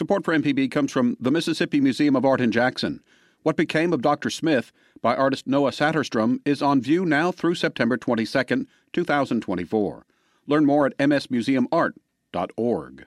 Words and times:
Support 0.00 0.24
for 0.24 0.34
MPB 0.34 0.70
comes 0.70 0.90
from 0.90 1.18
the 1.20 1.30
Mississippi 1.30 1.78
Museum 1.78 2.16
of 2.16 2.24
Art 2.24 2.40
in 2.40 2.50
Jackson. 2.50 3.02
What 3.42 3.54
Became 3.54 3.92
of 3.92 4.00
Dr. 4.00 4.30
Smith 4.30 4.72
by 5.02 5.14
artist 5.14 5.46
Noah 5.46 5.72
Saterstrom 5.72 6.40
is 6.46 6.62
on 6.62 6.80
view 6.80 7.04
now 7.04 7.30
through 7.30 7.56
September 7.56 7.98
22, 7.98 8.66
2024. 8.94 10.06
Learn 10.46 10.64
more 10.64 10.86
at 10.86 10.96
msmuseumart.org. 10.96 13.06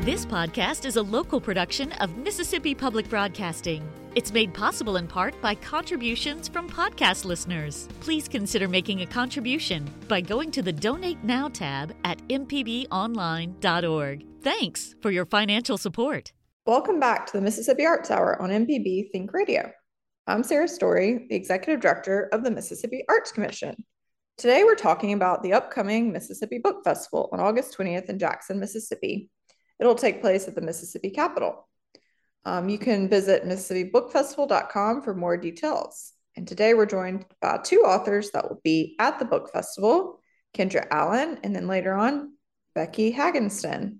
This 0.00 0.26
podcast 0.26 0.84
is 0.84 0.96
a 0.96 1.02
local 1.02 1.40
production 1.40 1.92
of 1.92 2.16
Mississippi 2.16 2.74
Public 2.74 3.08
Broadcasting. 3.08 3.88
It's 4.18 4.32
made 4.32 4.52
possible 4.52 4.96
in 4.96 5.06
part 5.06 5.40
by 5.40 5.54
contributions 5.54 6.48
from 6.48 6.68
podcast 6.68 7.24
listeners. 7.24 7.86
Please 8.00 8.26
consider 8.26 8.66
making 8.66 9.02
a 9.02 9.06
contribution 9.06 9.88
by 10.08 10.20
going 10.20 10.50
to 10.50 10.60
the 10.60 10.72
Donate 10.72 11.22
Now 11.22 11.48
tab 11.48 11.94
at 12.02 12.18
mpbonline.org. 12.26 14.26
Thanks 14.42 14.96
for 15.00 15.12
your 15.12 15.24
financial 15.24 15.78
support. 15.78 16.32
Welcome 16.66 16.98
back 16.98 17.26
to 17.26 17.32
the 17.34 17.40
Mississippi 17.40 17.86
Arts 17.86 18.10
Hour 18.10 18.42
on 18.42 18.50
MPB 18.50 19.12
Think 19.12 19.32
Radio. 19.32 19.70
I'm 20.26 20.42
Sarah 20.42 20.66
Story, 20.66 21.28
the 21.30 21.36
Executive 21.36 21.80
Director 21.80 22.28
of 22.32 22.42
the 22.42 22.50
Mississippi 22.50 23.04
Arts 23.08 23.30
Commission. 23.30 23.76
Today 24.36 24.64
we're 24.64 24.74
talking 24.74 25.12
about 25.12 25.44
the 25.44 25.52
upcoming 25.52 26.10
Mississippi 26.10 26.58
Book 26.58 26.82
Festival 26.82 27.28
on 27.32 27.38
August 27.38 27.78
20th 27.78 28.06
in 28.06 28.18
Jackson, 28.18 28.58
Mississippi 28.58 29.30
It'll 29.80 29.94
take 29.94 30.20
place 30.20 30.48
at 30.48 30.54
the 30.54 30.60
Mississippi 30.60 31.10
Capitol. 31.10 31.67
Um, 32.44 32.68
you 32.68 32.78
can 32.78 33.08
visit 33.08 33.44
MississippiBookFestival.com 33.44 35.02
for 35.02 35.14
more 35.14 35.36
details. 35.36 36.12
And 36.36 36.46
today 36.46 36.74
we're 36.74 36.86
joined 36.86 37.26
by 37.40 37.58
two 37.58 37.80
authors 37.80 38.30
that 38.30 38.48
will 38.48 38.60
be 38.62 38.96
at 38.98 39.18
the 39.18 39.24
book 39.24 39.50
festival 39.52 40.22
Kendra 40.56 40.86
Allen, 40.90 41.38
and 41.42 41.54
then 41.54 41.68
later 41.68 41.94
on, 41.94 42.32
Becky 42.74 43.12
Hagenston. 43.12 43.98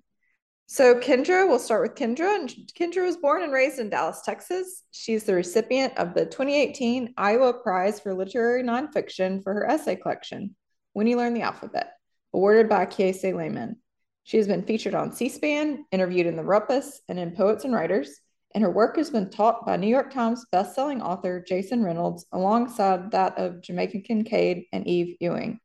So, 0.67 0.97
Kendra, 0.97 1.49
we'll 1.49 1.59
start 1.59 1.83
with 1.83 1.95
Kendra. 1.95 2.37
And 2.37 2.49
Kendra 2.79 3.05
was 3.05 3.17
born 3.17 3.43
and 3.43 3.53
raised 3.53 3.79
in 3.79 3.89
Dallas, 3.89 4.23
Texas. 4.23 4.83
She's 4.91 5.25
the 5.25 5.35
recipient 5.35 5.97
of 5.97 6.15
the 6.15 6.27
2018 6.27 7.15
Iowa 7.17 7.55
Prize 7.55 8.01
for 8.01 8.13
Literary 8.13 8.63
Nonfiction 8.63 9.43
for 9.43 9.55
her 9.55 9.69
essay 9.69 9.97
collection, 9.97 10.55
When 10.93 11.07
You 11.07 11.17
Learn 11.17 11.35
the 11.35 11.43
Alphabet, 11.43 11.93
awarded 12.35 12.69
by 12.69 12.87
Kiese 12.87 13.35
Laymon. 13.35 13.77
She 14.25 14.37
has 14.37 14.47
been 14.47 14.63
featured 14.63 14.95
on 14.95 15.13
C 15.13 15.31
SPAN, 15.31 15.87
interviewed 15.91 16.27
in 16.27 16.37
The 16.37 16.43
Rumpus, 16.43 16.99
and 17.09 17.19
in 17.19 17.33
Poets 17.33 17.65
and 17.65 17.75
Writers, 17.75 18.21
and 18.55 18.65
her 18.65 18.71
work 18.71 18.97
has 18.97 19.11
been 19.11 19.31
taught 19.31 19.67
by 19.67 19.77
New 19.77 19.89
York 19.89 20.13
Times 20.13 20.45
bestselling 20.53 21.01
author 21.03 21.45
Jason 21.47 21.83
Reynolds 21.83 22.27
alongside 22.33 23.11
that 23.11 23.39
of 23.39 23.61
Jamaica 23.63 24.01
Kincaid 24.01 24.65
and 24.73 24.87
Eve 24.87 25.17
Ewing, 25.21 25.61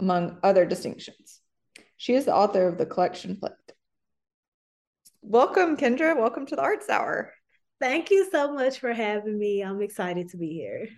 among 0.00 0.38
other 0.42 0.66
distinctions. 0.66 1.40
She 1.96 2.14
is 2.14 2.24
the 2.24 2.34
author 2.34 2.66
of 2.66 2.76
the 2.76 2.86
collection 2.86 3.36
Flip. 3.36 3.54
Welcome, 5.22 5.76
Kendra. 5.76 6.16
Welcome 6.16 6.46
to 6.46 6.56
the 6.56 6.62
Arts 6.62 6.90
Hour. 6.90 7.32
Thank 7.80 8.10
you 8.10 8.28
so 8.30 8.52
much 8.52 8.78
for 8.78 8.92
having 8.92 9.38
me. 9.38 9.62
I'm 9.62 9.80
excited 9.80 10.28
to 10.30 10.36
be 10.36 10.52
here. 10.52 10.88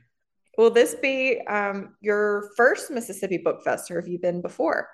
Will 0.58 0.70
this 0.70 0.94
be 0.94 1.40
um, 1.46 1.96
your 2.00 2.50
first 2.56 2.90
Mississippi 2.90 3.38
Book 3.38 3.62
Fest, 3.62 3.90
or 3.90 4.00
have 4.00 4.08
you 4.08 4.18
been 4.18 4.40
before? 4.40 4.88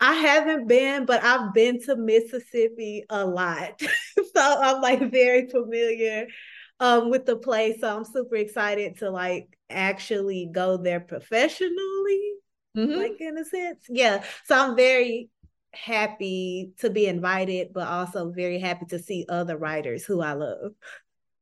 I 0.00 0.14
haven't 0.14 0.68
been, 0.68 1.06
but 1.06 1.24
I've 1.24 1.54
been 1.54 1.80
to 1.82 1.96
Mississippi 1.96 3.04
a 3.08 3.24
lot. 3.24 3.80
so 4.34 4.60
I'm 4.62 4.82
like 4.82 5.10
very 5.10 5.48
familiar 5.48 6.26
um, 6.80 7.10
with 7.10 7.24
the 7.24 7.36
place. 7.36 7.80
So 7.80 7.96
I'm 7.96 8.04
super 8.04 8.36
excited 8.36 8.98
to 8.98 9.10
like 9.10 9.56
actually 9.70 10.50
go 10.52 10.76
there 10.76 11.00
professionally, 11.00 12.32
mm-hmm. 12.76 12.98
like 12.98 13.20
in 13.20 13.38
a 13.38 13.44
sense. 13.44 13.86
Yeah. 13.88 14.22
So 14.44 14.56
I'm 14.56 14.76
very 14.76 15.30
happy 15.72 16.72
to 16.78 16.90
be 16.90 17.06
invited, 17.06 17.72
but 17.72 17.88
also 17.88 18.30
very 18.30 18.58
happy 18.58 18.86
to 18.86 18.98
see 18.98 19.26
other 19.28 19.56
writers 19.56 20.04
who 20.04 20.20
I 20.20 20.32
love. 20.32 20.72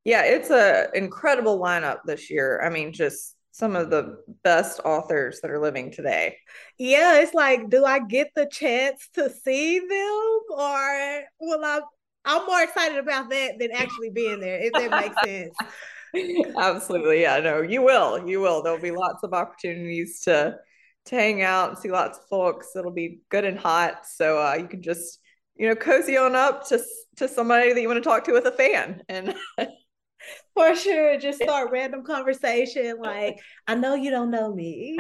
Yeah, 0.04 0.22
it's 0.24 0.50
a 0.50 0.88
incredible 0.94 1.58
lineup 1.58 2.00
this 2.04 2.30
year. 2.30 2.60
I 2.62 2.68
mean, 2.68 2.92
just 2.92 3.34
some 3.54 3.76
of 3.76 3.88
the 3.88 4.16
best 4.42 4.80
authors 4.84 5.40
that 5.40 5.48
are 5.48 5.60
living 5.60 5.92
today. 5.92 6.36
Yeah, 6.76 7.20
it's 7.20 7.34
like, 7.34 7.70
do 7.70 7.84
I 7.84 8.00
get 8.00 8.32
the 8.34 8.46
chance 8.46 9.08
to 9.14 9.30
see 9.30 9.78
them 9.78 10.40
or 10.50 11.22
will 11.38 11.64
I? 11.64 11.80
I'm 12.24 12.46
more 12.46 12.62
excited 12.64 12.98
about 12.98 13.30
that 13.30 13.60
than 13.60 13.70
actually 13.70 14.10
being 14.10 14.40
there, 14.40 14.58
if 14.60 14.72
that 14.72 14.90
makes 14.90 15.16
sense. 15.24 15.56
Absolutely. 16.58 17.22
Yeah, 17.22 17.38
no, 17.38 17.60
you 17.60 17.82
will. 17.82 18.26
You 18.26 18.40
will. 18.40 18.60
There'll 18.60 18.80
be 18.80 18.90
lots 18.90 19.22
of 19.22 19.32
opportunities 19.32 20.20
to 20.22 20.56
to 21.04 21.14
hang 21.14 21.42
out 21.42 21.68
and 21.68 21.78
see 21.78 21.92
lots 21.92 22.18
of 22.18 22.24
folks. 22.24 22.74
It'll 22.74 22.90
be 22.90 23.20
good 23.28 23.44
and 23.44 23.58
hot. 23.58 24.04
So 24.04 24.38
uh, 24.38 24.54
you 24.54 24.66
can 24.66 24.82
just, 24.82 25.20
you 25.54 25.68
know, 25.68 25.76
cozy 25.76 26.16
on 26.16 26.34
up 26.34 26.66
to 26.70 26.82
to 27.18 27.28
somebody 27.28 27.72
that 27.72 27.80
you 27.80 27.86
want 27.86 28.02
to 28.02 28.08
talk 28.08 28.24
to 28.24 28.32
with 28.32 28.46
a 28.46 28.52
fan 28.52 29.04
and 29.08 29.36
for 30.54 30.74
sure 30.74 31.18
just 31.18 31.42
start 31.42 31.70
random 31.70 32.04
conversation 32.04 32.98
like 33.00 33.38
i 33.66 33.74
know 33.74 33.94
you 33.94 34.10
don't 34.10 34.30
know 34.30 34.54
me 34.54 34.98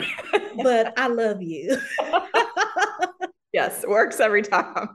but 0.62 0.92
i 0.98 1.06
love 1.08 1.42
you. 1.42 1.76
Yes 3.54 3.86
works 3.86 4.18
every 4.18 4.42
time. 4.42 4.88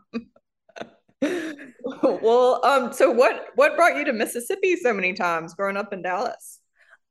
Well 1.22 2.64
um 2.66 2.92
so 2.92 3.10
what 3.10 3.48
what 3.56 3.78
brought 3.78 3.96
you 3.96 4.04
to 4.04 4.14
mississippi 4.14 4.76
so 4.76 4.94
many 4.94 5.14
times 5.14 5.54
growing 5.54 5.78
up 5.78 5.94
in 5.94 6.02
dallas 6.02 6.60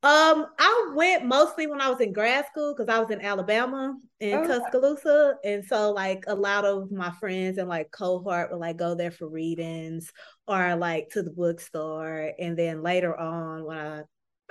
um, 0.05 0.47
I 0.61 0.93
went 0.95 1.25
mostly 1.25 1.67
when 1.67 1.81
I 1.81 1.91
was 1.91 2.01
in 2.01 2.13
grad 2.13 2.47
school 2.47 2.73
because 2.73 2.89
I 2.89 3.01
was 3.01 3.11
in 3.11 3.21
Alabama 3.21 3.97
in 4.21 4.39
oh. 4.39 4.47
Tuscaloosa, 4.47 5.35
and 5.43 5.65
so 5.65 5.91
like 5.91 6.23
a 6.29 6.37
lot 6.37 6.65
of 6.65 6.93
my 6.93 7.11
friends 7.19 7.59
and 7.59 7.69
like 7.69 7.91
cohort 7.91 8.53
would 8.53 8.61
like 8.61 8.77
go 8.77 8.95
there 8.95 9.11
for 9.11 9.29
readings 9.29 10.13
or 10.47 10.77
like 10.77 11.09
to 11.11 11.23
the 11.25 11.33
bookstore, 11.33 12.33
and 12.39 12.57
then 12.57 12.81
later 12.81 13.17
on 13.19 13.65
when 13.65 13.77
I 13.77 14.03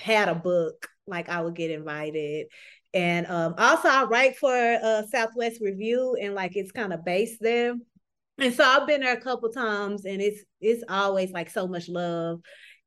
had 0.01 0.27
a 0.27 0.35
book, 0.35 0.85
like 1.05 1.29
I 1.29 1.39
would 1.39 1.55
get 1.55 1.71
invited. 1.71 2.47
And 2.93 3.25
um, 3.27 3.55
also 3.57 3.87
I 3.87 4.03
write 4.03 4.35
for 4.37 4.53
uh, 4.53 5.03
Southwest 5.07 5.61
Review, 5.61 6.17
and 6.21 6.35
like 6.35 6.57
it's 6.57 6.73
kind 6.73 6.91
of 6.91 7.05
based 7.05 7.37
there. 7.39 7.73
And 8.37 8.53
so 8.53 8.65
I've 8.65 8.85
been 8.85 8.99
there 8.99 9.15
a 9.15 9.21
couple 9.21 9.49
times, 9.49 10.03
and 10.03 10.21
it's 10.21 10.43
it's 10.59 10.83
always 10.89 11.31
like 11.31 11.49
so 11.49 11.69
much 11.69 11.87
love, 11.87 12.41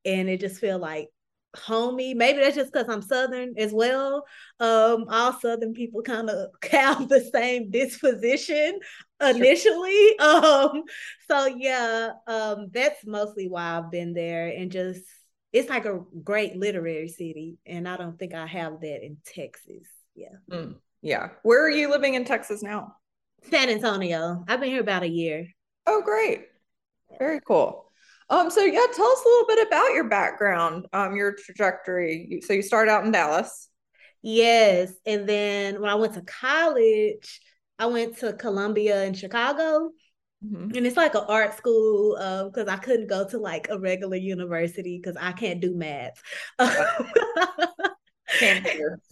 and 0.04 0.28
it 0.28 0.40
just 0.40 0.60
feel 0.60 0.78
like 0.78 1.08
homey. 1.56 2.14
Maybe 2.14 2.40
that's 2.40 2.56
just 2.56 2.72
because 2.72 2.88
I'm 2.88 3.02
Southern 3.02 3.54
as 3.58 3.72
well. 3.72 4.24
Um, 4.58 5.06
all 5.08 5.32
Southern 5.32 5.74
people 5.74 6.02
kind 6.02 6.30
of 6.30 6.50
have 6.70 7.08
the 7.08 7.20
same 7.32 7.70
disposition 7.70 8.78
initially. 9.20 10.10
Um, 10.20 10.84
so 11.28 11.46
yeah, 11.46 12.10
um, 12.26 12.68
that's 12.72 13.04
mostly 13.04 13.48
why 13.48 13.78
I've 13.78 13.90
been 13.90 14.12
there 14.12 14.48
and 14.48 14.70
just 14.70 15.02
it's 15.52 15.68
like 15.68 15.84
a 15.84 16.00
great 16.22 16.56
literary 16.56 17.08
city, 17.08 17.58
and 17.66 17.88
I 17.88 17.96
don't 17.96 18.18
think 18.18 18.34
I 18.34 18.46
have 18.46 18.80
that 18.80 19.04
in 19.04 19.16
Texas. 19.24 19.86
Yeah. 20.14 20.36
Mm, 20.50 20.76
yeah. 21.02 21.30
Where 21.42 21.64
are 21.64 21.70
you 21.70 21.90
living 21.90 22.14
in 22.14 22.24
Texas 22.24 22.62
now? 22.62 22.94
San 23.50 23.68
Antonio. 23.68 24.44
I've 24.46 24.60
been 24.60 24.68
here 24.68 24.80
about 24.80 25.02
a 25.02 25.08
year. 25.08 25.48
Oh, 25.86 26.02
great. 26.02 26.46
Very 27.18 27.40
cool. 27.40 27.89
Um, 28.30 28.48
so 28.48 28.62
yeah, 28.62 28.86
tell 28.94 29.06
us 29.06 29.22
a 29.24 29.28
little 29.28 29.46
bit 29.48 29.66
about 29.66 29.92
your 29.92 30.08
background, 30.08 30.86
um, 30.92 31.16
your 31.16 31.34
trajectory. 31.34 32.40
So 32.46 32.52
you 32.52 32.62
started 32.62 32.92
out 32.92 33.04
in 33.04 33.10
Dallas. 33.10 33.68
Yes. 34.22 34.92
And 35.04 35.28
then 35.28 35.80
when 35.80 35.90
I 35.90 35.96
went 35.96 36.14
to 36.14 36.22
college, 36.22 37.40
I 37.78 37.86
went 37.86 38.18
to 38.18 38.32
Columbia 38.34 39.04
in 39.04 39.14
Chicago. 39.14 39.90
Mm-hmm. 40.44 40.76
And 40.76 40.86
it's 40.86 40.96
like 40.96 41.14
an 41.14 41.24
art 41.28 41.58
school 41.58 42.14
because 42.14 42.68
um, 42.68 42.74
I 42.74 42.76
couldn't 42.76 43.08
go 43.08 43.28
to 43.28 43.38
like 43.38 43.68
a 43.68 43.78
regular 43.78 44.16
university 44.16 44.98
because 45.02 45.16
I 45.20 45.32
can't 45.32 45.60
do 45.60 45.74
math. 45.74 46.22
can't 48.38 48.64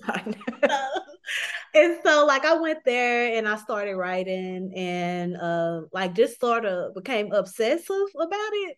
and 1.75 1.99
so 2.05 2.25
like 2.25 2.45
I 2.45 2.55
went 2.55 2.85
there 2.85 3.37
and 3.37 3.49
I 3.49 3.56
started 3.56 3.97
writing 3.97 4.73
and 4.75 5.37
uh, 5.37 5.83
like 5.93 6.15
just 6.15 6.41
sort 6.41 6.65
of 6.65 6.95
became 6.95 7.33
obsessive 7.33 8.06
about 8.17 8.50
it 8.53 8.76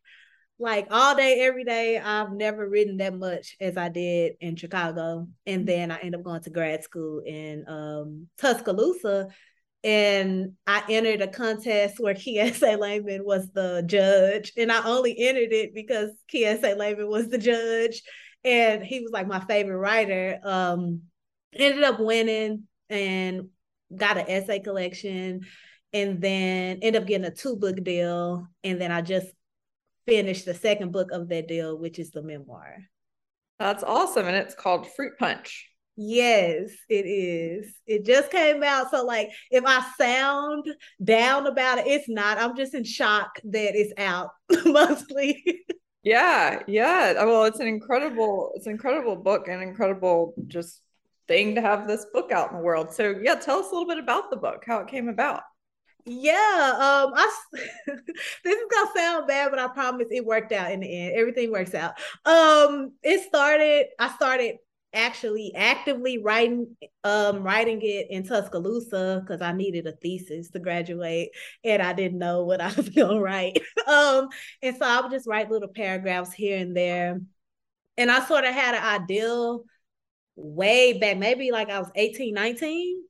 like 0.60 0.86
all 0.90 1.16
day, 1.16 1.40
every 1.40 1.64
day. 1.64 1.98
I've 1.98 2.32
never 2.32 2.68
written 2.68 2.98
that 2.98 3.14
much 3.14 3.56
as 3.60 3.76
I 3.76 3.88
did 3.88 4.34
in 4.40 4.56
Chicago. 4.56 5.26
And 5.46 5.66
then 5.66 5.90
I 5.90 5.96
ended 5.96 6.16
up 6.16 6.22
going 6.22 6.42
to 6.42 6.50
grad 6.50 6.84
school 6.84 7.22
in 7.24 7.64
um, 7.66 8.28
Tuscaloosa. 8.38 9.28
And 9.82 10.52
I 10.66 10.82
entered 10.90 11.22
a 11.22 11.28
contest 11.28 11.98
where 11.98 12.14
Kiese 12.16 12.60
Laymon 12.60 13.24
was 13.24 13.50
the 13.52 13.82
judge. 13.86 14.52
And 14.56 14.70
I 14.70 14.84
only 14.84 15.18
entered 15.18 15.52
it 15.52 15.74
because 15.74 16.10
Kiese 16.32 16.76
Laymon 16.76 17.08
was 17.08 17.28
the 17.28 17.38
judge. 17.38 18.02
And 18.44 18.84
he 18.84 19.00
was 19.00 19.10
like 19.12 19.26
my 19.26 19.40
favorite 19.40 19.78
writer. 19.78 20.38
Um, 20.44 21.02
ended 21.54 21.82
up 21.84 21.98
winning 21.98 22.64
and 22.90 23.48
got 23.96 24.18
an 24.18 24.26
essay 24.28 24.60
collection 24.60 25.40
and 25.92 26.20
then 26.20 26.78
ended 26.82 27.02
up 27.02 27.08
getting 27.08 27.26
a 27.26 27.30
two 27.30 27.56
book 27.56 27.82
deal. 27.82 28.46
And 28.62 28.80
then 28.80 28.92
I 28.92 29.00
just 29.00 29.26
finish 30.10 30.42
the 30.42 30.54
second 30.54 30.90
book 30.90 31.12
of 31.12 31.28
that 31.28 31.46
deal, 31.46 31.78
which 31.78 31.98
is 32.00 32.10
the 32.10 32.22
memoir. 32.22 32.78
That's 33.60 33.84
awesome. 33.84 34.26
And 34.26 34.36
it's 34.36 34.54
called 34.54 34.90
Fruit 34.90 35.12
Punch. 35.18 35.68
Yes, 35.96 36.70
it 36.88 37.06
is. 37.06 37.72
It 37.86 38.04
just 38.04 38.30
came 38.30 38.62
out. 38.62 38.90
So, 38.90 39.04
like, 39.04 39.30
if 39.50 39.64
I 39.66 39.84
sound 39.98 40.66
down 41.02 41.46
about 41.46 41.78
it, 41.78 41.86
it's 41.86 42.08
not. 42.08 42.38
I'm 42.38 42.56
just 42.56 42.74
in 42.74 42.84
shock 42.84 43.38
that 43.44 43.76
it's 43.76 43.92
out 43.98 44.30
mostly. 44.64 45.44
yeah, 46.02 46.62
yeah. 46.66 47.14
Uh, 47.18 47.26
well, 47.26 47.44
it's 47.44 47.60
an 47.60 47.68
incredible, 47.68 48.52
it's 48.54 48.66
an 48.66 48.72
incredible 48.72 49.14
book, 49.14 49.46
an 49.46 49.60
incredible 49.60 50.34
just 50.48 50.80
thing 51.28 51.54
to 51.54 51.60
have 51.60 51.86
this 51.86 52.06
book 52.12 52.32
out 52.32 52.50
in 52.50 52.56
the 52.56 52.62
world. 52.62 52.92
So, 52.92 53.14
yeah, 53.22 53.34
tell 53.34 53.58
us 53.58 53.66
a 53.70 53.74
little 53.74 53.86
bit 53.86 53.98
about 53.98 54.30
the 54.30 54.38
book, 54.38 54.64
how 54.66 54.78
it 54.78 54.88
came 54.88 55.08
about. 55.08 55.42
Yeah, 56.06 56.72
um, 56.76 57.12
I 57.14 57.30
this 57.86 58.56
is 58.56 58.64
gonna 58.70 58.90
sound 58.96 59.26
bad, 59.26 59.50
but 59.50 59.58
I 59.58 59.68
promise 59.68 60.08
it 60.10 60.24
worked 60.24 60.52
out 60.52 60.70
in 60.72 60.80
the 60.80 60.86
end. 61.00 61.16
Everything 61.16 61.50
works 61.52 61.74
out. 61.74 61.94
Um, 62.24 62.92
it 63.02 63.22
started. 63.26 63.86
I 63.98 64.10
started 64.14 64.56
actually 64.92 65.52
actively 65.54 66.18
writing 66.18 66.76
um 67.04 67.44
writing 67.44 67.80
it 67.82 68.08
in 68.10 68.24
Tuscaloosa 68.26 69.20
because 69.24 69.40
I 69.40 69.52
needed 69.52 69.86
a 69.86 69.92
thesis 69.92 70.50
to 70.50 70.58
graduate 70.58 71.28
and 71.62 71.80
I 71.80 71.92
didn't 71.92 72.18
know 72.18 72.44
what 72.44 72.60
I 72.60 72.72
was 72.74 72.88
gonna 72.88 73.20
write. 73.20 73.58
um 73.86 74.28
and 74.62 74.76
so 74.76 74.84
I 74.84 75.00
would 75.00 75.12
just 75.12 75.28
write 75.28 75.50
little 75.50 75.68
paragraphs 75.68 76.32
here 76.32 76.58
and 76.58 76.76
there. 76.76 77.20
And 77.98 78.10
I 78.10 78.24
sort 78.26 78.44
of 78.44 78.54
had 78.54 78.74
an 78.74 78.82
ideal 79.02 79.64
way 80.36 80.98
back, 80.98 81.18
maybe 81.18 81.50
like 81.52 81.70
I 81.70 81.78
was 81.78 81.90
18, 81.96 82.34
19 82.34 83.04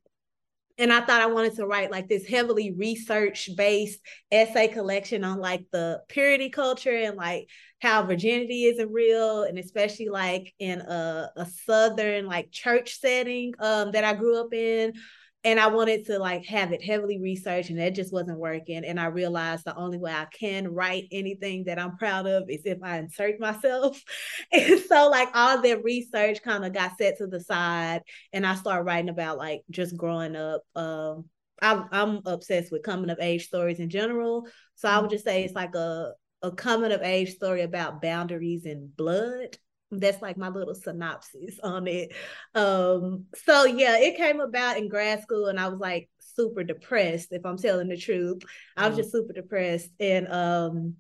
and 0.80 0.92
I 0.92 1.02
thought 1.02 1.20
I 1.20 1.26
wanted 1.26 1.56
to 1.56 1.66
write 1.66 1.90
like 1.90 2.08
this 2.08 2.26
heavily 2.26 2.72
research 2.72 3.50
based 3.54 4.00
essay 4.32 4.66
collection 4.66 5.24
on 5.24 5.38
like 5.38 5.64
the 5.70 6.00
purity 6.08 6.48
culture 6.48 6.96
and 6.96 7.16
like 7.16 7.48
how 7.82 8.02
virginity 8.02 8.64
isn't 8.64 8.90
real. 8.90 9.42
And 9.42 9.58
especially 9.58 10.08
like 10.08 10.54
in 10.58 10.80
a, 10.80 11.30
a 11.36 11.46
southern 11.46 12.26
like 12.26 12.50
church 12.50 12.98
setting 12.98 13.52
um, 13.58 13.92
that 13.92 14.04
I 14.04 14.14
grew 14.14 14.40
up 14.40 14.54
in 14.54 14.94
and 15.42 15.58
I 15.58 15.68
wanted 15.68 16.04
to 16.06 16.18
like 16.18 16.44
have 16.46 16.72
it 16.72 16.82
heavily 16.82 17.18
researched, 17.18 17.70
and 17.70 17.78
that 17.78 17.94
just 17.94 18.12
wasn't 18.12 18.38
working. 18.38 18.84
And 18.84 19.00
I 19.00 19.06
realized 19.06 19.64
the 19.64 19.76
only 19.76 19.96
way 19.96 20.12
I 20.12 20.26
can 20.26 20.68
write 20.68 21.04
anything 21.10 21.64
that 21.64 21.78
I'm 21.78 21.96
proud 21.96 22.26
of 22.26 22.50
is 22.50 22.62
if 22.64 22.78
I 22.82 22.98
insert 22.98 23.40
myself. 23.40 24.02
And 24.52 24.80
so, 24.80 25.08
like, 25.08 25.28
all 25.34 25.62
that 25.62 25.84
research 25.84 26.42
kind 26.42 26.64
of 26.64 26.72
got 26.72 26.98
set 26.98 27.18
to 27.18 27.26
the 27.26 27.40
side, 27.40 28.02
and 28.32 28.46
I 28.46 28.54
started 28.54 28.84
writing 28.84 29.08
about 29.08 29.38
like 29.38 29.62
just 29.70 29.96
growing 29.96 30.36
up. 30.36 30.62
Um, 30.74 31.26
I, 31.62 31.84
I'm 31.90 32.20
obsessed 32.26 32.72
with 32.72 32.82
coming 32.82 33.10
of 33.10 33.18
age 33.20 33.46
stories 33.46 33.80
in 33.80 33.90
general, 33.90 34.46
so 34.74 34.88
I 34.88 34.98
would 34.98 35.06
mm-hmm. 35.06 35.14
just 35.14 35.24
say 35.24 35.44
it's 35.44 35.54
like 35.54 35.74
a 35.74 36.12
a 36.42 36.50
coming 36.50 36.92
of 36.92 37.02
age 37.02 37.34
story 37.34 37.62
about 37.62 38.00
boundaries 38.00 38.64
and 38.64 38.94
blood 38.96 39.56
that's 39.90 40.22
like 40.22 40.36
my 40.36 40.48
little 40.48 40.74
synopsis 40.74 41.58
on 41.62 41.86
it. 41.86 42.12
Um, 42.54 43.26
so 43.34 43.64
yeah, 43.64 43.98
it 43.98 44.16
came 44.16 44.40
about 44.40 44.78
in 44.78 44.88
grad 44.88 45.22
school, 45.22 45.46
and 45.46 45.58
I 45.58 45.68
was 45.68 45.80
like 45.80 46.08
super 46.18 46.62
depressed. 46.62 47.28
If 47.32 47.44
I'm 47.44 47.58
telling 47.58 47.88
the 47.88 47.96
truth, 47.96 48.42
I 48.76 48.86
was 48.86 48.94
mm. 48.94 49.00
just 49.00 49.12
super 49.12 49.32
depressed, 49.32 49.90
and 49.98 50.28
um, 50.28 50.96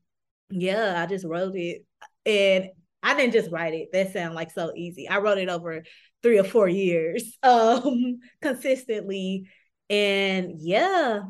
yeah, 0.50 1.00
I 1.00 1.06
just 1.06 1.24
wrote 1.24 1.56
it, 1.56 1.84
and 2.26 2.70
I 3.02 3.14
didn't 3.14 3.32
just 3.32 3.50
write 3.50 3.74
it. 3.74 3.92
That 3.92 4.12
sounds 4.12 4.34
like 4.34 4.50
so 4.50 4.72
easy. 4.74 5.08
I 5.08 5.18
wrote 5.18 5.38
it 5.38 5.48
over 5.48 5.82
three 6.22 6.38
or 6.38 6.44
four 6.44 6.68
years, 6.68 7.38
um, 7.42 8.18
consistently, 8.42 9.48
and 9.88 10.54
yeah, 10.58 11.20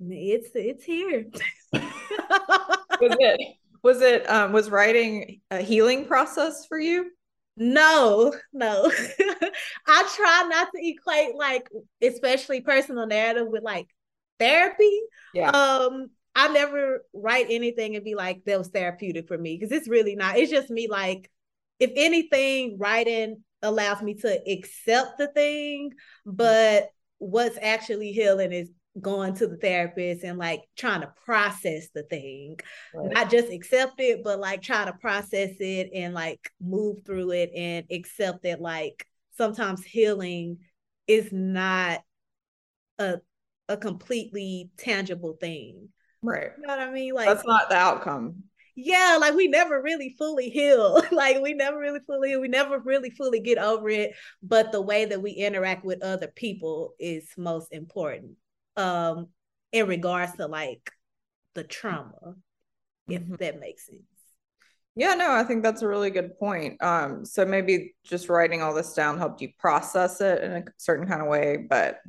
it's 0.00 0.50
it's 0.54 0.84
here. 0.84 1.26
was 1.72 3.16
it 3.18 3.56
was 3.82 4.00
it 4.00 4.28
um 4.28 4.52
was 4.52 4.70
writing 4.70 5.40
a 5.50 5.58
healing 5.58 6.06
process 6.06 6.66
for 6.66 6.78
you? 6.78 7.10
No 7.56 8.34
no. 8.52 8.90
I 9.86 10.12
try 10.16 10.46
not 10.48 10.68
to 10.74 10.80
equate 10.80 11.34
like 11.36 11.68
especially 12.00 12.60
personal 12.60 13.06
narrative 13.06 13.48
with 13.48 13.62
like 13.62 13.88
therapy. 14.38 15.00
Yeah. 15.34 15.50
Um 15.50 16.10
i 16.34 16.48
never 16.48 17.04
write 17.12 17.48
anything 17.50 17.94
and 17.94 18.06
be 18.06 18.14
like 18.14 18.42
that 18.46 18.58
was 18.58 18.68
therapeutic 18.68 19.28
for 19.28 19.36
me 19.36 19.56
because 19.58 19.72
it's 19.76 19.88
really 19.88 20.16
not. 20.16 20.38
It's 20.38 20.50
just 20.50 20.70
me 20.70 20.88
like 20.88 21.30
if 21.78 21.90
anything 21.96 22.78
writing 22.78 23.42
allows 23.62 24.02
me 24.02 24.14
to 24.14 24.50
accept 24.50 25.18
the 25.18 25.28
thing 25.28 25.90
but 26.26 26.90
what's 27.18 27.56
actually 27.62 28.10
healing 28.10 28.52
is 28.52 28.70
going 29.00 29.34
to 29.34 29.46
the 29.46 29.56
therapist 29.56 30.22
and 30.22 30.38
like 30.38 30.62
trying 30.76 31.00
to 31.00 31.12
process 31.24 31.88
the 31.94 32.02
thing 32.02 32.58
right. 32.94 33.12
not 33.12 33.30
just 33.30 33.50
accept 33.50 33.94
it 33.98 34.22
but 34.22 34.38
like 34.38 34.60
try 34.60 34.84
to 34.84 34.92
process 34.92 35.50
it 35.60 35.90
and 35.94 36.12
like 36.12 36.50
move 36.60 36.98
through 37.06 37.30
it 37.30 37.50
and 37.56 37.86
accept 37.90 38.42
that 38.42 38.60
like 38.60 39.06
sometimes 39.38 39.82
healing 39.82 40.58
is 41.06 41.32
not 41.32 42.02
a 42.98 43.18
a 43.68 43.76
completely 43.78 44.70
tangible 44.76 45.38
thing 45.40 45.88
right 46.22 46.50
you 46.58 46.66
know 46.66 46.76
what 46.76 46.80
i 46.86 46.90
mean 46.90 47.14
like 47.14 47.26
that's 47.26 47.46
not 47.46 47.70
the 47.70 47.76
outcome 47.76 48.42
yeah, 48.74 49.18
like 49.20 49.34
we 49.34 49.48
never 49.48 49.82
really 49.82 50.14
fully 50.16 50.48
heal. 50.48 51.02
like 51.12 51.42
we 51.42 51.52
never 51.52 51.78
really 51.78 52.00
fully 52.06 52.34
we 52.38 52.48
never 52.48 52.78
really 52.78 53.10
fully 53.10 53.38
get 53.38 53.58
over 53.58 53.90
it. 53.90 54.14
But 54.42 54.72
the 54.72 54.80
way 54.80 55.04
that 55.04 55.20
we 55.20 55.32
interact 55.32 55.84
with 55.84 56.02
other 56.02 56.28
people 56.28 56.94
is 56.98 57.28
most 57.36 57.68
important 57.70 58.38
um 58.76 59.28
in 59.72 59.86
regards 59.86 60.32
to 60.36 60.46
like 60.46 60.90
the 61.54 61.64
trauma 61.64 62.34
if 63.08 63.22
mm-hmm. 63.22 63.34
that 63.36 63.60
makes 63.60 63.86
sense. 63.86 64.02
Yeah 64.94 65.14
no 65.14 65.32
i 65.32 65.42
think 65.42 65.62
that's 65.62 65.82
a 65.82 65.88
really 65.88 66.10
good 66.10 66.38
point. 66.38 66.82
Um 66.82 67.24
so 67.24 67.44
maybe 67.44 67.94
just 68.04 68.28
writing 68.28 68.62
all 68.62 68.74
this 68.74 68.94
down 68.94 69.18
helped 69.18 69.40
you 69.40 69.50
process 69.58 70.20
it 70.20 70.42
in 70.42 70.52
a 70.52 70.64
certain 70.76 71.06
kind 71.06 71.22
of 71.22 71.28
way 71.28 71.66
but 71.68 72.00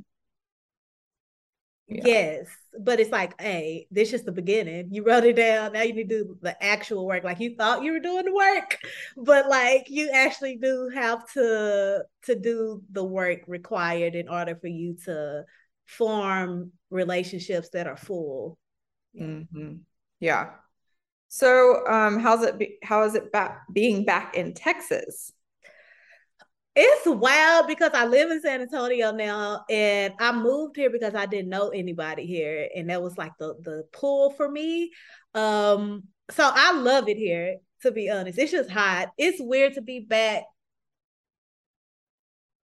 yeah. 1.88 2.04
yes 2.06 2.48
but 2.80 3.00
it's 3.00 3.12
like 3.12 3.40
hey 3.40 3.88
this 3.92 4.14
is 4.14 4.24
the 4.24 4.32
beginning. 4.32 4.90
You 4.92 5.04
wrote 5.04 5.24
it 5.26 5.36
down. 5.36 5.74
Now 5.74 5.82
you 5.82 5.94
need 5.94 6.10
to 6.10 6.24
do 6.24 6.38
the 6.42 6.62
actual 6.64 7.06
work. 7.06 7.24
Like 7.24 7.40
you 7.40 7.56
thought 7.56 7.84
you 7.84 7.92
were 7.92 8.00
doing 8.00 8.26
the 8.26 8.34
work 8.34 8.80
but 9.18 9.48
like 9.50 9.90
you 9.90 10.10
actually 10.14 10.58
do 10.58 10.90
have 10.94 11.32
to 11.34 12.04
to 12.24 12.36
do 12.36 12.82
the 12.92 13.04
work 13.04 13.42
required 13.48 14.16
in 14.16 14.28
order 14.28 14.56
for 14.56 14.68
you 14.68 14.96
to 15.06 15.46
form 15.86 16.72
relationships 16.90 17.70
that 17.74 17.88
are 17.88 17.98
full. 17.98 18.58
Mm-hmm. 19.20 19.76
Yeah. 20.20 20.52
So, 21.28 21.86
um, 21.88 22.20
how's 22.20 22.44
it? 22.44 22.58
Be- 22.58 22.78
how 22.84 23.04
is 23.04 23.16
it 23.16 23.32
back 23.32 23.62
being 23.74 24.06
back 24.06 24.36
in 24.36 24.54
Texas? 24.54 25.32
It's 26.76 27.06
wild 27.06 27.68
because 27.68 27.92
I 27.94 28.06
live 28.06 28.32
in 28.32 28.42
San 28.42 28.62
Antonio 28.62 29.12
now, 29.12 29.64
and 29.70 30.14
I 30.20 30.32
moved 30.32 30.76
here 30.76 30.90
because 30.90 31.14
I 31.14 31.26
didn't 31.26 31.50
know 31.50 31.70
anybody 31.70 32.26
here, 32.26 32.68
and 32.76 32.90
that 32.90 33.02
was 33.02 33.18
like 33.18 33.34
the 33.40 33.56
the 33.62 33.84
pull 33.92 34.32
for 34.32 34.50
me. 34.50 34.92
Um, 35.34 36.04
so 36.32 36.50
I 36.54 36.74
love 36.74 37.10
it 37.10 37.18
here. 37.18 37.58
To 37.82 37.92
be 37.92 38.10
honest, 38.10 38.40
it's 38.40 38.52
just 38.52 38.70
hot. 38.70 39.10
It's 39.18 39.42
weird 39.42 39.74
to 39.74 39.82
be 39.82 40.00
back 40.00 40.44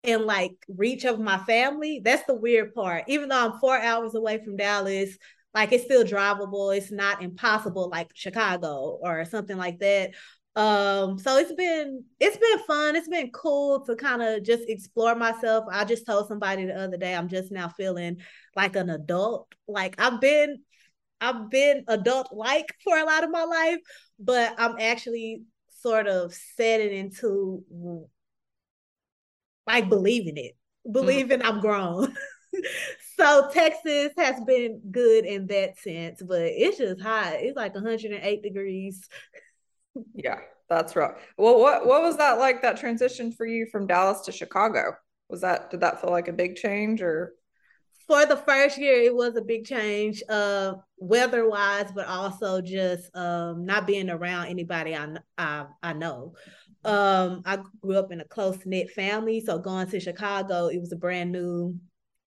in 0.08 0.26
like 0.26 0.56
reach 0.68 1.06
of 1.06 1.20
my 1.20 1.38
family. 1.40 2.02
That's 2.04 2.26
the 2.26 2.36
weird 2.36 2.74
part. 2.74 3.06
Even 3.08 3.30
though 3.30 3.46
I'm 3.46 3.60
four 3.60 3.78
hours 3.78 4.16
away 4.16 4.44
from 4.44 4.58
Dallas, 4.58 5.18
like 5.54 5.72
it's 5.72 5.86
still 5.86 6.04
drivable. 6.04 6.76
It's 6.76 6.92
not 6.92 7.22
impossible 7.22 7.90
like 7.90 8.12
Chicago 8.14 9.00
or 9.02 9.26
something 9.26 9.58
like 9.58 9.80
that. 9.80 10.12
Um, 10.56 11.20
so 11.20 11.38
it's 11.38 11.54
been 11.54 12.04
it's 12.20 12.38
been 12.38 12.60
fun. 12.66 12.96
It's 12.96 13.10
been 13.10 13.32
cool 13.32 13.86
to 13.86 13.96
kind 13.96 14.22
of 14.22 14.44
just 14.44 14.64
explore 14.70 15.16
myself. 15.16 15.66
I 15.70 15.84
just 15.86 16.06
told 16.06 16.28
somebody 16.28 16.66
the 16.66 16.76
other 16.76 16.98
day 16.98 17.14
I'm 17.14 17.28
just 17.28 17.52
now 17.52 17.70
feeling 17.70 18.18
like 18.56 18.76
an 18.76 18.90
adult. 18.90 19.54
Like 19.68 19.96
I've 20.00 20.22
been 20.22 20.60
I've 21.20 21.50
been 21.50 21.84
adult 21.88 22.30
like 22.32 22.74
for 22.84 22.98
a 22.98 23.06
lot 23.06 23.24
of 23.24 23.32
my 23.32 23.44
life, 23.44 23.80
but 24.20 24.56
I'm 24.58 24.78
actually 24.80 25.44
sort 25.82 26.08
of 26.08 26.34
setting 26.34 26.98
into 26.98 27.64
like 29.67 29.89
believing 29.89 30.38
it, 30.38 30.55
believing 30.89 31.39
mm-hmm. 31.39 31.48
I'm 31.48 31.62
grown. 31.62 32.15
so 33.17 33.50
Texas 33.51 34.12
has 34.17 34.39
been 34.45 34.81
good 34.91 35.25
in 35.25 35.48
that 35.48 35.77
sense, 35.79 36.22
but 36.22 36.41
it's 36.41 36.77
just 36.77 37.01
hot. 37.01 37.34
It's 37.36 37.55
like 37.57 37.74
108 37.74 38.43
degrees. 38.43 39.07
Yeah, 40.13 40.39
that's 40.69 40.95
rough. 40.95 41.13
Well, 41.38 41.60
what 41.60 41.86
what 41.86 42.01
was 42.01 42.17
that 42.17 42.39
like 42.39 42.62
that 42.62 42.77
transition 42.77 43.31
for 43.31 43.45
you 43.45 43.65
from 43.65 43.88
Dallas 43.88 44.22
to 44.22 44.31
Chicago? 44.31 44.95
Was 45.29 45.41
that 45.41 45.69
did 45.72 45.81
that 45.81 46.01
feel 46.01 46.12
like 46.12 46.27
a 46.27 46.34
big 46.34 46.55
change 46.55 47.01
or 47.01 47.34
for 48.07 48.25
the 48.25 48.38
first 48.38 48.77
year 48.77 49.01
it 49.01 49.15
was 49.15 49.36
a 49.36 49.41
big 49.41 49.65
change 49.65 50.22
uh 50.29 50.74
weather 50.98 51.50
wise 51.50 51.91
but 51.93 52.05
also 52.05 52.62
just 52.62 53.10
um 53.15 53.65
not 53.65 53.88
being 53.88 54.10
around 54.10 54.48
anybody 54.48 54.95
I 54.95 55.15
I, 55.38 55.65
I 55.81 55.93
know 55.93 56.34
um, 56.86 57.42
I 57.46 57.60
grew 57.82 57.98
up 57.98 58.12
in 58.12 58.22
a 58.22 58.25
close 58.25 58.58
knit 58.65 58.92
family, 58.92 59.42
so 59.42 59.58
going 59.58 59.89
to 59.89 60.00
Chicago, 60.00 60.68
it 60.68 60.80
was 60.80 60.92
a 60.92 60.98
brand 60.98 61.32
new. 61.32 61.80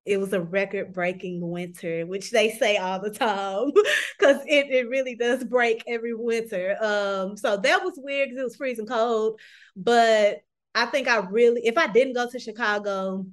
It 0.04 0.18
was 0.18 0.32
a 0.32 0.40
record 0.40 0.94
breaking 0.94 1.40
winter, 1.42 2.06
which 2.06 2.30
they 2.30 2.50
say 2.52 2.78
all 2.78 2.98
the 2.98 3.10
time, 3.10 3.72
because 4.18 4.42
it, 4.46 4.70
it 4.70 4.88
really 4.88 5.14
does 5.16 5.44
break 5.44 5.84
every 5.86 6.14
winter. 6.14 6.76
Um, 6.80 7.36
so 7.36 7.58
that 7.58 7.84
was 7.84 7.94
weird 8.02 8.30
because 8.30 8.40
it 8.40 8.44
was 8.44 8.56
freezing 8.56 8.86
cold, 8.86 9.38
but 9.76 10.38
I 10.74 10.86
think 10.86 11.08
I 11.08 11.18
really, 11.18 11.60
if 11.64 11.76
I 11.76 11.88
didn't 11.88 12.14
go 12.14 12.28
to 12.28 12.38
Chicago, 12.38 13.26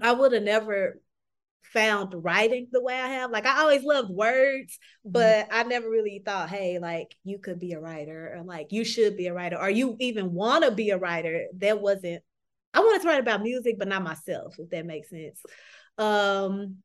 I 0.00 0.12
would 0.12 0.32
have 0.32 0.42
never 0.42 1.00
found 1.72 2.14
writing 2.14 2.68
the 2.70 2.82
way 2.82 2.94
I 2.94 3.08
have. 3.08 3.30
Like 3.30 3.46
I 3.46 3.60
always 3.60 3.82
loved 3.82 4.10
words, 4.10 4.78
mm-hmm. 5.06 5.12
but 5.12 5.48
mm-hmm. 5.48 5.56
I 5.56 5.62
never 5.64 5.88
really 5.88 6.22
thought, 6.24 6.50
hey, 6.50 6.78
like 6.78 7.14
you 7.24 7.38
could 7.38 7.58
be 7.58 7.72
a 7.72 7.80
writer 7.80 8.34
or 8.36 8.44
like 8.44 8.68
you 8.70 8.84
should 8.84 9.16
be 9.16 9.26
a 9.26 9.34
writer 9.34 9.58
or 9.58 9.70
you 9.70 9.96
even 10.00 10.32
want 10.32 10.64
to 10.64 10.70
be 10.70 10.90
a 10.90 10.98
writer. 10.98 11.46
That 11.58 11.80
wasn't 11.80 12.22
I 12.74 12.80
wanted 12.80 13.02
to 13.02 13.08
write 13.08 13.20
about 13.20 13.42
music, 13.42 13.78
but 13.78 13.88
not 13.88 14.02
myself, 14.02 14.56
if 14.58 14.68
that 14.70 14.84
makes 14.84 15.08
sense. 15.08 15.40
Um, 15.96 16.78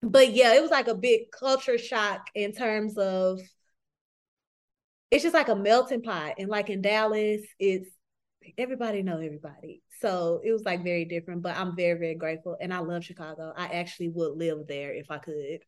but 0.00 0.32
yeah, 0.32 0.54
it 0.54 0.62
was 0.62 0.70
like 0.70 0.86
a 0.88 0.94
big 0.94 1.32
culture 1.32 1.78
shock 1.78 2.28
in 2.34 2.52
terms 2.52 2.96
of 2.96 3.40
it's 5.10 5.24
just 5.24 5.34
like 5.34 5.48
a 5.48 5.56
melting 5.56 6.02
pot. 6.02 6.34
And 6.38 6.48
like 6.48 6.70
in 6.70 6.80
Dallas, 6.80 7.42
it's 7.58 7.90
everybody 8.58 9.02
know 9.02 9.18
everybody. 9.18 9.82
So 10.00 10.40
it 10.44 10.52
was 10.52 10.64
like 10.64 10.82
very 10.82 11.04
different, 11.04 11.42
but 11.42 11.56
I'm 11.56 11.76
very, 11.76 11.98
very 11.98 12.14
grateful. 12.14 12.56
And 12.60 12.72
I 12.72 12.78
love 12.78 13.04
Chicago. 13.04 13.52
I 13.56 13.66
actually 13.66 14.08
would 14.08 14.36
live 14.36 14.66
there 14.66 14.92
if 14.92 15.10
I 15.10 15.18
could. 15.18 15.60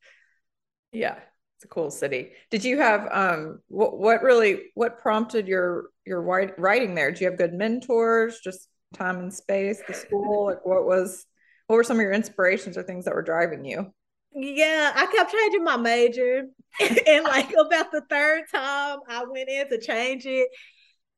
Yeah. 0.93 1.17
It's 1.57 1.65
a 1.65 1.69
cool 1.69 1.91
city. 1.91 2.33
Did 2.51 2.65
you 2.65 2.79
have 2.79 3.09
um 3.13 3.61
what 3.69 3.97
what 3.97 4.23
really 4.23 4.65
what 4.75 4.99
prompted 4.99 5.47
your 5.47 5.91
your 6.05 6.21
writing 6.21 6.95
there? 6.95 7.13
Do 7.13 7.25
you 7.25 7.31
have 7.31 7.39
good 7.39 7.55
mentors? 7.55 8.41
Just 8.43 8.69
time 8.93 9.19
and 9.19 9.33
space, 9.33 9.81
the 9.87 9.95
school? 9.95 10.47
like 10.47 10.67
what 10.67 10.85
was 10.85 11.27
what 11.67 11.77
were 11.77 11.85
some 11.85 11.99
of 11.99 12.03
your 12.03 12.13
inspirations 12.13 12.77
or 12.77 12.83
things 12.83 13.05
that 13.05 13.15
were 13.15 13.23
driving 13.23 13.65
you? 13.65 13.93
Yeah, 14.35 14.93
I 14.95 15.07
kept 15.07 15.33
changing 15.33 15.65
my 15.65 15.77
major. 15.77 16.47
and 17.07 17.25
like 17.25 17.53
about 17.53 17.93
the 17.93 18.03
third 18.11 18.43
time 18.53 18.99
I 19.09 19.25
went 19.25 19.49
in 19.49 19.69
to 19.69 19.81
change 19.81 20.27
it, 20.27 20.49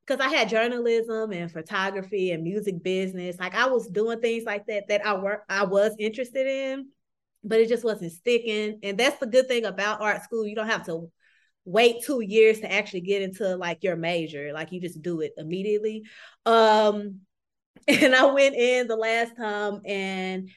because 0.06 0.24
I 0.24 0.28
had 0.28 0.48
journalism 0.48 1.32
and 1.32 1.50
photography 1.50 2.30
and 2.30 2.42
music 2.42 2.82
business. 2.82 3.38
Like 3.38 3.54
I 3.54 3.66
was 3.66 3.88
doing 3.88 4.20
things 4.20 4.44
like 4.44 4.66
that 4.66 4.88
that 4.88 5.04
I 5.04 5.16
work 5.16 5.44
I 5.48 5.64
was 5.64 5.94
interested 5.98 6.46
in, 6.46 6.88
but 7.42 7.60
it 7.60 7.68
just 7.68 7.84
wasn't 7.84 8.12
sticking. 8.12 8.78
And 8.82 8.98
that's 8.98 9.18
the 9.18 9.26
good 9.26 9.48
thing 9.48 9.64
about 9.64 10.00
art 10.00 10.22
school. 10.22 10.46
You 10.46 10.54
don't 10.54 10.68
have 10.68 10.86
to 10.86 11.10
wait 11.64 12.04
two 12.04 12.20
years 12.20 12.60
to 12.60 12.72
actually 12.72 13.00
get 13.00 13.22
into 13.22 13.56
like 13.56 13.82
your 13.82 13.96
major. 13.96 14.52
Like 14.52 14.70
you 14.70 14.80
just 14.80 15.02
do 15.02 15.20
it 15.20 15.32
immediately. 15.36 16.04
Um, 16.44 17.20
and 17.88 18.14
I 18.14 18.26
went 18.26 18.54
in 18.54 18.86
the 18.86 18.96
last 18.96 19.36
time 19.36 19.80
and 19.84 20.50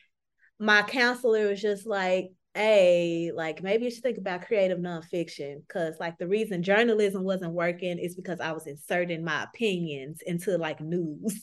my 0.60 0.84
counselor 0.84 1.48
was 1.48 1.62
just 1.62 1.88
like, 1.88 2.32
hey, 2.60 3.32
like 3.34 3.64
maybe 3.64 3.86
you 3.86 3.92
should 3.92 4.04
think 4.04 4.18
about 4.18 4.46
creative 4.46 4.80
nonfiction. 4.80 5.66
Cause 5.70 5.96
like 5.98 6.18
the 6.18 6.28
reason 6.28 6.62
journalism 6.62 7.24
wasn't 7.24 7.54
working 7.54 7.98
is 7.98 8.16
because 8.16 8.42
I 8.42 8.52
was 8.52 8.68
inserting 8.68 9.24
my 9.24 9.44
opinions 9.44 10.22
into 10.26 10.58
like 10.58 10.82
news. 10.82 11.42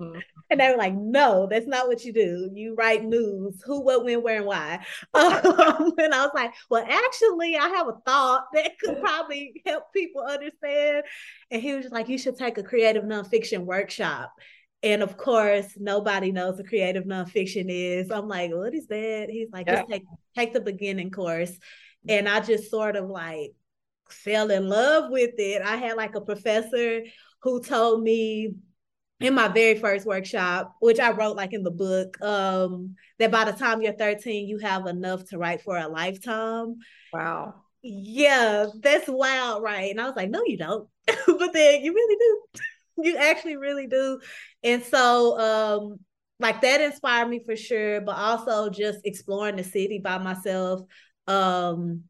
Mm-hmm. 0.00 0.18
and 0.50 0.58
they 0.58 0.68
were 0.68 0.76
like, 0.76 0.94
no, 0.94 1.46
that's 1.48 1.68
not 1.68 1.86
what 1.86 2.04
you 2.04 2.12
do. 2.12 2.50
You 2.52 2.74
write 2.74 3.04
news, 3.04 3.62
who, 3.64 3.80
what, 3.80 4.04
when, 4.04 4.20
where, 4.20 4.38
and 4.38 4.46
why. 4.46 4.84
Um, 5.14 5.92
and 5.96 6.12
I 6.12 6.22
was 6.22 6.32
like, 6.34 6.52
well, 6.68 6.84
actually, 6.88 7.56
I 7.56 7.68
have 7.68 7.86
a 7.86 7.96
thought 8.04 8.46
that 8.52 8.78
could 8.80 9.00
probably 9.00 9.62
help 9.64 9.92
people 9.92 10.22
understand. 10.22 11.04
And 11.52 11.62
he 11.62 11.72
was 11.72 11.84
just 11.84 11.94
like, 11.94 12.08
you 12.08 12.18
should 12.18 12.36
take 12.36 12.58
a 12.58 12.64
creative 12.64 13.04
nonfiction 13.04 13.60
workshop. 13.60 14.32
And 14.82 15.02
of 15.02 15.16
course, 15.16 15.66
nobody 15.76 16.30
knows 16.30 16.56
what 16.56 16.68
creative 16.68 17.04
nonfiction 17.04 17.66
is. 17.68 18.10
I'm 18.10 18.28
like, 18.28 18.52
what 18.52 18.74
is 18.74 18.86
that? 18.86 19.28
He's 19.28 19.48
like, 19.52 19.66
yeah. 19.66 19.76
just 19.76 19.90
take 19.90 20.04
take 20.36 20.52
the 20.52 20.60
beginning 20.60 21.10
course. 21.10 21.52
And 22.08 22.28
I 22.28 22.40
just 22.40 22.70
sort 22.70 22.96
of 22.96 23.08
like 23.08 23.54
fell 24.08 24.50
in 24.50 24.68
love 24.68 25.10
with 25.10 25.34
it. 25.38 25.62
I 25.62 25.76
had 25.76 25.96
like 25.96 26.14
a 26.14 26.20
professor 26.20 27.02
who 27.42 27.62
told 27.62 28.02
me 28.02 28.54
in 29.20 29.34
my 29.34 29.48
very 29.48 29.78
first 29.78 30.06
workshop, 30.06 30.76
which 30.80 31.00
I 31.00 31.10
wrote 31.10 31.36
like 31.36 31.52
in 31.52 31.64
the 31.64 31.70
book, 31.70 32.20
um, 32.22 32.94
that 33.18 33.32
by 33.32 33.44
the 33.44 33.52
time 33.52 33.82
you're 33.82 33.92
13, 33.92 34.46
you 34.46 34.58
have 34.58 34.86
enough 34.86 35.24
to 35.30 35.38
write 35.38 35.62
for 35.62 35.76
a 35.76 35.88
lifetime. 35.88 36.76
Wow. 37.12 37.54
Yeah, 37.82 38.66
that's 38.80 39.08
wild, 39.08 39.62
right? 39.62 39.90
And 39.90 40.00
I 40.00 40.06
was 40.06 40.16
like, 40.16 40.30
no, 40.30 40.42
you 40.46 40.56
don't. 40.56 40.88
but 41.06 41.52
then 41.52 41.82
you 41.82 41.92
really 41.92 42.16
do. 42.16 42.62
you 43.04 43.16
actually 43.16 43.56
really 43.56 43.86
do. 43.86 44.20
And 44.62 44.82
so 44.82 45.38
um 45.38 45.98
like 46.40 46.60
that 46.60 46.80
inspired 46.80 47.28
me 47.28 47.42
for 47.44 47.56
sure, 47.56 48.00
but 48.00 48.16
also 48.16 48.70
just 48.70 49.00
exploring 49.04 49.56
the 49.56 49.64
city 49.64 49.98
by 49.98 50.18
myself. 50.18 50.82
Um 51.26 52.04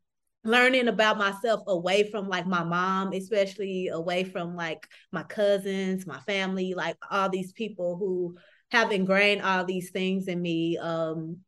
learning 0.44 0.88
about 0.88 1.18
myself 1.18 1.62
away 1.66 2.10
from 2.10 2.28
like 2.28 2.46
my 2.46 2.64
mom, 2.64 3.12
especially 3.12 3.88
away 3.88 4.24
from 4.24 4.56
like 4.56 4.86
my 5.12 5.22
cousins, 5.22 6.06
my 6.06 6.20
family, 6.20 6.74
like 6.74 6.96
all 7.10 7.28
these 7.28 7.52
people 7.52 7.96
who 7.98 8.36
have 8.70 8.92
ingrained 8.92 9.42
all 9.42 9.64
these 9.64 9.90
things 9.90 10.28
in 10.28 10.40
me. 10.40 10.78
Um, 10.78 11.38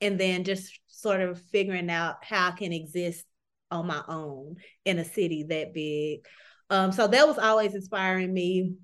and 0.00 0.18
then 0.18 0.44
just 0.44 0.78
sort 0.88 1.20
of 1.20 1.40
figuring 1.52 1.90
out 1.90 2.24
how 2.24 2.48
I 2.48 2.50
can 2.52 2.72
exist 2.72 3.24
on 3.70 3.86
my 3.86 4.02
own 4.08 4.56
in 4.84 4.98
a 4.98 5.04
city 5.04 5.44
that 5.44 5.72
big. 5.72 6.26
Um, 6.70 6.92
so 6.92 7.06
that 7.06 7.26
was 7.26 7.38
always 7.38 7.74
inspiring 7.74 8.32
me 8.32 8.74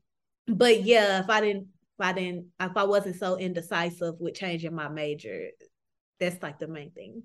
but 0.48 0.82
yeah, 0.82 1.20
if 1.20 1.30
I 1.30 1.40
didn't, 1.40 1.68
if 1.98 2.06
I 2.06 2.12
didn't, 2.12 2.46
if 2.60 2.76
I 2.76 2.84
wasn't 2.84 3.16
so 3.16 3.36
indecisive 3.36 4.20
with 4.20 4.34
changing 4.34 4.74
my 4.74 4.88
major, 4.88 5.48
that's 6.20 6.42
like 6.42 6.58
the 6.58 6.68
main 6.68 6.90
thing. 6.90 7.22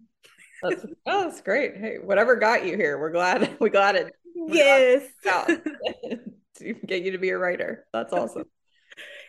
That's, 0.61 0.85
oh, 1.05 1.23
that's 1.23 1.41
great. 1.41 1.77
Hey, 1.77 1.97
whatever 2.01 2.35
got 2.35 2.65
you 2.65 2.77
here, 2.77 2.99
we're 2.99 3.11
glad 3.11 3.57
we 3.59 3.69
got 3.69 3.95
it. 3.95 4.13
we 4.35 4.57
yes, 4.57 5.03
to 5.25 6.73
get 6.85 7.03
you 7.03 7.11
to 7.11 7.17
be 7.17 7.29
a 7.29 7.37
writer. 7.37 7.85
That's 7.93 8.13
awesome. 8.13 8.45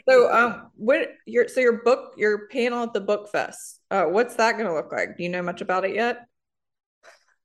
So, 0.09 0.33
um, 0.33 0.71
what 0.75 1.11
your 1.27 1.47
so 1.47 1.61
your 1.61 1.85
book, 1.85 2.15
your 2.17 2.49
panel 2.49 2.83
at 2.83 2.93
the 2.93 3.01
book 3.01 3.31
fest, 3.31 3.79
uh, 3.93 4.03
what's 4.07 4.35
that 4.35 4.55
going 4.57 4.67
to 4.67 4.75
look 4.75 4.91
like? 4.91 5.17
Do 5.17 5.23
you 5.23 5.29
know 5.29 5.43
much 5.43 5.61
about 5.61 5.85
it 5.85 5.95
yet? 5.95 6.27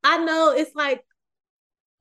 I 0.04 0.18
know 0.26 0.56
it's 0.58 0.74
like 0.74 1.04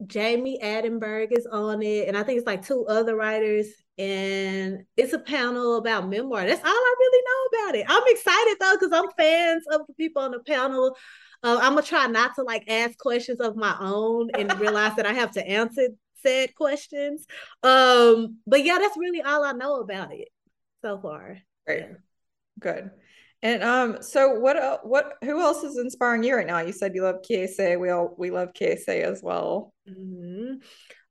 Jami 0.06 0.58
Attenberg 0.62 1.28
is 1.30 1.46
on 1.46 1.82
it, 1.82 2.08
and 2.08 2.16
I 2.16 2.22
think 2.22 2.38
it's 2.38 2.46
like 2.46 2.66
two 2.66 2.84
other 2.86 3.16
writers 3.16 3.66
and 3.98 4.84
it's 4.96 5.14
a 5.14 5.18
panel 5.18 5.76
about 5.76 6.08
memoir. 6.08 6.46
That's 6.46 6.62
all 6.62 6.70
I 6.70 6.94
really 6.98 7.22
know 7.24 7.64
about 7.64 7.74
it. 7.76 7.86
I'm 7.88 8.02
excited 8.06 8.56
though 8.60 8.76
because 8.78 8.92
I'm 8.92 9.10
fans 9.16 9.64
of 9.72 9.86
the 9.86 9.94
people 9.94 10.22
on 10.22 10.32
the 10.32 10.40
panel. 10.40 10.96
Uh, 11.42 11.58
I'm 11.62 11.74
gonna 11.74 11.82
try 11.82 12.06
not 12.06 12.34
to 12.34 12.42
like 12.42 12.64
ask 12.68 12.98
questions 12.98 13.40
of 13.40 13.56
my 13.56 13.74
own 13.80 14.30
and 14.34 14.58
realize 14.60 14.96
that 14.96 15.06
I 15.06 15.12
have 15.14 15.30
to 15.32 15.46
answer 15.46 15.88
said 16.22 16.54
questions. 16.54 17.26
Um, 17.62 18.38
but 18.46 18.64
yeah, 18.64 18.78
that's 18.78 18.96
really 18.96 19.22
all 19.22 19.44
I 19.44 19.52
know 19.52 19.76
about 19.76 20.12
it 20.12 20.28
so 20.82 20.98
far. 20.98 21.38
Great, 21.66 21.80
yeah. 21.80 21.96
good. 22.58 22.90
And 23.43 23.62
um, 23.62 24.02
so 24.02 24.38
what? 24.40 24.57
Uh, 24.57 24.78
what? 24.83 25.14
Who 25.23 25.40
else 25.40 25.62
is 25.62 25.78
inspiring 25.78 26.23
you 26.23 26.35
right 26.37 26.47
now? 26.47 26.61
You 26.61 26.73
said 26.73 26.95
you 26.95 27.02
love 27.02 27.23
Kiese. 27.28 27.78
We 27.78 27.90
all 27.90 28.14
we 28.19 28.31
love 28.31 28.49
Kiese 28.55 28.88
as 28.88 29.23
well. 29.23 29.73
Mm-hmm. 29.88 30.55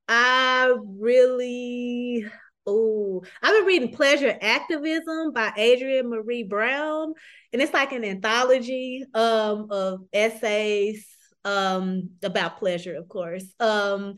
I 0.08 0.76
really 1.00 2.26
Oh, 2.68 3.24
I've 3.44 3.54
been 3.54 3.66
reading 3.66 3.92
Pleasure 3.92 4.36
Activism 4.42 5.34
by 5.34 5.50
Adrienne 5.50 6.10
Maree 6.10 6.50
Brown, 6.50 7.14
and 7.54 7.62
it's 7.62 7.74
like 7.74 7.92
an 7.92 8.04
anthology 8.04 9.06
um, 9.14 9.68
of 9.70 10.00
essays 10.12 11.06
um, 11.44 12.10
about 12.24 12.58
pleasure, 12.58 12.96
of 12.96 13.08
course, 13.08 13.46
um, 13.60 14.16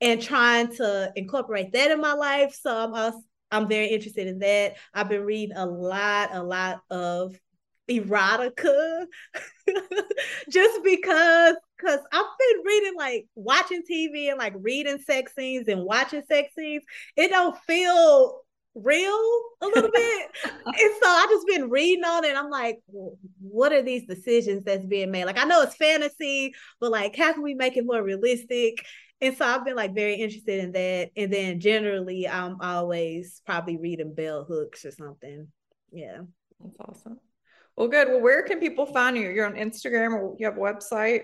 and 0.00 0.22
trying 0.22 0.74
to 0.76 1.12
incorporate 1.14 1.72
that 1.72 1.90
in 1.90 2.00
my 2.00 2.14
life. 2.14 2.58
So 2.58 2.74
I'm 2.74 2.94
also, 2.94 3.20
I'm 3.50 3.68
very 3.68 3.88
interested 3.88 4.28
in 4.28 4.38
that. 4.38 4.76
I've 4.94 5.10
been 5.10 5.24
reading 5.24 5.56
a 5.56 5.66
lot, 5.66 6.30
a 6.32 6.42
lot 6.42 6.80
of 6.88 7.36
erotica, 7.90 9.06
just 10.48 10.84
because 10.84 11.56
because 11.76 12.00
I've 12.12 12.24
been 12.38 12.64
reading 12.64 12.94
like 12.96 13.26
watching 13.34 13.82
TV 13.90 14.30
and 14.30 14.38
like 14.38 14.54
reading 14.60 14.98
sex 14.98 15.32
scenes 15.34 15.68
and 15.68 15.84
watching 15.84 16.22
sex 16.28 16.54
scenes. 16.56 16.84
It 17.16 17.28
don't 17.28 17.56
feel 17.66 18.42
real 18.74 19.42
a 19.62 19.66
little 19.66 19.90
bit. 19.94 20.28
and 20.44 20.94
so 21.02 21.08
I 21.08 21.26
just 21.30 21.46
been 21.46 21.70
reading 21.70 22.04
on 22.04 22.24
it. 22.24 22.36
I'm 22.36 22.50
like, 22.50 22.78
what 23.40 23.72
are 23.72 23.82
these 23.82 24.06
decisions 24.06 24.64
that's 24.64 24.86
being 24.86 25.10
made? 25.10 25.24
Like 25.24 25.38
I 25.38 25.44
know 25.44 25.62
it's 25.62 25.76
fantasy, 25.76 26.54
but 26.80 26.90
like 26.90 27.16
how 27.16 27.32
can 27.32 27.42
we 27.42 27.54
make 27.54 27.76
it 27.76 27.86
more 27.86 28.02
realistic? 28.02 28.84
And 29.22 29.36
so 29.36 29.44
I've 29.44 29.64
been 29.64 29.76
like 29.76 29.94
very 29.94 30.14
interested 30.14 30.64
in 30.64 30.72
that. 30.72 31.10
And 31.16 31.32
then 31.32 31.60
generally 31.60 32.26
I'm 32.26 32.60
always 32.60 33.42
probably 33.44 33.76
reading 33.76 34.14
bell 34.14 34.44
hooks 34.44 34.84
or 34.84 34.92
something. 34.92 35.48
Yeah. 35.92 36.22
That's 36.60 36.76
awesome. 36.80 37.18
Well, 37.80 37.88
good. 37.88 38.08
Well, 38.08 38.20
where 38.20 38.42
can 38.42 38.60
people 38.60 38.84
find 38.84 39.16
you? 39.16 39.30
You're 39.30 39.46
on 39.46 39.54
Instagram 39.54 40.12
or 40.12 40.36
you 40.38 40.44
have 40.44 40.58
a 40.58 40.60
website? 40.60 41.22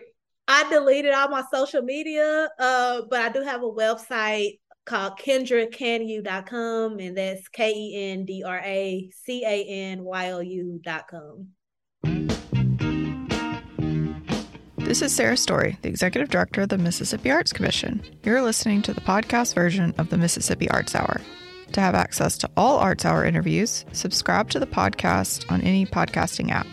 I 0.48 0.66
deleted 0.70 1.12
all 1.12 1.28
my 1.28 1.42
social 1.52 1.82
media, 1.82 2.48
uh, 2.58 3.02
but 3.10 3.20
I 3.20 3.28
do 3.28 3.42
have 3.42 3.62
a 3.62 3.70
website 3.70 4.58
called 4.86 5.18
kendracanyou.com, 5.18 6.98
and 6.98 7.14
that's 7.14 7.46
K 7.48 7.74
E 7.74 8.10
N 8.10 8.24
D 8.24 8.42
R 8.42 8.62
A 8.64 9.10
C 9.12 9.44
A 9.44 9.64
N 9.64 10.02
Y 10.02 10.30
O 10.30 10.40
U.com. 10.40 11.48
This 14.78 15.02
is 15.02 15.14
Sarah 15.14 15.36
Story, 15.36 15.76
the 15.82 15.90
Executive 15.90 16.30
Director 16.30 16.62
of 16.62 16.70
the 16.70 16.78
Mississippi 16.78 17.30
Arts 17.30 17.52
Commission. 17.52 18.02
You're 18.22 18.40
listening 18.40 18.80
to 18.80 18.94
the 18.94 19.02
podcast 19.02 19.54
version 19.54 19.94
of 19.98 20.08
the 20.08 20.16
Mississippi 20.16 20.70
Arts 20.70 20.94
Hour. 20.94 21.20
To 21.72 21.80
have 21.80 21.94
access 21.94 22.38
to 22.38 22.50
all 22.56 22.78
Arts 22.78 23.04
Hour 23.04 23.24
interviews, 23.24 23.84
subscribe 23.92 24.48
to 24.50 24.58
the 24.58 24.66
podcast 24.66 25.50
on 25.50 25.60
any 25.60 25.84
podcasting 25.84 26.50
app. 26.50 26.66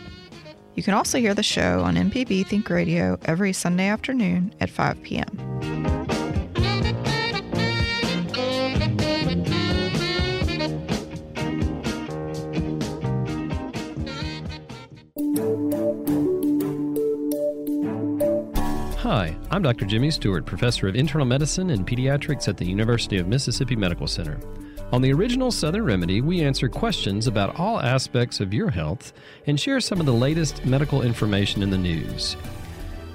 You 0.75 0.83
can 0.83 0.93
also 0.93 1.19
hear 1.19 1.33
the 1.33 1.43
show 1.43 1.81
on 1.81 1.95
MPB 1.95 2.47
Think 2.47 2.69
Radio 2.69 3.19
every 3.25 3.53
Sunday 3.53 3.87
afternoon 3.87 4.55
at 4.59 4.69
5 4.69 5.03
p.m. 5.03 5.53
Hi, 18.97 19.35
I'm 19.51 19.61
Dr. 19.61 19.85
Jimmy 19.85 20.09
Stewart, 20.09 20.45
professor 20.45 20.87
of 20.87 20.95
internal 20.95 21.27
medicine 21.27 21.69
and 21.71 21.85
pediatrics 21.85 22.47
at 22.47 22.57
the 22.57 22.65
University 22.65 23.17
of 23.17 23.27
Mississippi 23.27 23.75
Medical 23.75 24.07
Center. 24.07 24.39
On 24.93 25.01
the 25.01 25.11
original 25.11 25.51
Southern 25.51 25.85
Remedy, 25.85 26.21
we 26.21 26.43
answer 26.43 26.69
questions 26.69 27.25
about 27.25 27.59
all 27.59 27.81
aspects 27.81 28.39
of 28.39 28.53
your 28.53 28.69
health 28.69 29.11
and 29.47 29.59
share 29.59 29.81
some 29.81 29.99
of 29.99 30.05
the 30.05 30.13
latest 30.13 30.63
medical 30.67 31.01
information 31.01 31.63
in 31.63 31.71
the 31.71 31.77
news. 31.79 32.37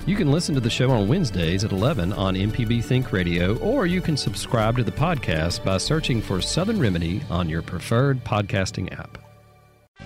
You 0.04 0.16
can 0.16 0.32
listen 0.32 0.56
to 0.56 0.60
the 0.60 0.68
show 0.68 0.90
on 0.90 1.06
Wednesdays 1.06 1.62
at 1.62 1.70
11 1.70 2.12
on 2.14 2.34
MPB 2.34 2.82
Think 2.82 3.12
Radio, 3.12 3.56
or 3.58 3.86
you 3.86 4.00
can 4.00 4.16
subscribe 4.16 4.76
to 4.78 4.82
the 4.82 4.90
podcast 4.90 5.64
by 5.64 5.78
searching 5.78 6.20
for 6.20 6.40
Southern 6.40 6.80
Remedy 6.80 7.22
on 7.30 7.48
your 7.48 7.62
preferred 7.62 8.24
podcasting 8.24 8.92
app. 8.98 9.16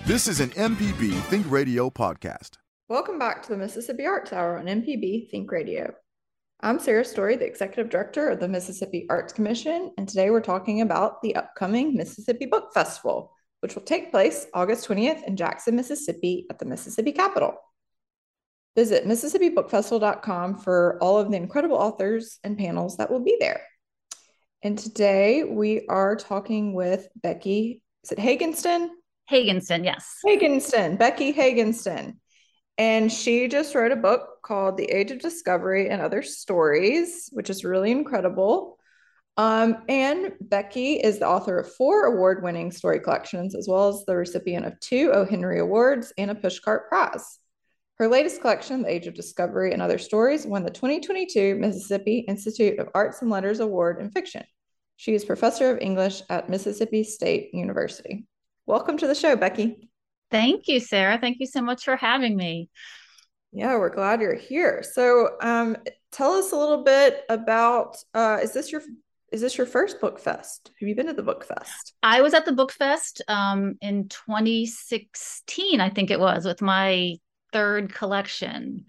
This 0.05 0.27
is 0.27 0.41
an 0.41 0.51
MPB 0.51 1.19
Think 1.23 1.49
Radio 1.49 1.89
podcast. 1.89 2.57
Welcome 2.87 3.17
back 3.17 3.41
to 3.41 3.49
the 3.49 3.57
Mississippi 3.57 4.05
Arts 4.05 4.31
Hour 4.31 4.59
on 4.59 4.65
MPB 4.65 5.31
Think 5.31 5.51
Radio. 5.51 5.95
I'm 6.63 6.79
Sarah 6.79 7.03
Story, 7.03 7.35
the 7.35 7.45
Executive 7.45 7.89
Director 7.89 8.29
of 8.29 8.39
the 8.39 8.47
Mississippi 8.47 9.05
Arts 9.09 9.33
Commission, 9.33 9.91
and 9.97 10.07
today 10.07 10.29
we're 10.29 10.39
talking 10.39 10.79
about 10.79 11.21
the 11.21 11.35
upcoming 11.35 11.93
Mississippi 11.93 12.45
Book 12.45 12.73
Festival, 12.73 13.33
which 13.59 13.75
will 13.75 13.81
take 13.81 14.11
place 14.11 14.47
August 14.53 14.87
20th 14.87 15.25
in 15.27 15.35
Jackson, 15.35 15.75
Mississippi 15.75 16.45
at 16.49 16.59
the 16.59 16.65
Mississippi 16.65 17.11
Capitol. 17.11 17.57
Visit 18.77 19.05
MississippiBookFestival.com 19.05 20.59
for 20.59 20.97
all 21.01 21.17
of 21.17 21.29
the 21.29 21.35
incredible 21.35 21.75
authors 21.75 22.39
and 22.45 22.57
panels 22.57 22.95
that 22.95 23.11
will 23.11 23.19
be 23.25 23.35
there. 23.41 23.61
And 24.61 24.79
today 24.79 25.43
we 25.43 25.85
are 25.89 26.15
talking 26.15 26.73
with 26.73 27.09
Becky, 27.21 27.81
is 28.05 28.13
it 28.13 28.19
Hagenston? 28.19 28.87
Hagenston, 29.29 29.83
yes. 29.83 30.19
Hagenston, 30.25 30.97
Becky 30.97 31.33
Hagenston. 31.33 32.19
And 32.77 33.11
she 33.11 33.47
just 33.47 33.75
wrote 33.75 33.91
a 33.91 33.95
book 33.95 34.41
called 34.41 34.77
The 34.77 34.85
Age 34.85 35.11
of 35.11 35.19
Discovery 35.19 35.89
and 35.89 36.01
Other 36.01 36.23
Stories, 36.23 37.29
which 37.31 37.49
is 37.49 37.63
really 37.63 37.91
incredible. 37.91 38.79
Um, 39.37 39.83
and 39.87 40.33
Becky 40.41 40.93
is 40.93 41.19
the 41.19 41.27
author 41.27 41.59
of 41.59 41.73
four 41.73 42.05
award 42.05 42.43
winning 42.43 42.71
story 42.71 42.99
collections, 42.99 43.55
as 43.55 43.67
well 43.67 43.89
as 43.89 44.05
the 44.05 44.15
recipient 44.15 44.65
of 44.65 44.79
two 44.79 45.11
O. 45.13 45.25
Henry 45.25 45.59
Awards 45.59 46.13
and 46.17 46.31
a 46.31 46.35
Pushcart 46.35 46.87
Prize. 46.89 47.39
Her 47.97 48.07
latest 48.07 48.41
collection, 48.41 48.81
The 48.81 48.91
Age 48.91 49.07
of 49.07 49.13
Discovery 49.13 49.71
and 49.71 49.81
Other 49.81 49.99
Stories, 49.99 50.45
won 50.45 50.63
the 50.63 50.71
2022 50.71 51.55
Mississippi 51.55 52.25
Institute 52.27 52.79
of 52.79 52.89
Arts 52.95 53.21
and 53.21 53.29
Letters 53.29 53.59
Award 53.59 54.01
in 54.01 54.09
Fiction. 54.09 54.43
She 54.97 55.13
is 55.13 55.25
professor 55.25 55.71
of 55.71 55.79
English 55.79 56.21
at 56.29 56.49
Mississippi 56.49 57.03
State 57.03 57.53
University. 57.53 58.25
Welcome 58.65 58.97
to 58.97 59.07
the 59.07 59.15
show, 59.15 59.35
Becky. 59.35 59.89
Thank 60.33 60.67
you, 60.67 60.79
Sarah. 60.79 61.19
Thank 61.21 61.39
you 61.39 61.45
so 61.45 61.61
much 61.61 61.83
for 61.83 61.95
having 61.95 62.35
me. 62.35 62.67
Yeah, 63.51 63.77
we're 63.77 63.93
glad 63.93 64.19
you're 64.19 64.33
here. 64.33 64.81
So, 64.81 65.35
um, 65.41 65.77
tell 66.11 66.31
us 66.31 66.51
a 66.51 66.57
little 66.57 66.83
bit 66.83 67.23
about 67.29 67.97
uh, 68.15 68.39
is 68.41 68.51
this 68.51 68.71
your 68.71 68.81
is 69.31 69.41
this 69.41 69.59
your 69.59 69.67
first 69.67 70.01
book 70.01 70.19
fest? 70.19 70.71
Have 70.79 70.89
you 70.89 70.95
been 70.95 71.05
to 71.05 71.13
the 71.13 71.21
book 71.21 71.45
fest? 71.45 71.93
I 72.01 72.23
was 72.23 72.33
at 72.33 72.45
the 72.45 72.51
book 72.51 72.71
fest 72.71 73.21
um, 73.27 73.75
in 73.79 74.07
2016, 74.09 75.79
I 75.79 75.89
think 75.91 76.09
it 76.09 76.19
was, 76.19 76.45
with 76.45 76.63
my 76.63 77.17
third 77.51 77.93
collection. 77.93 78.85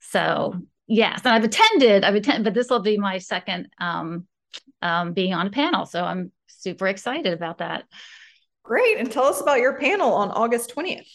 So 0.00 0.56
yes, 0.88 1.20
and 1.24 1.32
I've 1.32 1.44
attended. 1.44 2.02
I've 2.02 2.16
attended, 2.16 2.42
but 2.42 2.54
this 2.54 2.68
will 2.68 2.82
be 2.82 2.98
my 2.98 3.18
second 3.18 3.68
um, 3.80 4.26
um, 4.82 5.12
being 5.12 5.34
on 5.34 5.46
a 5.46 5.50
panel. 5.50 5.86
So 5.86 6.04
I'm 6.04 6.32
super 6.48 6.88
excited 6.88 7.32
about 7.32 7.58
that. 7.58 7.84
Great. 8.62 8.98
And 8.98 9.10
tell 9.10 9.24
us 9.24 9.40
about 9.40 9.60
your 9.60 9.78
panel 9.78 10.12
on 10.12 10.30
August 10.30 10.74
20th. 10.74 11.08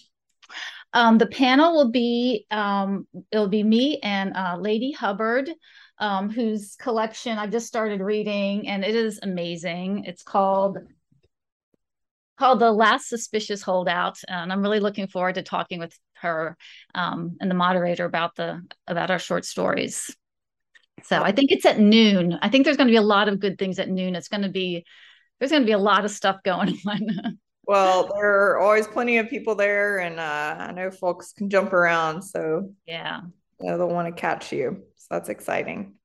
Um, 0.93 1.17
the 1.17 1.27
panel 1.27 1.73
will 1.73 1.91
be 1.91 2.45
um, 2.51 3.05
it'll 3.31 3.49
be 3.49 3.63
me 3.63 3.99
and 4.01 4.31
uh, 4.33 4.57
Ladee 4.57 4.95
Hubbard, 4.95 5.49
um, 5.99 6.29
whose 6.29 6.75
collection 6.77 7.37
I've 7.37 7.51
just 7.51 7.67
started 7.67 7.99
reading, 7.99 8.67
and 8.69 8.83
it 8.83 8.95
is 8.95 9.19
amazing. 9.21 10.05
It's 10.05 10.23
called 10.23 10.77
called 12.37 12.59
The 12.59 12.71
Last 12.71 13.09
Suspicious 13.09 13.61
Holdout, 13.61 14.19
and 14.27 14.51
I'm 14.53 14.61
really 14.61 14.79
looking 14.79 15.07
forward 15.07 15.35
to 15.35 15.43
talking 15.43 15.79
with 15.79 15.97
her 16.21 16.55
um, 16.93 17.37
and 17.41 17.51
the 17.51 17.55
moderator 17.55 18.05
about 18.05 18.35
the 18.35 18.61
about 18.87 19.11
our 19.11 19.19
short 19.19 19.43
stories. 19.43 20.15
So 21.03 21.21
I 21.21 21.33
think 21.33 21.51
it's 21.51 21.65
at 21.65 21.79
noon. 21.79 22.39
I 22.41 22.49
think 22.49 22.63
there's 22.63 22.77
going 22.77 22.87
to 22.87 22.93
be 22.93 22.97
a 22.97 23.01
lot 23.01 23.27
of 23.27 23.39
good 23.41 23.57
things 23.57 23.79
at 23.79 23.89
noon. 23.89 24.15
It's 24.15 24.29
going 24.29 24.43
to 24.43 24.49
be 24.49 24.85
there's 25.39 25.51
going 25.51 25.63
to 25.63 25.67
be 25.67 25.73
a 25.73 25.77
lot 25.77 26.05
of 26.05 26.11
stuff 26.11 26.37
going 26.43 26.77
on. 26.87 27.39
well, 27.67 28.09
there 28.13 28.51
are 28.51 28.59
always 28.59 28.87
plenty 28.87 29.17
of 29.17 29.29
people 29.29 29.55
there, 29.55 29.99
and 29.99 30.19
uh, 30.19 30.55
I 30.59 30.71
know 30.71 30.91
folks 30.91 31.33
can 31.33 31.49
jump 31.49 31.73
around, 31.73 32.21
so 32.21 32.69
yeah, 32.87 33.21
you 33.59 33.69
know, 33.69 33.77
they'll 33.77 33.89
want 33.89 34.13
to 34.13 34.19
catch 34.19 34.51
you. 34.51 34.83
So 34.95 35.07
that's 35.11 35.29
exciting. 35.29 35.95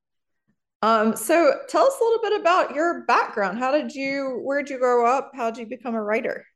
Um, 0.82 1.14
so 1.14 1.52
tell 1.68 1.86
us 1.86 1.94
a 2.00 2.04
little 2.04 2.22
bit 2.22 2.40
about 2.40 2.74
your 2.74 3.04
background. 3.04 3.58
How 3.58 3.70
did 3.70 3.94
you, 3.94 4.40
where 4.42 4.62
did 4.62 4.70
you 4.70 4.78
grow 4.78 5.06
up? 5.06 5.32
How 5.34 5.50
did 5.50 5.60
you 5.60 5.66
become 5.66 5.94
a 5.94 6.02
writer? 6.02 6.46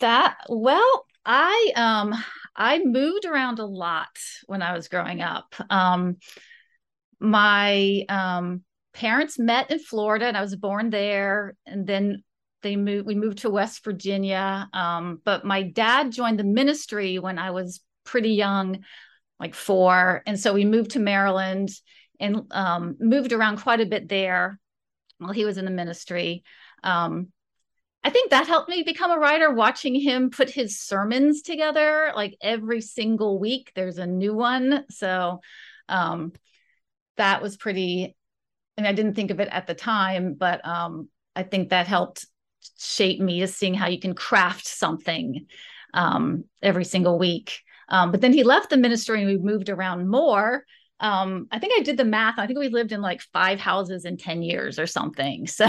That 0.00 0.36
well, 0.48 1.06
I 1.24 1.72
um 1.74 2.14
I 2.54 2.84
moved 2.84 3.24
around 3.24 3.58
a 3.58 3.66
lot 3.66 4.16
when 4.46 4.62
I 4.62 4.74
was 4.74 4.88
growing 4.88 5.22
up. 5.22 5.54
Um, 5.70 6.16
my 7.18 8.04
um 8.08 8.62
parents 8.96 9.38
met 9.38 9.70
in 9.70 9.78
Florida 9.78 10.26
and 10.26 10.36
I 10.36 10.40
was 10.40 10.56
born 10.56 10.90
there. 10.90 11.54
And 11.66 11.86
then 11.86 12.24
they 12.62 12.76
moved, 12.76 13.06
we 13.06 13.14
moved 13.14 13.38
to 13.38 13.50
West 13.50 13.84
Virginia. 13.84 14.68
Um, 14.72 15.20
but 15.24 15.44
my 15.44 15.62
dad 15.62 16.12
joined 16.12 16.38
the 16.38 16.44
ministry 16.44 17.18
when 17.18 17.38
I 17.38 17.50
was 17.50 17.80
pretty 18.04 18.30
young, 18.30 18.84
like 19.38 19.54
four. 19.54 20.22
And 20.26 20.40
so 20.40 20.54
we 20.54 20.64
moved 20.64 20.92
to 20.92 20.98
Maryland 20.98 21.68
and 22.18 22.44
um, 22.50 22.96
moved 22.98 23.32
around 23.32 23.60
quite 23.60 23.80
a 23.80 23.86
bit 23.86 24.08
there 24.08 24.58
while 25.18 25.32
he 25.32 25.44
was 25.44 25.58
in 25.58 25.66
the 25.66 25.70
ministry. 25.70 26.42
Um, 26.82 27.28
I 28.02 28.08
think 28.08 28.30
that 28.30 28.46
helped 28.46 28.70
me 28.70 28.82
become 28.82 29.10
a 29.10 29.18
writer, 29.18 29.52
watching 29.52 29.94
him 29.94 30.30
put 30.30 30.48
his 30.48 30.80
sermons 30.80 31.42
together 31.42 32.12
like 32.14 32.36
every 32.40 32.80
single 32.80 33.38
week. 33.38 33.72
There's 33.74 33.98
a 33.98 34.06
new 34.06 34.32
one. 34.32 34.84
So 34.90 35.40
um, 35.88 36.32
that 37.18 37.42
was 37.42 37.56
pretty 37.56 38.16
and 38.76 38.86
I 38.86 38.92
didn't 38.92 39.14
think 39.14 39.30
of 39.30 39.40
it 39.40 39.48
at 39.50 39.66
the 39.66 39.74
time, 39.74 40.34
but 40.34 40.66
um, 40.66 41.08
I 41.34 41.42
think 41.42 41.70
that 41.70 41.86
helped 41.86 42.26
shape 42.78 43.20
me 43.20 43.42
as 43.42 43.54
seeing 43.54 43.74
how 43.74 43.88
you 43.88 43.98
can 43.98 44.14
craft 44.14 44.66
something 44.66 45.46
um, 45.94 46.44
every 46.62 46.84
single 46.84 47.18
week. 47.18 47.60
Um, 47.88 48.10
but 48.10 48.20
then 48.20 48.32
he 48.32 48.42
left 48.42 48.70
the 48.70 48.76
ministry 48.76 49.22
and 49.22 49.30
we 49.30 49.38
moved 49.38 49.68
around 49.68 50.08
more. 50.08 50.64
Um, 50.98 51.46
I 51.50 51.58
think 51.58 51.74
I 51.76 51.82
did 51.82 51.96
the 51.96 52.04
math. 52.04 52.38
I 52.38 52.46
think 52.46 52.58
we 52.58 52.68
lived 52.68 52.92
in 52.92 53.00
like 53.00 53.20
five 53.32 53.60
houses 53.60 54.04
in 54.04 54.16
10 54.16 54.42
years 54.42 54.78
or 54.78 54.86
something. 54.86 55.46
So, 55.56 55.66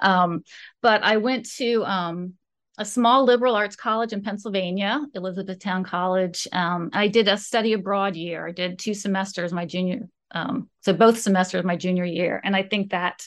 um, 0.00 0.42
but 0.82 1.02
I 1.02 1.16
went 1.16 1.50
to 1.56 1.84
um, 1.84 2.34
a 2.78 2.84
small 2.84 3.24
liberal 3.24 3.56
arts 3.56 3.76
college 3.76 4.12
in 4.12 4.22
Pennsylvania, 4.22 5.04
Elizabethtown 5.14 5.84
College. 5.84 6.46
Um, 6.52 6.90
I 6.92 7.08
did 7.08 7.28
a 7.28 7.36
study 7.36 7.72
abroad 7.72 8.16
year. 8.16 8.46
I 8.46 8.52
did 8.52 8.78
two 8.78 8.94
semesters 8.94 9.52
my 9.52 9.66
junior 9.66 10.08
um, 10.32 10.68
so 10.80 10.92
both 10.92 11.18
semesters 11.18 11.60
of 11.60 11.64
my 11.64 11.76
junior 11.76 12.04
year. 12.04 12.40
And 12.42 12.54
i 12.56 12.62
think 12.62 12.90
that 12.90 13.26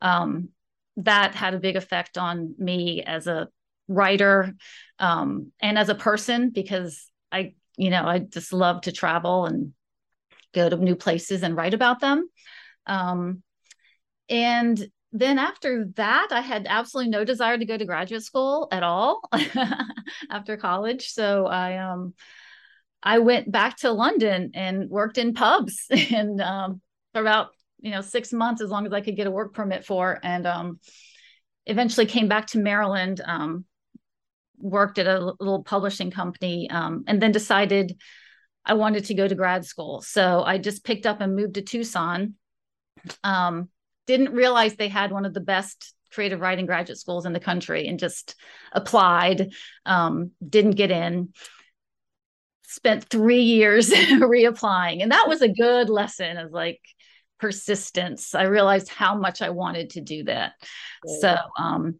um, 0.00 0.48
that 0.96 1.34
had 1.34 1.54
a 1.54 1.60
big 1.60 1.76
effect 1.76 2.18
on 2.18 2.54
me 2.58 3.02
as 3.02 3.26
a 3.26 3.48
writer 3.88 4.54
um, 4.98 5.52
and 5.60 5.78
as 5.78 5.88
a 5.88 5.94
person 5.94 6.50
because 6.50 7.10
i 7.32 7.54
you 7.76 7.90
know 7.90 8.04
i 8.04 8.18
just 8.18 8.52
love 8.52 8.82
to 8.82 8.92
travel 8.92 9.46
and 9.46 9.72
go 10.54 10.68
to 10.68 10.76
new 10.76 10.96
places 10.96 11.42
and 11.42 11.56
write 11.56 11.74
about 11.74 12.00
them. 12.00 12.28
Um, 12.86 13.42
and 14.28 14.88
then 15.12 15.38
after 15.38 15.86
that 15.96 16.28
i 16.30 16.40
had 16.40 16.66
absolutely 16.68 17.10
no 17.10 17.24
desire 17.24 17.58
to 17.58 17.64
go 17.64 17.76
to 17.76 17.84
graduate 17.84 18.22
school 18.22 18.68
at 18.70 18.82
all 18.82 19.28
after 20.30 20.56
college. 20.56 21.08
So 21.10 21.46
i 21.46 21.78
um 21.78 22.14
I 23.02 23.18
went 23.18 23.50
back 23.50 23.78
to 23.78 23.92
London 23.92 24.52
and 24.54 24.88
worked 24.88 25.18
in 25.18 25.34
pubs 25.34 25.86
and 25.90 26.40
um, 26.40 26.80
for 27.12 27.20
about 27.20 27.48
you 27.80 27.90
know 27.90 28.00
six 28.00 28.32
months, 28.32 28.62
as 28.62 28.70
long 28.70 28.86
as 28.86 28.92
I 28.92 29.00
could 29.00 29.16
get 29.16 29.26
a 29.26 29.30
work 29.30 29.54
permit 29.54 29.84
for, 29.84 30.18
and 30.22 30.46
um, 30.46 30.80
eventually 31.66 32.06
came 32.06 32.28
back 32.28 32.48
to 32.48 32.58
Maryland. 32.58 33.20
Um, 33.24 33.64
worked 34.58 34.98
at 34.98 35.06
a 35.06 35.18
little 35.40 35.62
publishing 35.62 36.10
company, 36.10 36.68
um, 36.70 37.04
and 37.06 37.20
then 37.22 37.32
decided 37.32 37.96
I 38.64 38.74
wanted 38.74 39.06
to 39.06 39.14
go 39.14 39.26
to 39.26 39.34
grad 39.34 39.64
school. 39.64 40.02
So 40.02 40.42
I 40.42 40.58
just 40.58 40.84
picked 40.84 41.06
up 41.06 41.20
and 41.20 41.34
moved 41.34 41.54
to 41.54 41.62
Tucson. 41.62 42.34
Um, 43.24 43.70
didn't 44.06 44.32
realize 44.32 44.74
they 44.74 44.88
had 44.88 45.12
one 45.12 45.24
of 45.24 45.32
the 45.32 45.40
best 45.40 45.94
creative 46.12 46.40
writing 46.40 46.66
graduate 46.66 46.98
schools 46.98 47.24
in 47.24 47.32
the 47.32 47.40
country 47.40 47.86
and 47.86 47.98
just 47.98 48.34
applied, 48.72 49.50
um, 49.86 50.32
didn't 50.46 50.72
get 50.72 50.90
in. 50.90 51.32
Spent 52.72 53.08
three 53.08 53.42
years 53.42 53.90
reapplying, 53.90 55.02
and 55.02 55.10
that 55.10 55.26
was 55.26 55.42
a 55.42 55.48
good 55.48 55.90
lesson 55.90 56.36
of 56.36 56.52
like 56.52 56.80
persistence. 57.40 58.32
I 58.32 58.44
realized 58.44 58.88
how 58.88 59.16
much 59.16 59.42
I 59.42 59.50
wanted 59.50 59.90
to 59.90 60.00
do 60.00 60.24
that. 60.24 60.52
So 61.20 61.36
um, 61.58 61.98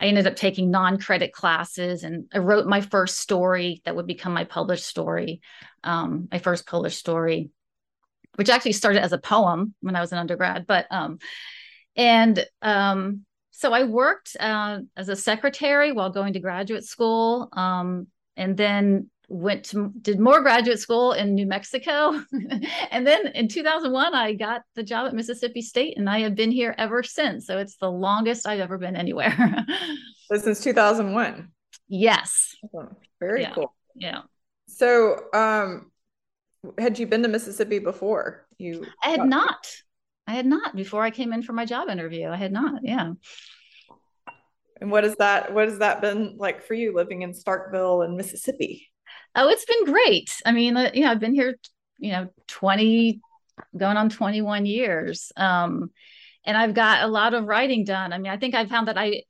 I 0.00 0.06
ended 0.06 0.26
up 0.26 0.34
taking 0.34 0.72
non-credit 0.72 1.32
classes, 1.32 2.02
and 2.02 2.26
I 2.34 2.38
wrote 2.38 2.66
my 2.66 2.80
first 2.80 3.18
story 3.20 3.82
that 3.84 3.94
would 3.94 4.08
become 4.08 4.34
my 4.34 4.42
published 4.42 4.84
story, 4.84 5.40
um, 5.84 6.26
my 6.32 6.40
first 6.40 6.66
published 6.66 6.98
story, 6.98 7.50
which 8.34 8.48
actually 8.48 8.72
started 8.72 9.02
as 9.02 9.12
a 9.12 9.18
poem 9.18 9.74
when 9.80 9.94
I 9.94 10.00
was 10.00 10.10
an 10.10 10.18
undergrad. 10.18 10.66
But 10.66 10.86
um, 10.90 11.18
and 11.94 12.44
um, 12.62 13.24
so 13.52 13.72
I 13.72 13.84
worked 13.84 14.36
uh, 14.40 14.80
as 14.96 15.08
a 15.08 15.14
secretary 15.14 15.92
while 15.92 16.10
going 16.10 16.32
to 16.32 16.40
graduate 16.40 16.82
school, 16.82 17.48
um, 17.52 18.08
and 18.36 18.56
then 18.56 19.10
went 19.34 19.64
to 19.64 19.92
did 20.00 20.20
more 20.20 20.40
graduate 20.40 20.78
school 20.78 21.12
in 21.12 21.34
New 21.34 21.46
Mexico, 21.46 22.22
and 22.90 23.06
then 23.06 23.26
in 23.28 23.48
2001 23.48 24.14
I 24.14 24.34
got 24.34 24.62
the 24.76 24.82
job 24.82 25.08
at 25.08 25.14
Mississippi 25.14 25.60
State, 25.60 25.98
and 25.98 26.08
I 26.08 26.20
have 26.20 26.34
been 26.34 26.52
here 26.52 26.74
ever 26.78 27.02
since. 27.02 27.46
So 27.46 27.58
it's 27.58 27.76
the 27.76 27.90
longest 27.90 28.46
I've 28.46 28.60
ever 28.60 28.78
been 28.78 28.96
anywhere. 28.96 29.36
so 30.32 30.38
since 30.38 30.62
2001. 30.62 31.50
Yes. 31.88 32.54
Very 33.20 33.42
yeah. 33.42 33.52
cool. 33.52 33.74
Yeah. 33.96 34.22
So, 34.68 35.24
um, 35.32 35.90
had 36.78 36.98
you 36.98 37.06
been 37.06 37.22
to 37.22 37.28
Mississippi 37.28 37.78
before? 37.78 38.46
You 38.58 38.86
I 39.02 39.10
had 39.10 39.26
not. 39.26 39.66
I 40.26 40.32
had 40.32 40.46
not 40.46 40.74
before 40.74 41.02
I 41.02 41.10
came 41.10 41.32
in 41.32 41.42
for 41.42 41.52
my 41.52 41.64
job 41.64 41.88
interview. 41.88 42.28
I 42.28 42.36
had 42.36 42.52
not. 42.52 42.80
Yeah. 42.82 43.12
And 44.80 44.90
what 44.90 45.04
is 45.04 45.16
that? 45.16 45.52
What 45.52 45.68
has 45.68 45.78
that 45.78 46.00
been 46.00 46.36
like 46.38 46.62
for 46.62 46.74
you 46.74 46.94
living 46.94 47.22
in 47.22 47.32
Starkville 47.32 48.04
in 48.04 48.16
Mississippi? 48.16 48.90
Oh, 49.34 49.48
it's 49.48 49.64
been 49.64 49.84
great. 49.84 50.30
I 50.44 50.52
mean, 50.52 50.76
uh, 50.76 50.90
you 50.94 51.02
know, 51.02 51.10
I've 51.10 51.20
been 51.20 51.34
here, 51.34 51.58
you 51.98 52.12
know, 52.12 52.28
20 52.48 53.20
going 53.76 53.96
on 53.96 54.08
21 54.08 54.66
years. 54.66 55.32
Um, 55.36 55.90
and 56.44 56.56
I've 56.56 56.74
got 56.74 57.02
a 57.02 57.08
lot 57.08 57.34
of 57.34 57.46
writing 57.46 57.84
done. 57.84 58.12
I 58.12 58.18
mean, 58.18 58.30
I 58.30 58.36
think 58.36 58.54
I 58.54 58.66
found 58.66 58.88
that 58.88 58.98
I 58.98 59.22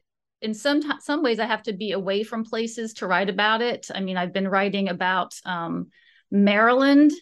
in 0.43 0.53
some 0.53 0.83
some 1.01 1.23
ways 1.23 1.39
I 1.39 1.47
have 1.47 1.63
to 1.65 1.73
be 1.73 1.93
away 1.93 2.23
from 2.23 2.45
places 2.45 2.95
to 2.95 3.07
write 3.07 3.31
about 3.31 3.63
it. 3.63 3.91
I 3.95 4.01
mean, 4.01 4.17
I've 4.17 4.33
been 4.33 4.49
writing 4.49 4.89
about 4.89 5.35
um, 5.45 5.89
Maryland. 6.31 7.13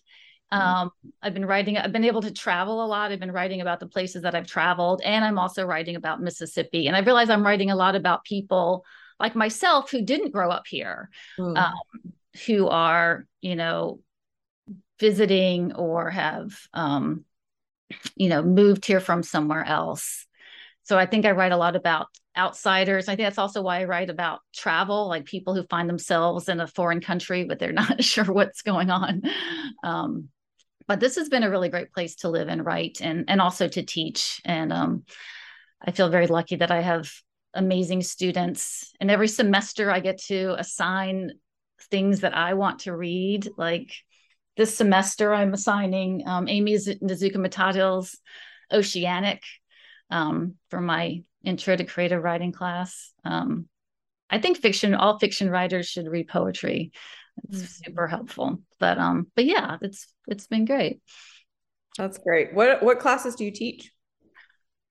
Mm-hmm. 0.53 0.61
Um, 0.61 0.91
I've 1.23 1.33
been 1.33 1.47
writing, 1.47 1.79
I've 1.79 1.93
been 1.93 2.05
able 2.05 2.23
to 2.23 2.33
travel 2.33 2.85
a 2.85 2.87
lot. 2.87 3.13
I've 3.13 3.21
been 3.21 3.33
writing 3.33 3.61
about 3.61 3.81
the 3.81 3.87
places 3.87 4.23
that 4.23 4.35
I've 4.35 4.47
traveled, 4.47 5.01
and 5.03 5.25
I'm 5.25 5.39
also 5.39 5.65
writing 5.65 5.97
about 5.97 6.21
Mississippi. 6.21 6.89
And 6.89 6.97
I 6.97 7.01
realize 7.01 7.31
I'm 7.31 7.45
writing 7.45 7.71
a 7.71 7.77
lot 7.77 7.95
about 7.95 8.25
people 8.25 8.85
like 9.21 9.35
myself 9.35 9.91
who 9.91 10.03
didn't 10.03 10.33
grow 10.33 10.51
up 10.51 10.67
here. 10.67 11.09
Mm. 11.39 11.57
Um, 11.57 12.13
who 12.47 12.69
are 12.69 13.27
you 13.41 13.57
know 13.57 14.01
visiting 14.99 15.73
or 15.75 16.11
have 16.11 16.53
um, 16.73 17.25
you 18.15 18.29
know 18.29 18.43
moved 18.43 18.87
here 18.87 19.01
from 19.01 19.23
somewhere 19.23 19.65
else. 19.65 20.27
So 20.85 20.99
i 20.99 21.07
think 21.07 21.27
i 21.27 21.33
write 21.33 21.53
a 21.53 21.57
lot 21.57 21.77
about 21.77 22.09
outsiders. 22.37 23.09
I 23.09 23.17
think 23.17 23.27
that's 23.27 23.39
also 23.39 23.63
why 23.63 23.81
i 23.81 23.85
write 23.85 24.11
about 24.11 24.41
travel 24.55 25.09
like 25.09 25.25
people 25.25 25.55
who 25.55 25.65
find 25.65 25.89
themselves 25.89 26.49
in 26.49 26.61
a 26.61 26.67
foreign 26.67 27.01
country 27.01 27.45
but 27.45 27.59
they're 27.59 27.73
not 27.83 28.03
sure 28.03 28.25
what's 28.25 28.63
going 28.63 28.91
on. 28.91 29.23
Um, 29.83 30.29
but 30.89 31.01
this 31.01 31.17
has 31.17 31.29
been 31.29 31.45
a 31.45 31.51
really 31.51 31.69
great 31.69 31.93
place 31.93 32.17
to 32.17 32.29
live 32.29 32.49
and 32.49 32.65
write 32.65 32.99
and 33.01 33.25
and 33.29 33.41
also 33.41 33.69
to 33.69 33.83
teach. 33.83 34.41
And 34.45 34.73
um, 34.73 35.05
i 35.85 35.91
feel 35.91 36.09
very 36.09 36.27
lucky 36.27 36.57
that 36.57 36.71
i 36.71 36.81
have 36.81 37.11
amazing 37.55 38.03
students. 38.03 38.93
And 39.01 39.11
every 39.11 39.29
semester 39.29 39.91
i 39.91 40.01
get 40.01 40.19
to 40.23 40.55
assign 40.59 41.33
things 41.91 42.21
that 42.21 42.37
I 42.37 42.55
want 42.55 42.81
to 42.81 42.97
read. 42.97 43.49
Like 43.57 43.93
this 44.57 44.77
semester, 44.77 45.33
I'm 45.33 45.55
assigning 45.55 46.27
um, 46.27 46.49
Aimee 46.49 46.77
Nezhukumatathil's 46.77 48.19
Oceanic 48.73 49.43
um, 50.11 50.55
for 50.71 50.81
my 50.81 51.23
intro 51.45 51.77
to 51.77 51.85
creative 51.85 52.23
writing 52.23 52.53
class. 52.53 53.13
Um, 53.25 53.69
I 54.31 54.39
think 54.39 54.59
fiction, 54.59 54.95
all 54.95 55.19
fiction 55.19 55.51
writers 55.51 55.89
should 55.89 56.07
read 56.07 56.29
poetry. 56.29 56.93
It's 57.49 57.59
mm-hmm. 57.59 57.85
super 57.87 58.07
helpful. 58.07 58.61
But 58.79 58.99
um, 58.99 59.27
but 59.35 59.45
yeah, 59.45 59.79
it's 59.81 60.07
it's 60.27 60.47
been 60.47 60.65
great. 60.65 61.01
That's 61.99 62.19
great. 62.19 62.55
What 62.55 62.83
what 62.83 62.99
classes 62.99 63.35
do 63.35 63.45
you 63.45 63.51
teach? 63.51 63.91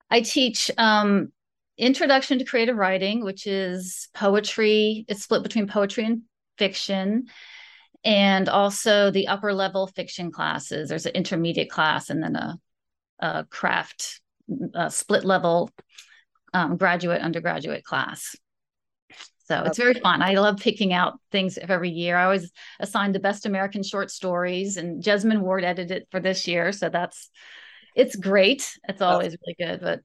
I 0.09 0.21
teach 0.21 0.69
um, 0.77 1.31
introduction 1.77 2.39
to 2.39 2.45
creative 2.45 2.75
writing, 2.75 3.23
which 3.23 3.47
is 3.47 4.09
poetry. 4.13 5.05
It's 5.07 5.23
split 5.23 5.43
between 5.43 5.67
poetry 5.67 6.05
and 6.05 6.21
fiction 6.57 7.27
and 8.03 8.49
also 8.49 9.11
the 9.11 9.27
upper 9.27 9.53
level 9.53 9.87
fiction 9.87 10.31
classes. 10.31 10.89
There's 10.89 11.05
an 11.05 11.13
intermediate 11.13 11.69
class 11.69 12.09
and 12.09 12.23
then 12.23 12.35
a, 12.35 12.59
a 13.19 13.45
craft 13.45 14.21
a 14.73 14.91
split 14.91 15.23
level 15.23 15.69
um, 16.53 16.77
graduate 16.77 17.21
undergraduate 17.21 17.83
class. 17.83 18.35
So 19.45 19.63
it's 19.63 19.77
very 19.77 19.95
fun. 19.95 20.21
I 20.21 20.35
love 20.35 20.57
picking 20.57 20.93
out 20.93 21.19
things 21.31 21.57
every 21.57 21.89
year. 21.89 22.15
I 22.15 22.23
always 22.23 22.51
assign 22.79 23.11
the 23.11 23.19
best 23.19 23.45
American 23.45 23.83
short 23.83 24.09
stories, 24.09 24.77
and 24.77 25.03
Jesmyn 25.03 25.41
Ward 25.41 25.65
edited 25.65 25.91
it 25.91 26.07
for 26.09 26.21
this 26.21 26.47
year. 26.47 26.71
So 26.71 26.87
that's 26.87 27.29
it's 27.93 28.15
great. 28.15 28.77
It's 28.87 29.01
always 29.01 29.35
really 29.45 29.55
good. 29.59 29.81
But 29.81 29.99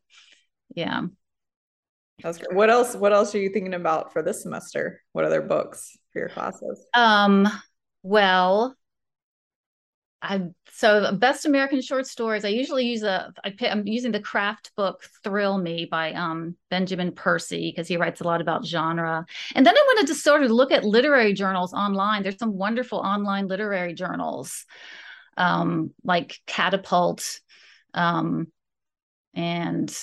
yeah. 0.74 1.02
That's 2.22 2.38
great. 2.38 2.54
What 2.54 2.70
else? 2.70 2.96
What 2.96 3.12
else 3.12 3.36
are 3.36 3.38
you 3.38 3.50
thinking 3.50 3.74
about 3.74 4.12
for 4.12 4.20
this 4.22 4.42
semester? 4.42 5.02
What 5.12 5.24
other 5.24 5.42
books 5.42 5.96
for 6.16 6.20
your 6.20 6.28
classes? 6.30 6.86
Um, 6.94 7.46
well, 8.02 8.74
I 10.22 10.48
so 10.72 11.12
best 11.12 11.44
American 11.44 11.82
short 11.82 12.06
stories. 12.06 12.44
I 12.44 12.48
usually 12.48 12.86
use 12.86 13.02
a. 13.02 13.32
I 13.44 13.54
I'm 13.68 13.86
using 13.86 14.12
the 14.12 14.20
craft 14.20 14.72
book 14.76 15.02
Thrill 15.22 15.58
Me 15.58 15.84
by 15.84 16.14
um, 16.14 16.56
Benjamin 16.70 17.12
Percy 17.12 17.70
because 17.70 17.86
he 17.86 17.98
writes 17.98 18.22
a 18.22 18.24
lot 18.24 18.40
about 18.40 18.64
genre. 18.64 19.26
And 19.54 19.66
then 19.66 19.76
I 19.76 19.84
wanted 19.88 20.06
to 20.08 20.14
sort 20.14 20.42
of 20.42 20.50
look 20.50 20.72
at 20.72 20.84
literary 20.84 21.34
journals 21.34 21.74
online. 21.74 22.22
There's 22.22 22.38
some 22.38 22.56
wonderful 22.56 22.98
online 22.98 23.46
literary 23.46 23.92
journals, 23.92 24.64
um, 25.36 25.92
like 26.02 26.40
Catapult, 26.46 27.40
um, 27.92 28.46
and 29.34 29.94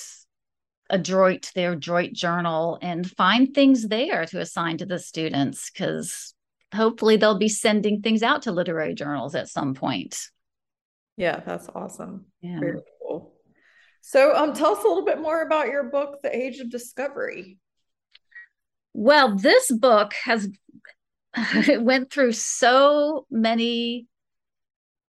adroit 0.90 1.50
their 1.54 1.72
adroit 1.72 2.12
journal 2.12 2.78
and 2.82 3.10
find 3.10 3.54
things 3.54 3.88
there 3.88 4.26
to 4.26 4.40
assign 4.40 4.78
to 4.78 4.86
the 4.86 4.98
students 4.98 5.70
because 5.70 6.34
hopefully 6.74 7.16
they'll 7.16 7.38
be 7.38 7.48
sending 7.48 8.02
things 8.02 8.22
out 8.22 8.42
to 8.42 8.52
literary 8.52 8.94
journals 8.94 9.34
at 9.34 9.48
some 9.48 9.74
point. 9.74 10.18
Yeah 11.16 11.40
that's 11.40 11.68
awesome. 11.74 12.26
Yeah. 12.42 12.60
Very 12.60 12.80
cool. 13.00 13.32
So 14.02 14.36
um 14.36 14.52
tell 14.52 14.76
us 14.76 14.84
a 14.84 14.88
little 14.88 15.04
bit 15.04 15.20
more 15.20 15.42
about 15.42 15.68
your 15.68 15.84
book 15.84 16.20
the 16.22 16.36
age 16.36 16.58
of 16.58 16.70
discovery. 16.70 17.58
Well 18.92 19.36
this 19.36 19.70
book 19.70 20.12
has 20.24 20.48
it 21.34 21.82
went 21.82 22.12
through 22.12 22.32
so 22.32 23.26
many 23.30 24.06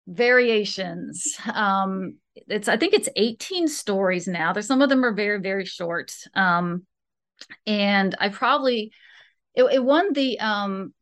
variations. 0.08 1.38
Um 1.54 2.16
it's 2.48 2.68
i 2.68 2.78
think 2.78 2.94
it's 2.94 3.10
18 3.16 3.68
stories 3.68 4.28
now 4.28 4.54
there's 4.54 4.68
some 4.68 4.82
of 4.82 4.90
them 4.90 5.04
are 5.04 5.14
very 5.14 5.40
very 5.40 5.66
short 5.66 6.16
um 6.34 6.86
and 7.66 8.16
i 8.20 8.30
probably 8.30 8.92
it, 9.56 9.64
it 9.64 9.84
won 9.84 10.14
the 10.14 10.40
um 10.40 10.94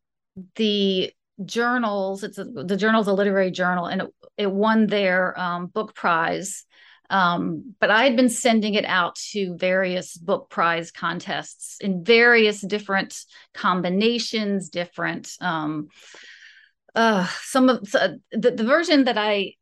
the 0.56 1.12
journals 1.44 2.22
it's 2.22 2.38
a, 2.38 2.44
the 2.44 2.76
journal's 2.76 3.08
a 3.08 3.12
literary 3.12 3.50
journal 3.50 3.86
and 3.86 4.02
it, 4.02 4.08
it 4.38 4.50
won 4.50 4.86
their 4.86 5.38
um, 5.38 5.66
book 5.66 5.94
prize 5.94 6.64
um, 7.10 7.74
but 7.80 7.90
i 7.90 8.04
had 8.04 8.16
been 8.16 8.28
sending 8.28 8.74
it 8.74 8.84
out 8.84 9.16
to 9.16 9.56
various 9.56 10.16
book 10.16 10.48
prize 10.48 10.90
contests 10.90 11.76
in 11.80 12.04
various 12.04 12.60
different 12.60 13.16
combinations 13.52 14.68
different 14.68 15.32
um, 15.40 15.88
uh, 16.94 17.26
some 17.42 17.68
of 17.68 17.80
the, 17.90 18.20
the 18.30 18.64
version 18.64 19.04
that 19.04 19.18
i 19.18 19.52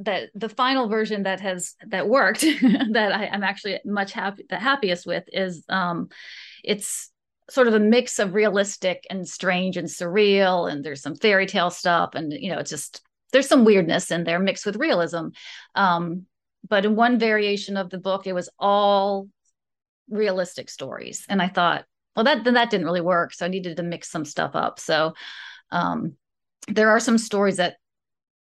that 0.00 0.30
the 0.34 0.48
final 0.48 0.88
version 0.88 1.24
that 1.24 1.40
has 1.40 1.74
that 1.86 2.08
worked 2.08 2.40
that 2.92 3.12
I, 3.12 3.26
am 3.26 3.42
actually 3.42 3.80
much 3.84 4.12
happy 4.12 4.44
the 4.48 4.58
happiest 4.58 5.06
with 5.06 5.24
is 5.32 5.64
um 5.68 6.08
it's 6.62 7.10
sort 7.50 7.66
of 7.66 7.74
a 7.74 7.80
mix 7.80 8.18
of 8.18 8.34
realistic 8.34 9.06
and 9.10 9.26
strange 9.26 9.76
and 9.76 9.88
surreal 9.88 10.70
and 10.70 10.84
there's 10.84 11.02
some 11.02 11.16
fairy 11.16 11.46
tale 11.46 11.70
stuff 11.70 12.10
and 12.14 12.32
you 12.32 12.50
know 12.50 12.58
it's 12.58 12.70
just 12.70 13.02
there's 13.32 13.48
some 13.48 13.64
weirdness 13.64 14.10
in 14.10 14.24
there 14.24 14.38
mixed 14.38 14.64
with 14.64 14.76
realism. 14.76 15.28
Um 15.74 16.26
but 16.68 16.84
in 16.84 16.96
one 16.96 17.18
variation 17.18 17.76
of 17.76 17.90
the 17.90 17.98
book 17.98 18.26
it 18.26 18.34
was 18.34 18.48
all 18.58 19.28
realistic 20.10 20.70
stories 20.70 21.26
and 21.28 21.42
i 21.42 21.48
thought 21.48 21.84
well 22.16 22.24
that 22.24 22.42
that 22.44 22.70
didn't 22.70 22.86
really 22.86 23.02
work 23.02 23.34
so 23.34 23.44
i 23.44 23.48
needed 23.48 23.76
to 23.76 23.82
mix 23.82 24.10
some 24.10 24.24
stuff 24.24 24.52
up. 24.54 24.78
So 24.78 25.14
um 25.70 26.14
there 26.68 26.90
are 26.90 27.00
some 27.00 27.18
stories 27.18 27.56
that 27.56 27.76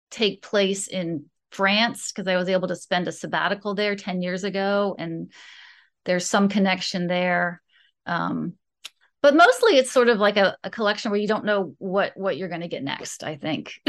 take 0.10 0.42
place 0.42 0.88
in 0.88 1.26
France 1.54 2.12
because 2.12 2.28
I 2.28 2.36
was 2.36 2.50
able 2.50 2.68
to 2.68 2.76
spend 2.76 3.08
a 3.08 3.12
sabbatical 3.12 3.76
there 3.76 3.96
10 3.96 4.22
years 4.22 4.44
ago. 4.44 4.96
And 4.98 5.32
there's 6.06 6.26
some 6.26 6.50
connection 6.50 7.08
there. 7.08 7.62
Um, 8.06 8.56
but 9.24 9.36
mostly 9.36 9.78
it's 9.78 9.92
sort 9.92 10.10
of 10.10 10.20
like 10.20 10.38
a, 10.38 10.56
a 10.64 10.70
collection 10.70 11.10
where 11.10 11.20
you 11.20 11.28
don't 11.28 11.46
know 11.46 11.74
what 11.80 12.12
what 12.16 12.38
you're 12.38 12.50
going 12.50 12.62
to 12.62 12.68
get 12.68 12.84
next 12.84 13.24
i 13.24 13.36
think 13.36 13.74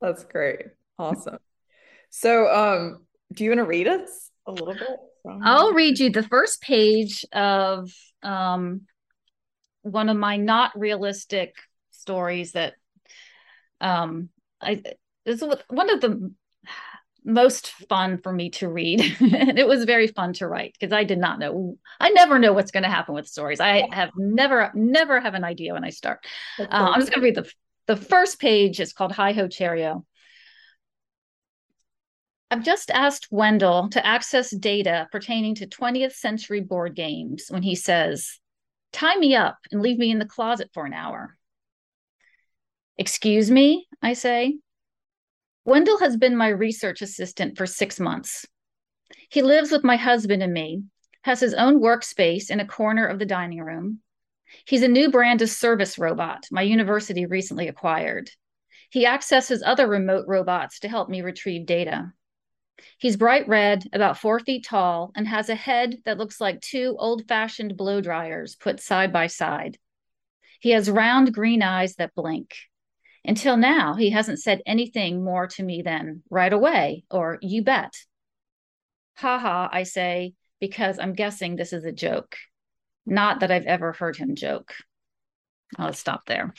that's 0.00 0.24
great 0.24 0.62
awesome 0.98 1.38
so 2.10 2.48
um 2.52 3.06
do 3.32 3.44
you 3.44 3.50
want 3.50 3.60
to 3.60 3.64
read 3.64 3.86
us 3.86 4.30
a 4.46 4.50
little 4.50 4.74
bit 4.74 4.98
from... 5.22 5.40
i'll 5.44 5.72
read 5.72 6.00
you 6.00 6.10
the 6.10 6.24
first 6.24 6.60
page 6.60 7.24
of 7.32 7.92
um 8.24 8.80
one 9.82 10.08
of 10.08 10.16
my 10.16 10.36
not 10.36 10.76
realistic 10.76 11.54
stories 11.92 12.52
that 12.52 12.74
um 13.80 14.30
i 14.60 14.82
is 15.24 15.42
one 15.68 15.90
of 15.90 16.00
the 16.00 16.32
most 17.24 17.70
fun 17.88 18.18
for 18.18 18.32
me 18.32 18.50
to 18.50 18.68
read. 18.68 19.00
And 19.20 19.58
it 19.58 19.66
was 19.66 19.84
very 19.84 20.06
fun 20.08 20.34
to 20.34 20.46
write 20.46 20.76
because 20.78 20.92
i 20.92 21.04
did 21.04 21.18
not 21.18 21.38
know 21.38 21.76
i 21.98 22.10
never 22.10 22.38
know 22.38 22.52
what's 22.52 22.70
going 22.70 22.82
to 22.82 22.88
happen 22.88 23.14
with 23.14 23.26
stories. 23.26 23.60
I 23.60 23.88
have 23.92 24.10
never 24.16 24.70
never 24.74 25.20
have 25.20 25.34
an 25.34 25.44
idea 25.44 25.72
when 25.72 25.84
i 25.84 25.90
start. 25.90 26.24
Uh, 26.58 26.66
i'm 26.70 27.00
just 27.00 27.12
going 27.12 27.20
to 27.20 27.24
read 27.24 27.34
the 27.34 27.50
the 27.86 27.96
first 27.96 28.40
page 28.40 28.80
is 28.80 28.92
called 28.92 29.12
hi 29.12 29.32
ho 29.32 29.48
cheerio. 29.48 30.04
I've 32.50 32.64
just 32.64 32.90
asked 32.90 33.28
wendell 33.30 33.88
to 33.90 34.06
access 34.06 34.54
data 34.54 35.08
pertaining 35.10 35.56
to 35.56 35.66
20th 35.66 36.12
century 36.12 36.60
board 36.60 36.94
games 36.94 37.46
when 37.48 37.62
he 37.62 37.74
says 37.74 38.38
tie 38.92 39.16
me 39.16 39.34
up 39.34 39.58
and 39.72 39.80
leave 39.82 39.98
me 39.98 40.10
in 40.10 40.18
the 40.18 40.26
closet 40.26 40.70
for 40.72 40.84
an 40.84 40.92
hour. 40.92 41.36
Excuse 42.96 43.50
me 43.50 43.86
i 44.02 44.12
say 44.12 44.56
Wendell 45.64 45.98
has 45.98 46.16
been 46.16 46.36
my 46.36 46.48
research 46.48 47.00
assistant 47.00 47.56
for 47.56 47.66
six 47.66 47.98
months. 47.98 48.46
He 49.30 49.40
lives 49.40 49.70
with 49.70 49.82
my 49.82 49.96
husband 49.96 50.42
and 50.42 50.52
me, 50.52 50.82
has 51.22 51.40
his 51.40 51.54
own 51.54 51.80
workspace 51.80 52.50
in 52.50 52.60
a 52.60 52.66
corner 52.66 53.06
of 53.06 53.18
the 53.18 53.26
dining 53.26 53.60
room. 53.60 54.00
He's 54.66 54.82
a 54.82 54.88
new 54.88 55.10
brand 55.10 55.40
of 55.40 55.48
service 55.48 55.98
robot 55.98 56.46
my 56.50 56.62
university 56.62 57.24
recently 57.24 57.68
acquired. 57.68 58.30
He 58.90 59.06
accesses 59.06 59.62
other 59.62 59.88
remote 59.88 60.26
robots 60.28 60.80
to 60.80 60.88
help 60.88 61.08
me 61.08 61.22
retrieve 61.22 61.66
data. 61.66 62.12
He's 62.98 63.16
bright 63.16 63.48
red, 63.48 63.84
about 63.92 64.18
four 64.18 64.40
feet 64.40 64.66
tall, 64.66 65.12
and 65.16 65.26
has 65.26 65.48
a 65.48 65.54
head 65.54 65.96
that 66.04 66.18
looks 66.18 66.40
like 66.40 66.60
two 66.60 66.94
old 66.98 67.26
fashioned 67.26 67.76
blow 67.76 68.00
dryers 68.00 68.54
put 68.54 68.80
side 68.80 69.12
by 69.12 69.28
side. 69.28 69.78
He 70.60 70.70
has 70.70 70.90
round 70.90 71.32
green 71.32 71.62
eyes 71.62 71.94
that 71.96 72.14
blink. 72.14 72.54
Until 73.24 73.56
now, 73.56 73.94
he 73.94 74.10
hasn't 74.10 74.40
said 74.40 74.60
anything 74.66 75.24
more 75.24 75.46
to 75.48 75.62
me 75.62 75.82
than 75.82 76.22
right 76.28 76.52
away 76.52 77.04
or 77.10 77.38
you 77.40 77.62
bet. 77.62 77.94
Ha 79.16 79.38
ha, 79.38 79.68
I 79.72 79.84
say, 79.84 80.34
because 80.60 80.98
I'm 80.98 81.14
guessing 81.14 81.56
this 81.56 81.72
is 81.72 81.84
a 81.84 81.92
joke. 81.92 82.36
Not 83.06 83.40
that 83.40 83.50
I've 83.50 83.66
ever 83.66 83.92
heard 83.92 84.16
him 84.16 84.34
joke. 84.34 84.74
I'll 85.78 85.92
stop 85.92 86.26
there. 86.26 86.52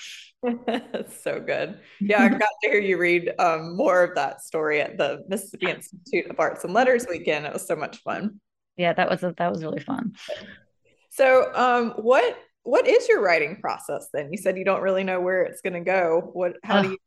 That's 0.65 1.21
so 1.23 1.39
good. 1.39 1.80
Yeah, 1.99 2.23
I 2.23 2.30
got 2.30 2.39
to 2.39 2.69
hear 2.69 2.80
you 2.80 2.97
read 2.97 3.32
um, 3.39 3.75
more 3.75 4.04
of 4.04 4.15
that 4.15 4.41
story 4.41 4.82
at 4.82 4.97
the 4.97 5.23
Mississippi 5.28 5.69
Institute 5.69 6.30
of 6.30 6.39
Arts 6.39 6.63
and 6.63 6.73
Letters 6.73 7.06
weekend. 7.10 7.45
It 7.45 7.54
was 7.54 7.67
so 7.67 7.75
much 7.75 7.97
fun. 7.97 8.39
Yeah, 8.78 8.93
that 8.93 9.10
was 9.10 9.23
a, 9.23 9.34
that 9.38 9.51
was 9.51 9.63
really 9.63 9.82
fun. 9.82 10.13
So, 11.10 11.51
um, 11.54 11.91
what 11.91 12.38
what 12.65 12.88
is 12.88 13.08
your 13.08 13.21
writing 13.21 13.58
process 13.62 14.10
then? 14.12 14.32
You 14.32 14.38
said 14.38 14.58
you 14.58 14.65
don't 14.65 14.82
really 14.82 15.04
know 15.04 15.21
where 15.21 15.43
it's 15.43 15.62
going 15.62 15.73
to 15.73 15.80
go. 15.80 16.32
What 16.34 16.58
how 16.63 16.78
uh, 16.78 16.82
do 16.82 16.89
you 16.89 16.97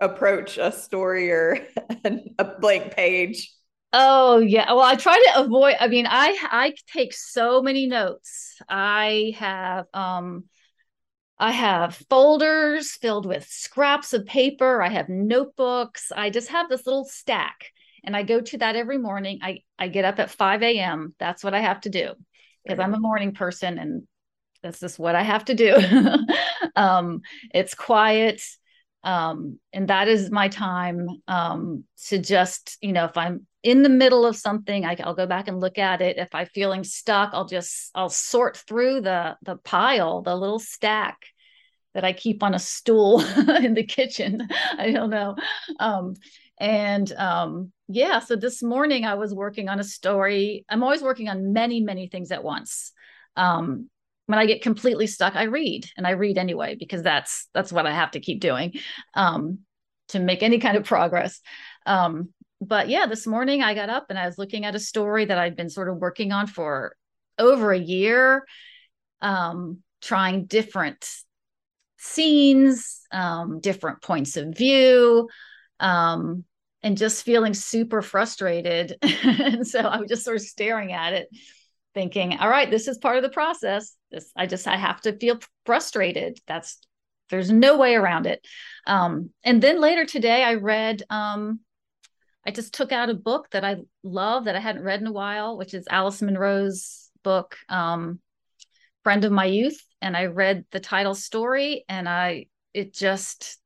approach 0.00 0.58
a 0.58 0.70
story 0.70 1.30
or 1.30 1.66
a 2.38 2.44
blank 2.60 2.94
page? 2.94 3.52
Oh 3.92 4.38
yeah. 4.38 4.72
Well, 4.72 4.84
I 4.84 4.94
try 4.94 5.16
to 5.16 5.40
avoid 5.40 5.74
I 5.80 5.88
mean, 5.88 6.06
I 6.08 6.38
I 6.40 6.74
take 6.92 7.12
so 7.12 7.60
many 7.60 7.86
notes. 7.86 8.54
I 8.68 9.34
have 9.36 9.86
um 9.92 10.44
I 11.36 11.50
have 11.50 11.96
folders 12.08 12.92
filled 12.92 13.26
with 13.26 13.44
scraps 13.48 14.12
of 14.12 14.24
paper. 14.24 14.82
I 14.82 14.88
have 14.88 15.08
notebooks. 15.08 16.12
I 16.14 16.30
just 16.30 16.48
have 16.48 16.68
this 16.68 16.86
little 16.86 17.04
stack 17.04 17.72
and 18.04 18.16
I 18.16 18.22
go 18.22 18.40
to 18.40 18.58
that 18.58 18.76
every 18.76 18.98
morning. 18.98 19.40
I, 19.42 19.58
I 19.78 19.88
get 19.88 20.04
up 20.04 20.18
at 20.18 20.30
5 20.30 20.62
a.m. 20.62 21.14
That's 21.18 21.42
what 21.42 21.54
I 21.54 21.60
have 21.60 21.80
to 21.82 21.90
do 21.90 22.14
because 22.64 22.78
I'm 22.78 22.94
a 22.94 23.00
morning 23.00 23.32
person 23.32 23.78
and 23.78 24.02
this 24.62 24.82
is 24.82 24.98
what 24.98 25.14
I 25.14 25.22
have 25.22 25.44
to 25.46 25.54
do. 25.54 25.76
um, 26.76 27.20
it's 27.54 27.74
quiet. 27.74 28.42
Um, 29.04 29.58
and 29.72 29.88
that 29.88 30.08
is 30.08 30.30
my 30.30 30.48
time 30.48 31.08
um, 31.28 31.84
to 32.08 32.18
just, 32.18 32.76
you 32.80 32.92
know, 32.92 33.04
if 33.04 33.16
I'm 33.16 33.46
in 33.62 33.82
the 33.82 33.88
middle 33.88 34.26
of 34.26 34.36
something, 34.36 34.84
I, 34.84 34.96
will 35.04 35.14
go 35.14 35.26
back 35.26 35.48
and 35.48 35.60
look 35.60 35.78
at 35.78 36.00
it. 36.00 36.18
If 36.18 36.34
I'm 36.34 36.46
feeling 36.46 36.84
stuck, 36.84 37.30
I'll 37.32 37.46
just, 37.46 37.90
I'll 37.94 38.08
sort 38.08 38.56
through 38.56 39.02
the, 39.02 39.36
the 39.42 39.56
pile, 39.56 40.22
the 40.22 40.34
little 40.34 40.58
stack 40.58 41.18
that 41.94 42.04
I 42.04 42.12
keep 42.12 42.42
on 42.42 42.54
a 42.54 42.58
stool 42.58 43.20
in 43.60 43.74
the 43.74 43.84
kitchen. 43.84 44.48
I 44.78 44.90
don't 44.90 45.10
know. 45.10 45.36
Um, 45.80 46.14
and 46.58 47.10
um, 47.12 47.72
yeah, 47.88 48.18
so 48.18 48.36
this 48.36 48.62
morning 48.62 49.04
I 49.04 49.14
was 49.14 49.32
working 49.32 49.68
on 49.68 49.80
a 49.80 49.84
story. 49.84 50.64
I'm 50.68 50.82
always 50.82 51.02
working 51.02 51.28
on 51.28 51.52
many, 51.52 51.80
many 51.80 52.08
things 52.08 52.32
at 52.32 52.44
once. 52.44 52.92
Um, 53.36 53.88
when 54.28 54.38
I 54.38 54.44
get 54.44 54.60
completely 54.60 55.06
stuck, 55.06 55.36
I 55.36 55.44
read 55.44 55.86
and 55.96 56.06
I 56.06 56.10
read 56.10 56.36
anyway 56.36 56.76
because 56.78 57.02
that's 57.02 57.48
that's 57.54 57.72
what 57.72 57.86
I 57.86 57.92
have 57.92 58.10
to 58.10 58.20
keep 58.20 58.40
doing 58.40 58.74
um, 59.14 59.60
to 60.08 60.18
make 60.18 60.42
any 60.42 60.58
kind 60.58 60.76
of 60.76 60.84
progress. 60.84 61.40
Um, 61.86 62.28
but 62.60 62.90
yeah, 62.90 63.06
this 63.06 63.26
morning 63.26 63.62
I 63.62 63.72
got 63.72 63.88
up 63.88 64.06
and 64.10 64.18
I 64.18 64.26
was 64.26 64.36
looking 64.36 64.66
at 64.66 64.74
a 64.74 64.80
story 64.80 65.24
that 65.24 65.38
I've 65.38 65.56
been 65.56 65.70
sort 65.70 65.88
of 65.88 65.96
working 65.96 66.30
on 66.30 66.46
for 66.46 66.94
over 67.38 67.72
a 67.72 67.78
year, 67.78 68.44
um, 69.22 69.78
trying 70.02 70.44
different 70.44 71.08
scenes, 71.96 73.00
um, 73.10 73.60
different 73.60 74.02
points 74.02 74.36
of 74.36 74.54
view, 74.54 75.30
um, 75.80 76.44
and 76.82 76.98
just 76.98 77.24
feeling 77.24 77.54
super 77.54 78.02
frustrated. 78.02 78.94
and 79.02 79.66
so 79.66 79.80
I 79.80 79.98
was 79.98 80.10
just 80.10 80.26
sort 80.26 80.36
of 80.36 80.42
staring 80.42 80.92
at 80.92 81.14
it 81.14 81.28
thinking, 81.94 82.36
all 82.36 82.50
right, 82.50 82.70
this 82.70 82.88
is 82.88 82.98
part 82.98 83.16
of 83.16 83.22
the 83.22 83.30
process. 83.30 83.96
This 84.10 84.32
I 84.36 84.46
just 84.46 84.66
I 84.66 84.76
have 84.76 85.00
to 85.02 85.16
feel 85.18 85.38
frustrated. 85.66 86.38
That's 86.46 86.78
there's 87.30 87.50
no 87.50 87.76
way 87.76 87.94
around 87.94 88.26
it. 88.26 88.46
Um, 88.86 89.30
and 89.44 89.62
then 89.62 89.80
later 89.80 90.04
today, 90.04 90.42
I 90.42 90.54
read. 90.54 91.02
Um, 91.10 91.60
I 92.46 92.50
just 92.50 92.72
took 92.72 92.92
out 92.92 93.10
a 93.10 93.14
book 93.14 93.50
that 93.50 93.64
I 93.64 93.76
love 94.02 94.44
that 94.44 94.56
I 94.56 94.60
hadn't 94.60 94.84
read 94.84 95.00
in 95.00 95.06
a 95.06 95.12
while, 95.12 95.58
which 95.58 95.74
is 95.74 95.86
Alice 95.90 96.22
Munro's 96.22 97.10
book, 97.22 97.56
um, 97.68 98.20
"Friend 99.04 99.24
of 99.24 99.32
My 99.32 99.44
Youth," 99.44 99.84
and 100.00 100.16
I 100.16 100.26
read 100.26 100.64
the 100.70 100.80
title 100.80 101.14
story, 101.14 101.84
and 101.88 102.08
I 102.08 102.46
it 102.72 102.94
just 102.94 103.58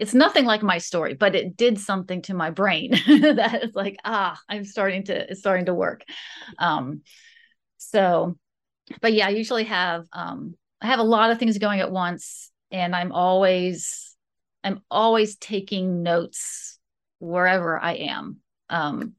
it's 0.00 0.14
nothing 0.14 0.46
like 0.46 0.62
my 0.62 0.78
story, 0.78 1.12
but 1.12 1.34
it 1.34 1.58
did 1.58 1.78
something 1.78 2.22
to 2.22 2.34
my 2.34 2.50
brain 2.50 2.92
that 3.06 3.60
is 3.62 3.74
like, 3.74 3.98
ah, 4.02 4.40
I'm 4.48 4.64
starting 4.64 5.04
to, 5.04 5.30
it's 5.30 5.40
starting 5.40 5.66
to 5.66 5.74
work. 5.74 6.04
Um, 6.58 7.02
so, 7.76 8.38
but 9.00 9.12
yeah, 9.12 9.26
I 9.26 9.30
usually 9.30 9.64
have, 9.64 10.06
um, 10.12 10.54
I 10.80 10.86
have 10.86 10.98
a 10.98 11.04
lot 11.04 11.30
of 11.30 11.38
things 11.38 11.58
going 11.58 11.80
at 11.80 11.92
once 11.92 12.50
and 12.70 12.94
I'm 12.94 13.12
always, 13.12 14.16
I'm 14.64 14.80
always 14.90 15.36
taking 15.36 16.02
notes 16.02 16.78
wherever 17.18 17.78
I 17.78 17.94
am. 17.94 18.38
Um, 18.68 19.14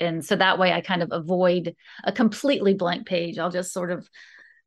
and 0.00 0.24
so 0.24 0.36
that 0.36 0.58
way 0.58 0.72
I 0.72 0.80
kind 0.80 1.02
of 1.02 1.10
avoid 1.12 1.76
a 2.04 2.12
completely 2.12 2.74
blank 2.74 3.06
page. 3.06 3.38
I'll 3.38 3.50
just 3.50 3.72
sort 3.72 3.92
of, 3.92 4.08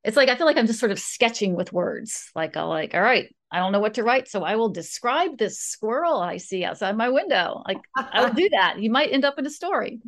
it's 0.04 0.16
like 0.16 0.30
I 0.30 0.36
feel 0.36 0.46
like 0.46 0.58
I'm 0.58 0.68
just 0.68 0.80
sort 0.80 0.92
of 0.92 1.00
sketching 1.00 1.56
with 1.56 1.74
words. 1.74 2.30
Like 2.36 2.56
I'll 2.56 2.70
like, 2.70 2.94
all 2.94 3.02
right, 3.02 3.36
I 3.52 3.60
don't 3.60 3.72
know 3.72 3.80
what 3.80 3.96
to 3.96 4.04
write, 4.04 4.28
so 4.28 4.44
I 4.44 4.56
will 4.56 4.70
describe 4.70 5.38
this 5.38 5.60
squirrel 5.60 6.20
I 6.20 6.38
see 6.38 6.64
outside 6.64 6.96
my 6.96 7.10
window. 7.10 7.64
Like 7.66 7.80
I'll 7.96 8.34
do 8.34 8.50
that. 8.50 8.80
You 8.80 8.92
might 8.92 9.12
end 9.12 9.26
up 9.26 9.40
in 9.40 9.46
a 9.46 9.50
story. 9.50 10.00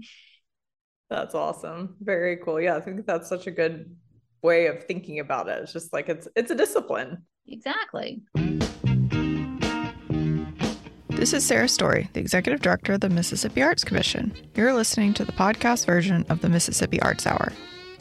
That's 1.10 1.36
awesome. 1.36 1.96
Very 2.02 2.38
cool. 2.38 2.60
Yeah, 2.60 2.76
I 2.76 2.82
think 2.82 3.06
that's 3.06 3.30
such 3.30 3.48
a 3.48 3.52
good 3.52 3.96
way 4.42 4.68
of 4.68 4.84
thinking 4.84 5.20
about 5.20 5.48
it. 5.48 5.60
It's 5.64 5.74
just 5.74 5.94
like 5.94 6.10
it's 6.10 6.28
it's 6.36 6.52
a 6.52 6.56
discipline. 6.56 7.24
Exactly. 7.48 8.22
This 11.10 11.34
is 11.34 11.46
Sarah 11.46 11.68
Story, 11.68 12.10
the 12.14 12.20
Executive 12.20 12.62
Director 12.62 12.94
of 12.94 13.02
the 13.02 13.10
Mississippi 13.10 13.64
Arts 13.64 13.84
Commission. 13.84 14.34
You're 14.54 14.74
listening 14.74 15.14
to 15.16 15.26
the 15.26 15.32
podcast 15.32 15.86
version 15.86 16.26
of 16.30 16.42
the 16.42 16.50
Mississippi 16.50 17.02
Arts 17.02 17.26
Hour. 17.26 17.52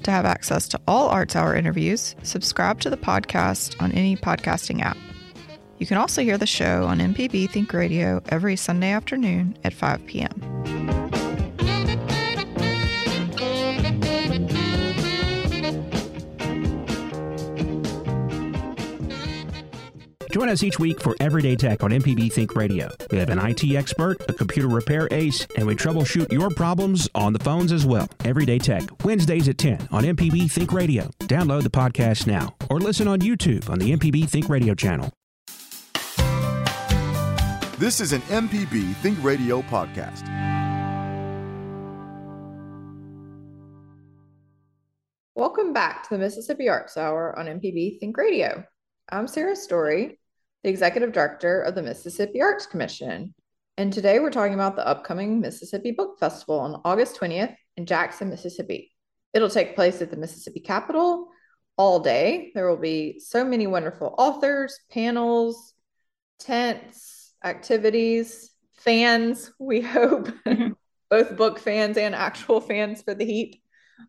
To 0.02 0.10
have 0.10 0.26
access 0.26 0.68
to 0.68 0.80
all 0.86 1.08
Arts 1.08 1.34
Hour 1.34 1.54
interviews, 1.54 2.14
subscribe 2.22 2.80
to 2.80 2.90
the 2.90 2.96
podcast 2.98 3.80
on 3.80 3.90
any 3.92 4.16
podcasting 4.16 4.82
app. 4.82 4.98
You 5.78 5.86
can 5.86 5.96
also 5.96 6.22
hear 6.22 6.36
the 6.36 6.46
show 6.46 6.84
on 6.84 6.98
MPB 6.98 7.50
Think 7.50 7.72
Radio 7.72 8.22
every 8.28 8.56
Sunday 8.56 8.90
afternoon 8.90 9.56
at 9.64 9.72
5 9.72 10.04
p.m. 10.06 11.16
Join 20.36 20.50
us 20.50 20.62
each 20.62 20.78
week 20.78 21.00
for 21.00 21.16
Everyday 21.18 21.56
Tech 21.56 21.82
on 21.82 21.92
MPB 21.92 22.30
Think 22.30 22.54
Radio. 22.56 22.90
We 23.10 23.16
have 23.16 23.30
an 23.30 23.38
IT 23.38 23.74
expert, 23.74 24.20
a 24.28 24.34
computer 24.34 24.68
repair 24.68 25.08
ace, 25.10 25.46
and 25.56 25.66
we 25.66 25.74
troubleshoot 25.74 26.30
your 26.30 26.50
problems 26.50 27.08
on 27.14 27.32
the 27.32 27.38
phones 27.38 27.72
as 27.72 27.86
well. 27.86 28.06
Everyday 28.22 28.58
Tech, 28.58 28.82
Wednesdays 29.02 29.48
at 29.48 29.56
10 29.56 29.88
on 29.90 30.04
MPB 30.04 30.50
Think 30.50 30.74
Radio. 30.74 31.08
Download 31.20 31.62
the 31.62 31.70
podcast 31.70 32.26
now 32.26 32.54
or 32.68 32.80
listen 32.80 33.08
on 33.08 33.20
YouTube 33.20 33.70
on 33.70 33.78
the 33.78 33.96
MPB 33.96 34.28
Think 34.28 34.50
Radio 34.50 34.74
channel. 34.74 35.10
This 37.78 38.02
is 38.02 38.12
an 38.12 38.20
MPB 38.28 38.94
Think 38.96 39.16
Radio 39.24 39.62
podcast. 39.62 40.26
Welcome 45.34 45.72
back 45.72 46.02
to 46.02 46.10
the 46.10 46.18
Mississippi 46.18 46.68
Arts 46.68 46.98
Hour 46.98 47.34
on 47.38 47.46
MPB 47.46 47.98
Think 48.00 48.18
Radio. 48.18 48.62
I'm 49.08 49.28
Sarah 49.28 49.56
Story, 49.56 50.18
the 50.66 50.70
Executive 50.70 51.12
Director 51.12 51.62
of 51.62 51.76
the 51.76 51.82
Mississippi 51.82 52.42
Arts 52.42 52.66
Commission. 52.66 53.32
And 53.76 53.92
today 53.92 54.18
we're 54.18 54.32
talking 54.32 54.54
about 54.54 54.74
the 54.74 54.84
upcoming 54.84 55.40
Mississippi 55.40 55.92
Book 55.92 56.18
Festival 56.18 56.58
on 56.58 56.80
August 56.84 57.20
20th 57.20 57.54
in 57.76 57.86
Jackson, 57.86 58.30
Mississippi. 58.30 58.90
It'll 59.32 59.48
take 59.48 59.76
place 59.76 60.02
at 60.02 60.10
the 60.10 60.16
Mississippi 60.16 60.58
Capitol 60.58 61.28
all 61.76 62.00
day. 62.00 62.50
There 62.52 62.68
will 62.68 62.78
be 62.78 63.20
so 63.20 63.44
many 63.44 63.68
wonderful 63.68 64.12
authors, 64.18 64.76
panels, 64.90 65.72
tents, 66.40 67.32
activities, 67.44 68.50
fans, 68.72 69.52
we 69.60 69.80
hope, 69.80 70.26
mm-hmm. 70.46 70.72
both 71.08 71.36
book 71.36 71.60
fans 71.60 71.96
and 71.96 72.12
actual 72.12 72.60
fans 72.60 73.02
for 73.02 73.14
the 73.14 73.24
heat. 73.24 73.62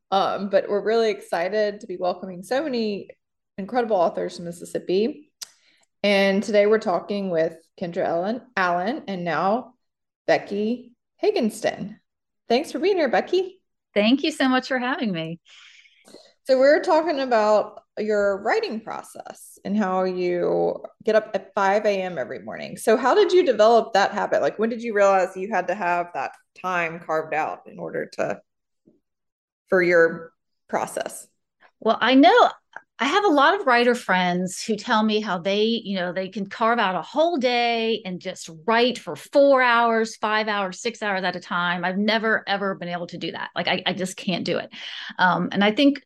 Um, 0.10 0.50
but 0.50 0.68
we're 0.68 0.84
really 0.84 1.12
excited 1.12 1.82
to 1.82 1.86
be 1.86 1.98
welcoming 1.98 2.42
so 2.42 2.64
many 2.64 3.12
incredible 3.60 3.98
authors 3.98 4.38
from 4.38 4.46
Mississippi. 4.46 5.27
And 6.04 6.44
today 6.44 6.68
we're 6.68 6.80
talking 6.80 7.30
with 7.30 7.58
Kendra 7.80 8.06
Ellen 8.06 8.42
Allen 8.56 9.04
and 9.08 9.24
now 9.24 9.74
Becky 10.28 10.94
Hagenston. 11.24 11.98
Thanks 12.48 12.72
for 12.72 12.80
being 12.80 12.98
here, 12.98 13.10
Becky. 13.10 13.62
Thank 13.94 14.24
you 14.24 14.32
so 14.32 14.48
much 14.48 14.68
for 14.68 14.78
having 14.78 15.12
me. 15.12 15.40
So 16.46 16.58
we're 16.60 16.82
talking 16.82 17.20
about 17.20 17.82
your 17.98 18.42
writing 18.42 18.80
process 18.80 19.58
and 19.66 19.76
how 19.76 20.04
you 20.04 20.84
get 21.04 21.16
up 21.16 21.32
at 21.34 21.54
5 21.56 21.86
a.m. 21.86 22.18
every 22.18 22.40
morning. 22.40 22.78
So 22.78 22.96
how 22.96 23.16
did 23.16 23.34
you 23.34 23.46
develop 23.46 23.94
that 23.94 24.12
habit? 24.12 24.42
Like 24.42 24.60
when 24.60 24.70
did 24.70 24.84
you 24.84 24.94
realize 24.94 25.36
you 25.36 25.50
had 25.50 25.68
to 25.68 25.76
have 25.76 26.12
that 26.14 26.32
time 26.62 27.00
carved 27.00 27.34
out 27.34 27.64
in 27.66 27.80
order 27.80 28.06
to 28.14 28.40
for 29.68 29.82
your 29.82 30.32
process? 30.70 31.28
Well, 31.80 31.98
I 32.00 32.14
know 32.16 32.50
I 33.00 33.06
have 33.06 33.26
a 33.26 33.30
lot 33.30 33.60
of 33.60 33.68
writer 33.68 33.94
friends 33.94 34.64
who 34.64 34.76
tell 34.76 35.04
me 35.04 35.22
how 35.22 35.38
they, 35.38 35.64
you 35.64 35.96
know, 35.96 36.14
they 36.14 36.30
can 36.30 36.50
carve 36.50 36.80
out 36.80 36.96
a 36.96 37.02
whole 37.04 37.38
day 37.38 38.02
and 38.04 38.20
just 38.20 38.50
write 38.66 38.98
for 38.98 39.16
four 39.16 39.62
hours, 39.62 40.16
five 40.16 40.48
hours, 40.48 40.82
six 40.82 41.04
hours 41.04 41.24
at 41.24 41.36
a 41.36 41.40
time. 41.40 41.86
I've 41.86 41.98
never 41.98 42.44
ever 42.48 42.74
been 42.74 42.90
able 42.90 43.06
to 43.08 43.20
do 43.20 43.32
that. 43.34 43.52
Like 43.56 43.68
I, 43.68 43.84
I 43.86 43.94
just 43.94 44.18
can't 44.18 44.46
do 44.46 44.58
it. 44.58 44.72
Um, 45.20 45.50
and 45.52 45.64
I 45.64 45.74
think 45.74 46.02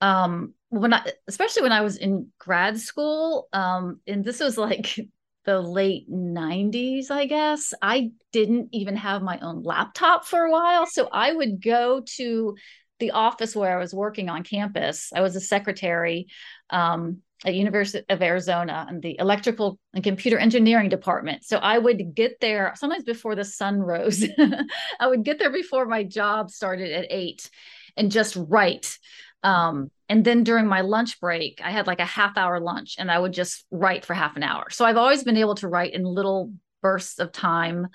um, 0.00 0.54
when 0.70 0.92
I, 0.92 1.06
especially 1.28 1.62
when 1.62 1.72
I 1.72 1.82
was 1.82 1.96
in 1.96 2.32
grad 2.38 2.80
school, 2.80 3.48
um, 3.52 4.00
and 4.08 4.24
this 4.24 4.40
was 4.40 4.58
like 4.58 4.98
the 5.44 5.60
late 5.60 6.10
90s, 6.10 7.12
I 7.12 7.26
guess, 7.26 7.72
I 7.80 8.10
didn't 8.32 8.70
even 8.72 8.96
have 8.96 9.22
my 9.22 9.38
own 9.38 9.62
laptop 9.62 10.26
for 10.26 10.40
a 10.40 10.50
while. 10.50 10.84
So 10.86 11.08
I 11.12 11.32
would 11.32 11.62
go 11.62 12.02
to 12.16 12.56
the 12.98 13.12
office 13.12 13.54
where 13.54 13.76
I 13.76 13.80
was 13.80 13.94
working 13.94 14.28
on 14.28 14.42
campus. 14.42 15.12
I 15.14 15.20
was 15.20 15.36
a 15.36 15.40
secretary 15.40 16.28
um, 16.70 17.18
at 17.44 17.54
University 17.54 18.04
of 18.08 18.22
Arizona 18.22 18.86
in 18.90 19.00
the 19.00 19.16
electrical 19.18 19.78
and 19.94 20.02
computer 20.02 20.38
engineering 20.38 20.88
department. 20.88 21.44
So 21.44 21.58
I 21.58 21.78
would 21.78 22.14
get 22.14 22.40
there 22.40 22.72
sometimes 22.76 23.04
before 23.04 23.34
the 23.34 23.44
sun 23.44 23.80
rose. 23.80 24.24
I 25.00 25.06
would 25.06 25.22
get 25.22 25.38
there 25.38 25.52
before 25.52 25.86
my 25.86 26.02
job 26.02 26.50
started 26.50 26.92
at 26.92 27.06
eight 27.10 27.48
and 27.96 28.10
just 28.10 28.36
write. 28.36 28.98
Um, 29.44 29.90
and 30.08 30.24
then 30.24 30.42
during 30.42 30.66
my 30.66 30.80
lunch 30.80 31.20
break, 31.20 31.60
I 31.62 31.70
had 31.70 31.86
like 31.86 32.00
a 32.00 32.04
half 32.04 32.36
hour 32.36 32.58
lunch 32.58 32.96
and 32.98 33.10
I 33.10 33.18
would 33.18 33.32
just 33.32 33.64
write 33.70 34.04
for 34.04 34.14
half 34.14 34.36
an 34.36 34.42
hour. 34.42 34.70
So 34.70 34.84
I've 34.84 34.96
always 34.96 35.22
been 35.22 35.36
able 35.36 35.54
to 35.56 35.68
write 35.68 35.94
in 35.94 36.02
little 36.02 36.52
bursts 36.82 37.20
of 37.20 37.30
time. 37.30 37.88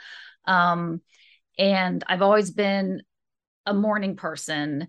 Um, 0.45 1.01
and 1.57 2.03
I've 2.07 2.21
always 2.21 2.51
been 2.51 3.01
a 3.65 3.73
morning 3.73 4.15
person 4.15 4.87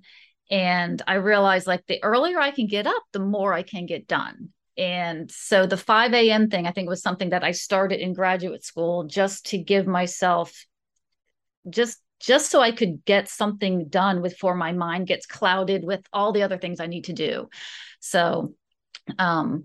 and 0.50 1.02
i 1.06 1.14
realized 1.14 1.66
like 1.66 1.84
the 1.87 2.02
earlier 2.02 2.38
i 2.38 2.50
can 2.50 2.66
get 2.66 2.87
up 2.87 3.02
the 3.12 3.18
more 3.18 3.52
i 3.52 3.62
can 3.62 3.87
get 3.87 4.06
done. 4.06 4.50
And 4.76 5.30
so 5.30 5.66
the 5.66 5.76
5 5.76 6.12
a.m 6.14 6.50
thing 6.50 6.66
i 6.66 6.72
think 6.72 6.88
was 6.88 7.02
something 7.02 7.30
that 7.30 7.44
i 7.44 7.52
started 7.52 8.00
in 8.00 8.12
graduate 8.12 8.64
school 8.64 9.04
just 9.04 9.46
to 9.46 9.58
give 9.58 9.87
myself 9.87 10.66
just 11.70 11.98
just 12.20 12.50
so 12.50 12.60
i 12.60 12.72
could 12.72 13.04
get 13.04 13.28
something 13.28 13.88
done 13.88 14.20
before 14.20 14.54
my 14.54 14.72
mind 14.72 15.06
gets 15.06 15.26
clouded 15.26 15.84
with 15.84 16.04
all 16.12 16.32
the 16.32 16.42
other 16.42 16.58
things 16.58 16.80
i 16.80 16.87
need 16.87 17.04
to 17.04 17.12
do. 17.12 17.48
So 18.00 18.54
um 19.18 19.64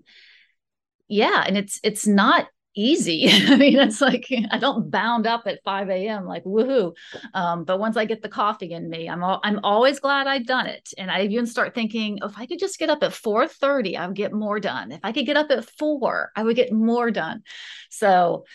yeah 1.08 1.44
and 1.46 1.58
it's 1.58 1.80
it's 1.84 2.06
not 2.06 2.48
easy. 2.80 3.28
I 3.30 3.56
mean, 3.56 3.80
it's 3.80 4.02
like 4.02 4.28
I 4.52 4.58
don't 4.58 4.90
bound 4.90 5.28
up 5.28 5.44
at 5.46 5.64
5 5.64 5.90
a.m. 5.90 6.26
like 6.26 6.44
woohoo. 6.44 6.96
Um, 7.34 7.64
but 7.66 7.80
once 7.80 7.98
I 7.98 8.06
get 8.06 8.22
the 8.22 8.30
coffee 8.30 8.72
in 8.72 8.90
me, 8.90 9.10
I'm 9.10 9.24
all, 9.24 9.40
I'm 9.44 9.60
always 9.64 10.00
glad 10.00 10.28
I've 10.28 10.46
done 10.46 10.68
it. 10.68 10.94
And 10.98 11.12
I 11.12 11.24
even 11.24 11.46
start 11.46 11.76
thinking, 11.76 12.20
oh, 12.22 12.28
if 12.28 12.38
I 12.38 12.46
could 12.46 12.60
just 12.60 12.80
get 12.80 12.90
up 12.90 13.04
at 13.04 13.12
4:30, 13.12 13.98
I 13.98 14.08
would 14.08 14.16
get 14.16 14.34
more 14.34 14.60
done. 14.60 14.92
If 14.92 15.02
I 15.04 15.12
could 15.12 15.26
get 15.26 15.38
up 15.38 15.52
at 15.52 15.66
four, 15.66 16.32
I 16.36 16.44
would 16.44 16.56
get 16.56 16.72
more 16.72 17.12
done. 17.12 17.44
So 17.90 18.46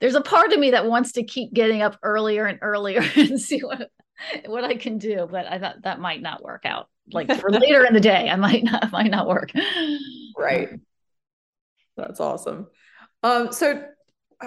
there's 0.00 0.14
a 0.14 0.20
part 0.20 0.52
of 0.52 0.58
me 0.58 0.72
that 0.72 0.86
wants 0.86 1.12
to 1.12 1.24
keep 1.24 1.52
getting 1.52 1.82
up 1.82 1.98
earlier 2.02 2.46
and 2.46 2.58
earlier 2.62 3.02
and 3.16 3.40
see 3.40 3.60
what 3.60 3.90
what 4.46 4.64
I 4.64 4.74
can 4.74 4.98
do, 4.98 5.26
but 5.30 5.46
I 5.46 5.58
thought 5.58 5.82
that 5.82 5.98
might 5.98 6.20
not 6.20 6.42
work 6.42 6.62
out. 6.64 6.88
Like 7.12 7.32
for 7.40 7.50
later 7.50 7.84
in 7.84 7.94
the 7.94 8.00
day, 8.00 8.28
I 8.28 8.36
might 8.36 8.64
not 8.64 8.92
might 8.92 9.10
not 9.10 9.26
work. 9.26 9.50
Right. 10.36 10.68
That's 11.96 12.20
awesome. 12.20 12.66
Um, 13.22 13.52
so 13.52 13.82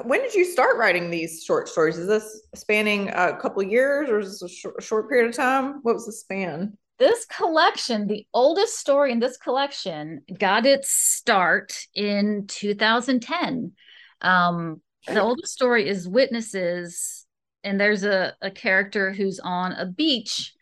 when 0.03 0.21
did 0.21 0.33
you 0.33 0.45
start 0.45 0.77
writing 0.77 1.09
these 1.09 1.43
short 1.43 1.69
stories? 1.69 1.97
Is 1.97 2.07
this 2.07 2.47
spanning 2.55 3.09
a 3.09 3.37
couple 3.37 3.61
years 3.61 4.09
or 4.09 4.19
is 4.19 4.39
this 4.39 4.41
a 4.41 4.49
short, 4.49 4.81
short 4.81 5.09
period 5.09 5.29
of 5.29 5.35
time? 5.35 5.79
What 5.83 5.93
was 5.95 6.05
the 6.05 6.11
span? 6.11 6.77
This 6.97 7.25
collection, 7.25 8.07
the 8.07 8.25
oldest 8.33 8.77
story 8.77 9.11
in 9.11 9.19
this 9.19 9.37
collection, 9.37 10.21
got 10.39 10.65
its 10.65 10.89
start 10.89 11.77
in 11.93 12.45
2010. 12.47 13.73
Um, 14.21 14.81
the 15.07 15.21
oldest 15.21 15.53
story 15.53 15.87
is 15.87 16.07
Witnesses, 16.07 17.25
and 17.63 17.79
there's 17.79 18.03
a, 18.03 18.33
a 18.41 18.51
character 18.51 19.11
who's 19.11 19.39
on 19.39 19.73
a 19.73 19.85
beach 19.85 20.53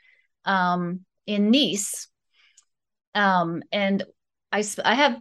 um, 0.45 1.01
in 1.27 1.51
Nice. 1.51 2.07
Um, 3.13 3.61
and 3.71 4.03
I, 4.51 4.63
I 4.83 4.95
have 4.95 5.17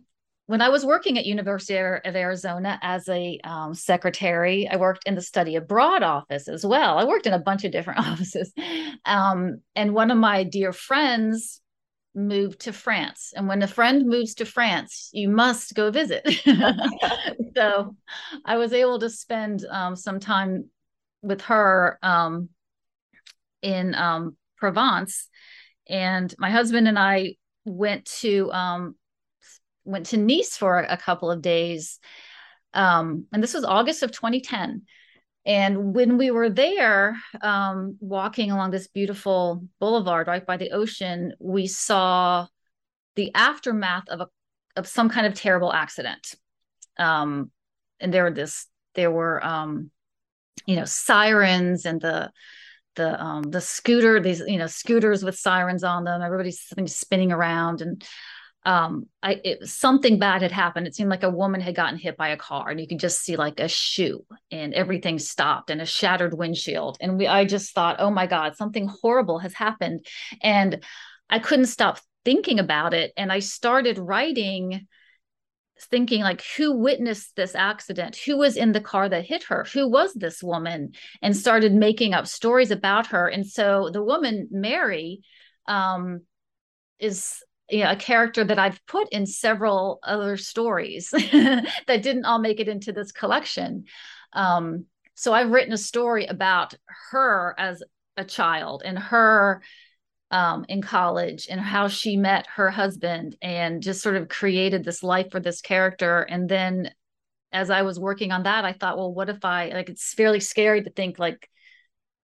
when 0.50 0.60
I 0.60 0.68
was 0.68 0.84
working 0.84 1.16
at 1.16 1.26
University 1.26 1.76
of 1.76 2.16
Arizona 2.16 2.76
as 2.82 3.08
a 3.08 3.38
um, 3.44 3.72
secretary, 3.72 4.66
I 4.68 4.78
worked 4.78 5.06
in 5.06 5.14
the 5.14 5.20
study 5.20 5.54
abroad 5.54 6.02
office 6.02 6.48
as 6.48 6.66
well. 6.66 6.98
I 6.98 7.04
worked 7.04 7.28
in 7.28 7.32
a 7.32 7.38
bunch 7.38 7.62
of 7.62 7.70
different 7.70 8.00
offices, 8.08 8.52
um, 9.04 9.60
and 9.76 9.94
one 9.94 10.10
of 10.10 10.18
my 10.18 10.42
dear 10.42 10.72
friends 10.72 11.60
moved 12.16 12.62
to 12.62 12.72
France. 12.72 13.32
And 13.36 13.46
when 13.46 13.62
a 13.62 13.68
friend 13.68 14.08
moves 14.08 14.34
to 14.34 14.44
France, 14.44 15.10
you 15.12 15.28
must 15.28 15.72
go 15.74 15.92
visit. 15.92 16.28
so 17.56 17.94
I 18.44 18.56
was 18.56 18.72
able 18.72 18.98
to 18.98 19.08
spend 19.08 19.64
um, 19.70 19.94
some 19.94 20.18
time 20.18 20.68
with 21.22 21.42
her 21.42 21.96
um, 22.02 22.48
in 23.62 23.94
um, 23.94 24.36
Provence, 24.56 25.28
and 25.88 26.34
my 26.38 26.50
husband 26.50 26.88
and 26.88 26.98
I 26.98 27.36
went 27.64 28.06
to 28.06 28.50
um, 28.50 28.96
went 29.90 30.06
to 30.06 30.16
Nice 30.16 30.56
for 30.56 30.78
a 30.78 30.96
couple 30.96 31.30
of 31.30 31.42
days. 31.42 31.98
Um, 32.74 33.26
and 33.32 33.42
this 33.42 33.54
was 33.54 33.64
August 33.64 34.02
of 34.02 34.12
2010. 34.12 34.82
And 35.46 35.94
when 35.94 36.18
we 36.18 36.30
were 36.30 36.50
there, 36.50 37.16
um, 37.40 37.96
walking 38.00 38.50
along 38.50 38.70
this 38.70 38.88
beautiful 38.88 39.64
boulevard 39.80 40.26
right 40.26 40.44
by 40.44 40.56
the 40.56 40.72
ocean, 40.72 41.32
we 41.40 41.66
saw 41.66 42.46
the 43.16 43.34
aftermath 43.34 44.08
of 44.08 44.20
a 44.20 44.28
of 44.76 44.86
some 44.86 45.08
kind 45.08 45.26
of 45.26 45.34
terrible 45.34 45.72
accident. 45.72 46.34
Um, 46.98 47.50
and 47.98 48.14
there 48.14 48.24
were 48.24 48.30
this, 48.30 48.66
there 48.94 49.10
were, 49.10 49.44
um, 49.44 49.90
you 50.66 50.76
know, 50.76 50.84
sirens 50.84 51.86
and 51.86 52.00
the 52.00 52.30
the 52.96 53.22
um, 53.22 53.42
the 53.42 53.60
scooter, 53.60 54.20
these 54.20 54.40
you 54.40 54.58
know 54.58 54.66
scooters 54.66 55.22
with 55.22 55.38
sirens 55.38 55.84
on 55.84 56.04
them. 56.04 56.22
Everybody's 56.22 56.60
spinning 56.86 57.32
around, 57.32 57.80
and 57.80 58.04
um 58.66 59.06
i 59.22 59.40
it, 59.42 59.66
something 59.66 60.18
bad 60.18 60.42
had 60.42 60.52
happened. 60.52 60.86
It 60.86 60.94
seemed 60.94 61.10
like 61.10 61.22
a 61.22 61.30
woman 61.30 61.60
had 61.60 61.74
gotten 61.74 61.98
hit 61.98 62.16
by 62.16 62.28
a 62.28 62.36
car 62.36 62.68
and 62.70 62.80
you 62.80 62.86
could 62.86 63.00
just 63.00 63.22
see 63.22 63.36
like 63.36 63.58
a 63.58 63.68
shoe 63.68 64.24
and 64.50 64.74
everything 64.74 65.18
stopped 65.18 65.70
and 65.70 65.80
a 65.80 65.86
shattered 65.86 66.34
windshield. 66.34 66.98
And 67.00 67.18
we 67.18 67.26
i 67.26 67.44
just 67.44 67.74
thought 67.74 67.96
oh 67.98 68.10
my 68.10 68.26
god 68.26 68.56
something 68.56 68.88
horrible 68.88 69.38
has 69.38 69.54
happened. 69.54 70.06
And 70.42 70.84
i 71.28 71.38
couldn't 71.38 71.66
stop 71.66 72.00
thinking 72.24 72.58
about 72.58 72.92
it. 72.94 73.12
And 73.16 73.32
i 73.32 73.38
started 73.38 73.98
writing 73.98 74.86
thinking 75.84 76.20
like 76.20 76.42
who 76.56 76.76
witnessed 76.76 77.36
this 77.36 77.54
accident? 77.54 78.16
Who 78.16 78.36
was 78.36 78.56
in 78.56 78.72
the 78.72 78.80
car 78.80 79.08
that 79.08 79.24
hit 79.24 79.44
her? 79.44 79.64
Who 79.72 79.88
was 79.88 80.12
this 80.12 80.42
woman? 80.42 80.92
And 81.22 81.36
started 81.36 81.72
making 81.72 82.12
up 82.12 82.26
stories 82.26 82.70
about 82.70 83.08
her. 83.08 83.28
And 83.28 83.46
so 83.46 83.90
the 83.90 84.02
woman 84.02 84.48
mary 84.50 85.22
um, 85.66 86.22
is 86.98 87.42
you 87.70 87.84
know, 87.84 87.90
a 87.90 87.96
character 87.96 88.44
that 88.44 88.58
I've 88.58 88.84
put 88.86 89.08
in 89.12 89.26
several 89.26 90.00
other 90.02 90.36
stories 90.36 91.10
that 91.10 92.02
didn't 92.02 92.24
all 92.24 92.38
make 92.38 92.60
it 92.60 92.68
into 92.68 92.92
this 92.92 93.12
collection. 93.12 93.84
Um, 94.32 94.86
so 95.14 95.32
I've 95.32 95.50
written 95.50 95.72
a 95.72 95.78
story 95.78 96.26
about 96.26 96.74
her 97.10 97.54
as 97.58 97.82
a 98.16 98.24
child 98.24 98.82
and 98.84 98.98
her 98.98 99.62
um, 100.30 100.64
in 100.68 100.80
college 100.80 101.48
and 101.50 101.60
how 101.60 101.88
she 101.88 102.16
met 102.16 102.46
her 102.54 102.70
husband 102.70 103.36
and 103.42 103.82
just 103.82 104.00
sort 104.00 104.16
of 104.16 104.28
created 104.28 104.84
this 104.84 105.02
life 105.02 105.30
for 105.30 105.40
this 105.40 105.60
character. 105.60 106.20
And 106.20 106.48
then 106.48 106.90
as 107.52 107.68
I 107.68 107.82
was 107.82 107.98
working 107.98 108.30
on 108.30 108.44
that, 108.44 108.64
I 108.64 108.72
thought, 108.72 108.96
well, 108.96 109.12
what 109.12 109.28
if 109.28 109.44
I 109.44 109.70
like 109.70 109.88
it's 109.88 110.14
fairly 110.14 110.40
scary 110.40 110.82
to 110.82 110.90
think 110.90 111.18
like 111.18 111.48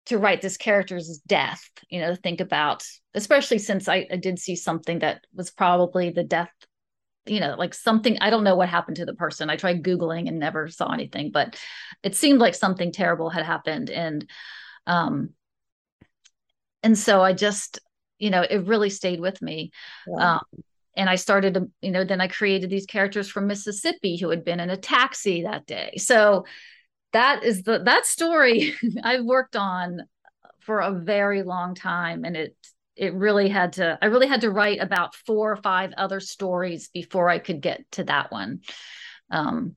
to 0.10 0.18
write 0.18 0.42
this 0.42 0.58
character's 0.58 1.20
death, 1.26 1.62
you 1.90 2.02
know, 2.02 2.10
to 2.10 2.16
think 2.16 2.42
about, 2.42 2.84
especially 3.14 3.60
since 3.60 3.88
I, 3.88 4.08
I 4.12 4.18
did 4.18 4.40
see 4.40 4.56
something 4.56 5.00
that 5.00 5.26
was 5.34 5.52
probably 5.52 6.10
the 6.10 6.24
death, 6.24 6.52
you 7.26 7.40
know, 7.40 7.56
like 7.58 7.74
something, 7.74 8.18
I 8.20 8.32
don't 8.32 8.44
know 8.44 8.56
what 8.56 8.70
happened 8.70 8.98
to 8.98 9.06
the 9.06 9.14
person. 9.14 9.50
I 9.50 9.56
tried 9.56 9.84
Googling 9.84 10.28
and 10.28 10.40
never 10.40 10.68
saw 10.68 10.92
anything, 10.92 11.30
but 11.32 11.60
it 12.04 12.16
seemed 12.16 12.40
like 12.40 12.56
something 12.56 12.92
terrible 12.92 13.30
had 13.30 13.46
happened. 13.46 13.92
And, 13.92 14.28
um, 14.88 15.30
and 16.82 16.98
so 16.98 17.22
I 17.22 17.34
just, 17.34 17.80
you 18.18 18.32
know, 18.32 18.42
it 18.42 18.66
really 18.66 18.90
stayed 18.90 19.20
with 19.20 19.42
me. 19.42 19.72
Yeah. 20.08 20.36
Um, 20.36 20.64
and 20.98 21.10
I 21.10 21.16
started, 21.16 21.54
to 21.54 21.70
you 21.82 21.92
know, 21.92 22.04
then 22.04 22.20
I 22.20 22.28
created 22.28 22.70
these 22.70 22.88
characters 22.88 23.30
from 23.30 23.48
Mississippi 23.48 24.18
who 24.18 24.30
had 24.30 24.44
been 24.44 24.60
in 24.60 24.70
a 24.70 24.78
taxi 24.78 25.44
that 25.44 25.66
day. 25.68 25.94
So, 25.98 26.46
that 27.14 27.44
is 27.44 27.64
the 27.64 27.80
that 27.80 28.06
story 28.06 28.74
I've 29.04 29.26
worked 29.26 29.56
on 29.56 30.02
for 30.60 30.80
a 30.80 30.92
very 30.92 31.44
long 31.44 31.76
time 31.76 32.26
and 32.26 32.36
it 32.36 32.56
it 32.96 33.14
really 33.14 33.50
had 33.50 33.74
to 33.74 33.98
I 34.02 34.08
really 34.08 34.28
had 34.28 34.42
to 34.42 34.52
write 34.52 34.82
about 34.82 35.16
four 35.16 35.52
or 35.52 35.56
five 35.58 35.94
other 35.98 36.20
stories 36.20 36.90
before 36.94 37.30
I 37.30 37.40
could 37.40 37.62
get 37.62 37.90
to 37.94 38.04
that 38.06 38.32
one. 38.32 38.60
Um 39.32 39.76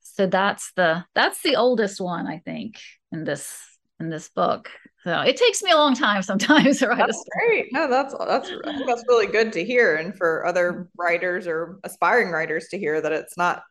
so 0.00 0.26
that's 0.26 0.72
the 0.76 1.04
that's 1.14 1.42
the 1.42 1.56
oldest 1.56 2.00
one 2.00 2.26
I 2.26 2.38
think 2.38 2.78
in 3.10 3.24
this 3.24 3.58
in 3.98 4.10
this 4.10 4.28
book. 4.28 4.70
So 5.04 5.20
it 5.20 5.36
takes 5.36 5.62
me 5.62 5.72
a 5.72 5.76
long 5.76 5.94
time 5.94 6.22
sometimes 6.22 6.78
to 6.78 6.88
write 6.88 6.98
that's 6.98 7.16
a 7.16 7.20
story. 7.20 7.62
Great. 7.62 7.72
No, 7.72 7.88
that's 7.88 8.14
that's 8.18 8.50
that's 8.86 9.04
really 9.08 9.26
good 9.26 9.52
to 9.54 9.64
hear 9.64 9.96
and 9.96 10.14
for 10.16 10.46
other 10.46 10.88
writers 10.96 11.46
or 11.46 11.80
aspiring 11.84 12.30
writers 12.30 12.68
to 12.68 12.78
hear 12.78 13.00
that 13.00 13.12
it's 13.12 13.36
not 13.36 13.62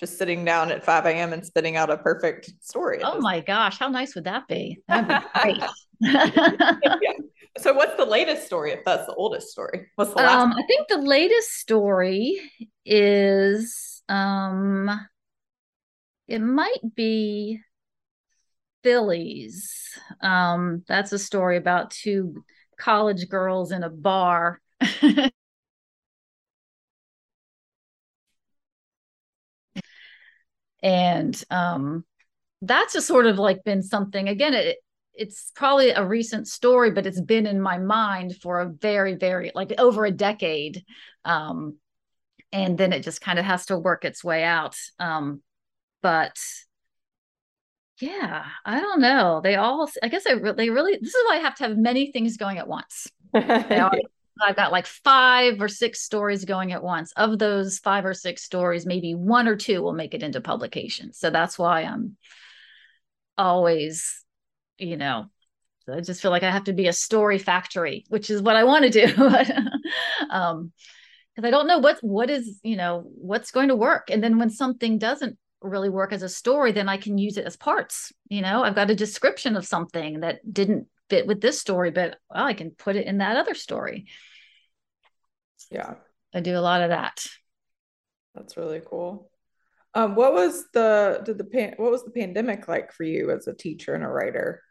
just 0.00 0.16
sitting 0.16 0.44
down 0.46 0.72
at 0.72 0.82
5 0.82 1.06
a.m. 1.06 1.34
and 1.34 1.44
spitting 1.44 1.76
out 1.76 1.90
a 1.90 1.98
perfect 1.98 2.50
story. 2.60 3.00
Oh 3.04 3.20
my 3.20 3.40
gosh, 3.40 3.78
how 3.78 3.88
nice 3.88 4.14
would 4.14 4.24
that 4.24 4.48
be? 4.48 4.80
That'd 4.88 5.08
be 5.08 5.28
great. 5.40 5.62
yeah. 6.00 7.12
So 7.58 7.74
what's 7.74 7.96
the 7.96 8.06
latest 8.06 8.46
story 8.46 8.72
if 8.72 8.84
that's 8.84 9.06
the 9.06 9.14
oldest 9.14 9.48
story? 9.48 9.88
What's 9.96 10.12
the 10.12 10.16
last 10.18 10.42
um, 10.44 10.52
I 10.52 10.62
think 10.62 10.88
the 10.88 10.98
latest 10.98 11.52
story 11.52 12.40
is 12.86 14.02
um 14.08 14.90
it 16.26 16.40
might 16.40 16.94
be 16.94 17.60
Phillies. 18.82 19.98
Um 20.22 20.82
that's 20.88 21.12
a 21.12 21.18
story 21.18 21.58
about 21.58 21.90
two 21.90 22.42
college 22.78 23.28
girls 23.28 23.72
in 23.72 23.82
a 23.82 23.90
bar 23.90 24.60
and 30.82 31.42
um, 31.50 32.04
that's 32.62 32.92
just 32.92 33.06
sort 33.06 33.26
of 33.26 33.38
like 33.38 33.64
been 33.64 33.82
something 33.82 34.28
again 34.28 34.54
it, 34.54 34.78
it's 35.14 35.52
probably 35.54 35.90
a 35.90 36.04
recent 36.04 36.46
story 36.46 36.90
but 36.90 37.06
it's 37.06 37.20
been 37.20 37.46
in 37.46 37.60
my 37.60 37.78
mind 37.78 38.36
for 38.36 38.60
a 38.60 38.68
very 38.68 39.14
very 39.14 39.50
like 39.54 39.72
over 39.78 40.04
a 40.04 40.10
decade 40.10 40.84
um, 41.24 41.76
and 42.52 42.76
then 42.76 42.92
it 42.92 43.02
just 43.02 43.20
kind 43.20 43.38
of 43.38 43.44
has 43.44 43.66
to 43.66 43.78
work 43.78 44.04
its 44.04 44.24
way 44.24 44.44
out 44.44 44.76
um, 44.98 45.40
but 46.02 46.36
yeah 48.00 48.46
i 48.64 48.80
don't 48.80 49.00
know. 49.00 49.40
They 49.42 49.56
all 49.56 49.88
i 50.02 50.08
guess 50.08 50.26
I, 50.26 50.34
they 50.34 50.70
really 50.70 50.96
this 51.00 51.14
is 51.14 51.24
why 51.26 51.36
i 51.36 51.40
have 51.40 51.54
to 51.56 51.64
have 51.64 51.76
many 51.76 52.12
things 52.12 52.36
going 52.36 52.58
at 52.58 52.68
once 52.68 53.08
I've 54.40 54.56
got 54.56 54.72
like 54.72 54.86
five 54.86 55.60
or 55.60 55.68
six 55.68 56.02
stories 56.02 56.44
going 56.44 56.72
at 56.72 56.82
once. 56.82 57.12
Of 57.16 57.38
those 57.38 57.78
five 57.78 58.04
or 58.04 58.14
six 58.14 58.42
stories, 58.42 58.86
maybe 58.86 59.14
one 59.14 59.48
or 59.48 59.56
two 59.56 59.82
will 59.82 59.92
make 59.92 60.14
it 60.14 60.22
into 60.22 60.40
publication. 60.40 61.12
So 61.12 61.30
that's 61.30 61.58
why 61.58 61.82
I'm 61.82 62.16
always, 63.36 64.24
you 64.78 64.96
know, 64.96 65.26
I 65.88 66.00
just 66.00 66.22
feel 66.22 66.30
like 66.30 66.42
I 66.42 66.50
have 66.50 66.64
to 66.64 66.72
be 66.72 66.86
a 66.88 66.92
story 66.92 67.38
factory, 67.38 68.04
which 68.08 68.30
is 68.30 68.42
what 68.42 68.56
I 68.56 68.64
want 68.64 68.84
to 68.84 69.06
do. 69.06 69.06
um, 70.30 70.72
because 71.34 71.46
I 71.46 71.50
don't 71.50 71.66
know 71.66 71.78
what 71.78 71.98
what 72.02 72.28
is, 72.28 72.60
you 72.62 72.76
know, 72.76 73.04
what's 73.06 73.50
going 73.50 73.68
to 73.68 73.76
work. 73.76 74.10
And 74.10 74.22
then 74.22 74.38
when 74.38 74.50
something 74.50 74.98
doesn't 74.98 75.38
really 75.62 75.88
work 75.88 76.12
as 76.12 76.22
a 76.22 76.28
story, 76.28 76.72
then 76.72 76.88
I 76.88 76.96
can 76.96 77.18
use 77.18 77.36
it 77.36 77.46
as 77.46 77.56
parts. 77.56 78.12
You 78.28 78.42
know, 78.42 78.62
I've 78.62 78.74
got 78.74 78.90
a 78.90 78.94
description 78.94 79.56
of 79.56 79.66
something 79.66 80.20
that 80.20 80.40
didn't 80.52 80.86
fit 81.10 81.26
with 81.26 81.40
this 81.40 81.60
story, 81.60 81.90
but 81.90 82.16
well, 82.32 82.44
I 82.44 82.54
can 82.54 82.70
put 82.70 82.96
it 82.96 83.06
in 83.06 83.18
that 83.18 83.36
other 83.36 83.54
story. 83.54 84.06
Yeah. 85.70 85.94
I 86.32 86.40
do 86.40 86.56
a 86.56 86.60
lot 86.60 86.82
of 86.82 86.90
that. 86.90 87.26
That's 88.34 88.56
really 88.56 88.80
cool. 88.84 89.30
Um, 89.94 90.14
what 90.14 90.32
was 90.32 90.66
the 90.72 91.20
did 91.24 91.38
the 91.38 91.44
pan, 91.44 91.74
what 91.76 91.90
was 91.90 92.04
the 92.04 92.12
pandemic 92.12 92.68
like 92.68 92.92
for 92.92 93.02
you 93.02 93.32
as 93.32 93.48
a 93.48 93.54
teacher 93.54 93.94
and 93.94 94.04
a 94.04 94.08
writer? 94.08 94.62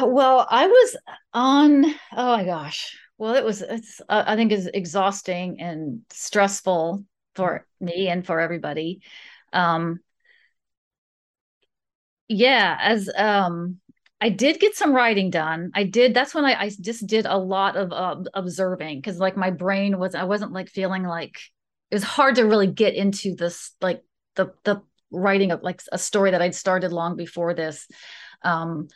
Well, 0.00 0.46
I 0.48 0.66
was 0.66 0.96
on. 1.32 1.86
Oh 2.12 2.36
my 2.36 2.44
gosh. 2.44 2.96
Well, 3.18 3.34
it 3.34 3.44
was. 3.44 3.62
It's. 3.62 4.00
Uh, 4.08 4.24
I 4.26 4.36
think 4.36 4.52
is 4.52 4.68
exhausting 4.72 5.60
and 5.60 6.02
stressful 6.10 7.04
for 7.34 7.66
me 7.80 8.08
and 8.08 8.24
for 8.24 8.38
everybody. 8.38 9.00
Um. 9.52 10.00
Yeah, 12.28 12.78
as 12.80 13.10
um, 13.14 13.80
I 14.22 14.28
did 14.28 14.60
get 14.60 14.76
some 14.76 14.94
writing 14.94 15.30
done. 15.30 15.72
I 15.74 15.82
did. 15.82 16.14
That's 16.14 16.32
when 16.32 16.44
I, 16.44 16.54
I 16.54 16.70
just 16.80 17.08
did 17.08 17.26
a 17.26 17.36
lot 17.36 17.76
of 17.76 17.92
uh, 17.92 18.22
observing 18.34 18.98
because 18.98 19.18
like 19.18 19.36
my 19.36 19.50
brain 19.50 19.98
was, 19.98 20.14
I 20.14 20.22
wasn't 20.22 20.52
like 20.52 20.68
feeling 20.68 21.02
like 21.02 21.40
it 21.90 21.96
was 21.96 22.04
hard 22.04 22.36
to 22.36 22.44
really 22.44 22.68
get 22.68 22.94
into 22.94 23.34
this, 23.34 23.72
like 23.80 24.04
the, 24.36 24.54
the 24.62 24.80
writing 25.10 25.50
of 25.50 25.64
like 25.64 25.82
a 25.90 25.98
story 25.98 26.30
that 26.30 26.40
I'd 26.40 26.54
started 26.54 26.92
long 26.92 27.16
before 27.16 27.52
this. 27.52 27.88
Um, 28.42 28.86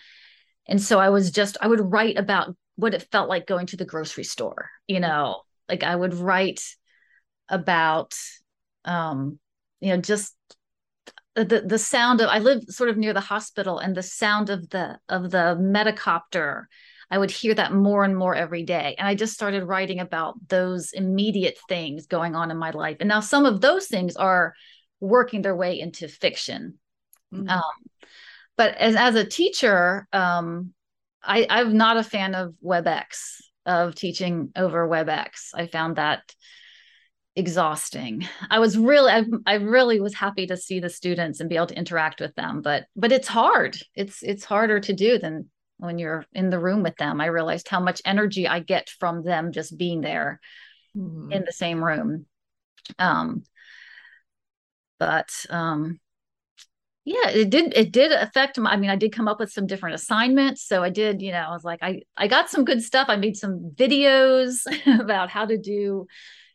and 0.68 0.80
so 0.80 1.00
I 1.00 1.08
was 1.08 1.32
just, 1.32 1.56
I 1.60 1.66
would 1.66 1.80
write 1.80 2.18
about 2.18 2.54
what 2.76 2.94
it 2.94 3.08
felt 3.10 3.28
like 3.28 3.48
going 3.48 3.66
to 3.66 3.76
the 3.76 3.84
grocery 3.84 4.22
store, 4.24 4.70
you 4.86 5.00
know, 5.00 5.42
like 5.68 5.82
I 5.82 5.96
would 5.96 6.14
write 6.14 6.62
about, 7.48 8.14
um, 8.84 9.40
you 9.80 9.88
know, 9.88 10.00
just 10.00 10.36
the 11.44 11.62
the 11.66 11.78
sound 11.78 12.20
of 12.20 12.28
I 12.28 12.38
live 12.38 12.64
sort 12.68 12.90
of 12.90 12.96
near 12.96 13.12
the 13.12 13.20
hospital 13.20 13.78
and 13.78 13.94
the 13.94 14.02
sound 14.02 14.50
of 14.50 14.68
the 14.70 14.98
of 15.08 15.30
the 15.30 15.56
medicopter 15.60 16.64
I 17.10 17.18
would 17.18 17.30
hear 17.30 17.54
that 17.54 17.72
more 17.72 18.02
and 18.02 18.16
more 18.16 18.34
every 18.34 18.64
day. 18.64 18.96
And 18.98 19.06
I 19.06 19.14
just 19.14 19.32
started 19.32 19.62
writing 19.62 20.00
about 20.00 20.34
those 20.48 20.92
immediate 20.92 21.56
things 21.68 22.06
going 22.06 22.34
on 22.34 22.50
in 22.50 22.56
my 22.56 22.70
life. 22.70 22.96
And 22.98 23.08
now 23.08 23.20
some 23.20 23.46
of 23.46 23.60
those 23.60 23.86
things 23.86 24.16
are 24.16 24.54
working 24.98 25.42
their 25.42 25.54
way 25.54 25.78
into 25.78 26.08
fiction. 26.08 26.78
Mm-hmm. 27.32 27.48
um, 27.48 27.62
but 28.56 28.76
as 28.76 28.94
as 28.94 29.16
a 29.16 29.24
teacher 29.24 30.06
um, 30.12 30.72
I 31.22 31.46
I'm 31.50 31.76
not 31.76 31.96
a 31.96 32.04
fan 32.04 32.34
of 32.34 32.54
WebEx 32.64 33.40
of 33.66 33.96
teaching 33.96 34.52
over 34.54 34.88
WebEx. 34.88 35.50
I 35.54 35.66
found 35.66 35.96
that 35.96 36.22
exhausting. 37.36 38.26
I 38.50 38.58
was 38.58 38.76
really 38.78 39.12
I, 39.12 39.24
I 39.46 39.54
really 39.54 40.00
was 40.00 40.14
happy 40.14 40.46
to 40.46 40.56
see 40.56 40.80
the 40.80 40.88
students 40.88 41.40
and 41.40 41.48
be 41.48 41.56
able 41.56 41.66
to 41.66 41.78
interact 41.78 42.20
with 42.20 42.34
them, 42.34 42.62
but 42.62 42.86
but 42.96 43.12
it's 43.12 43.28
hard. 43.28 43.76
It's 43.94 44.22
it's 44.22 44.44
harder 44.44 44.80
to 44.80 44.92
do 44.92 45.18
than 45.18 45.50
when 45.76 45.98
you're 45.98 46.24
in 46.32 46.48
the 46.48 46.58
room 46.58 46.82
with 46.82 46.96
them. 46.96 47.20
I 47.20 47.26
realized 47.26 47.68
how 47.68 47.80
much 47.80 48.00
energy 48.06 48.48
I 48.48 48.60
get 48.60 48.88
from 48.98 49.22
them 49.22 49.52
just 49.52 49.76
being 49.76 50.00
there 50.00 50.40
mm-hmm. 50.96 51.30
in 51.30 51.44
the 51.44 51.52
same 51.52 51.84
room. 51.84 52.24
Um 52.98 53.44
but 54.98 55.30
um 55.50 56.00
yeah 57.04 57.28
it 57.28 57.50
did 57.50 57.72
it 57.76 57.92
did 57.92 58.12
affect 58.12 58.58
my 58.58 58.70
i 58.72 58.76
mean 58.76 58.88
i 58.88 58.96
did 58.96 59.12
come 59.12 59.28
up 59.28 59.38
with 59.38 59.52
some 59.52 59.66
different 59.66 59.94
assignments 59.94 60.66
so 60.66 60.82
i 60.82 60.88
did 60.88 61.20
you 61.20 61.30
know 61.30 61.44
i 61.46 61.50
was 61.50 61.64
like 61.64 61.78
i 61.82 62.00
i 62.16 62.26
got 62.26 62.48
some 62.48 62.64
good 62.64 62.82
stuff 62.82 63.08
i 63.10 63.16
made 63.16 63.36
some 63.36 63.70
videos 63.74 64.64
about 65.00 65.28
how 65.28 65.44
to 65.44 65.58
do 65.58 66.06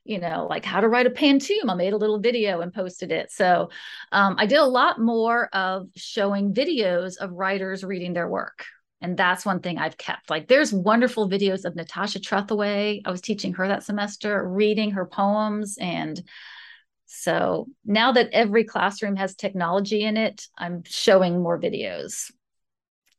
you 0.03 0.19
know, 0.19 0.47
like 0.49 0.65
how 0.65 0.81
to 0.81 0.87
write 0.87 1.05
a 1.05 1.11
pantoum. 1.11 1.69
I 1.69 1.75
made 1.75 1.93
a 1.93 1.97
little 1.97 2.19
video 2.19 2.61
and 2.61 2.73
posted 2.73 3.11
it. 3.11 3.31
So 3.31 3.69
um, 4.11 4.35
I 4.39 4.45
did 4.45 4.57
a 4.57 4.65
lot 4.65 4.99
more 4.99 5.47
of 5.53 5.87
showing 5.95 6.53
videos 6.53 7.17
of 7.17 7.31
writers 7.31 7.83
reading 7.83 8.13
their 8.13 8.27
work. 8.27 8.65
And 9.01 9.17
that's 9.17 9.45
one 9.45 9.61
thing 9.61 9.77
I've 9.77 9.97
kept. 9.97 10.29
Like 10.29 10.47
there's 10.47 10.73
wonderful 10.73 11.29
videos 11.29 11.65
of 11.65 11.75
Natasha 11.75 12.19
Trethewey. 12.19 13.01
I 13.05 13.11
was 13.11 13.21
teaching 13.21 13.53
her 13.53 13.67
that 13.67 13.83
semester, 13.83 14.47
reading 14.47 14.91
her 14.91 15.05
poems 15.05 15.77
and 15.79 16.21
So 17.05 17.67
now 17.85 18.13
that 18.13 18.29
every 18.31 18.63
classroom 18.63 19.17
has 19.17 19.35
technology 19.35 20.03
in 20.03 20.17
it, 20.17 20.47
I'm 20.57 20.83
showing 20.85 21.41
more 21.41 21.59
videos. 21.59 22.31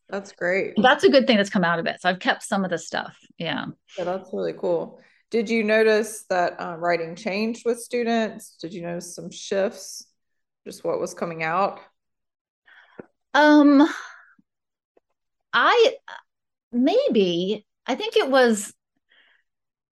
That's 0.08 0.32
great. 0.32 0.74
That's 0.76 1.04
a 1.04 1.10
good 1.10 1.26
thing 1.26 1.36
that's 1.36 1.50
come 1.50 1.64
out 1.64 1.78
of 1.78 1.86
it. 1.86 2.00
So 2.00 2.08
I've 2.08 2.18
kept 2.18 2.42
some 2.42 2.64
of 2.64 2.70
the 2.70 2.78
stuff. 2.78 3.16
Yeah. 3.38 3.66
Yeah, 3.96 4.04
that's 4.04 4.30
really 4.32 4.54
cool. 4.54 5.00
Did 5.32 5.48
you 5.48 5.64
notice 5.64 6.26
that 6.28 6.60
um, 6.60 6.78
writing 6.78 7.16
changed 7.16 7.62
with 7.64 7.80
students? 7.80 8.54
Did 8.60 8.74
you 8.74 8.82
notice 8.82 9.14
some 9.14 9.30
shifts? 9.30 10.06
Just 10.66 10.84
what 10.84 11.00
was 11.00 11.14
coming 11.14 11.42
out? 11.42 11.80
Um, 13.32 13.88
I 15.54 15.94
maybe 16.70 17.64
I 17.86 17.94
think 17.94 18.16
it 18.16 18.28
was 18.30 18.74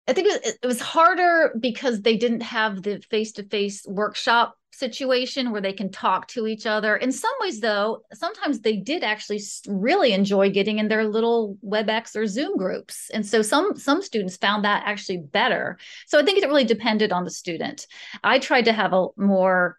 I 0.07 0.13
think 0.13 0.27
it, 0.27 0.59
it 0.61 0.67
was 0.67 0.79
harder 0.79 1.55
because 1.59 2.03
they 2.03 2.15
didn't 2.15 2.41
have 2.41 2.83
the 2.83 3.01
face-to-face 3.09 3.87
workshop 3.87 4.55
situation 4.73 5.51
where 5.51 5.61
they 5.61 5.73
can 5.73 5.91
talk 5.91 6.27
to 6.29 6.47
each 6.47 6.65
other. 6.65 6.95
In 6.95 7.11
some 7.11 7.33
ways, 7.39 7.59
though, 7.59 8.03
sometimes 8.13 8.59
they 8.59 8.77
did 8.77 9.03
actually 9.03 9.41
really 9.67 10.13
enjoy 10.13 10.49
getting 10.49 10.79
in 10.79 10.87
their 10.87 11.05
little 11.05 11.57
WebEx 11.63 12.15
or 12.15 12.27
Zoom 12.27 12.57
groups, 12.57 13.09
and 13.13 13.25
so 13.25 13.41
some 13.41 13.75
some 13.77 14.01
students 14.01 14.37
found 14.37 14.65
that 14.65 14.83
actually 14.85 15.17
better. 15.17 15.77
So 16.07 16.19
I 16.19 16.23
think 16.23 16.39
it 16.39 16.47
really 16.47 16.63
depended 16.63 17.11
on 17.11 17.23
the 17.23 17.31
student. 17.31 17.87
I 18.23 18.39
tried 18.39 18.65
to 18.65 18.73
have 18.73 18.93
a 18.93 19.07
more 19.15 19.77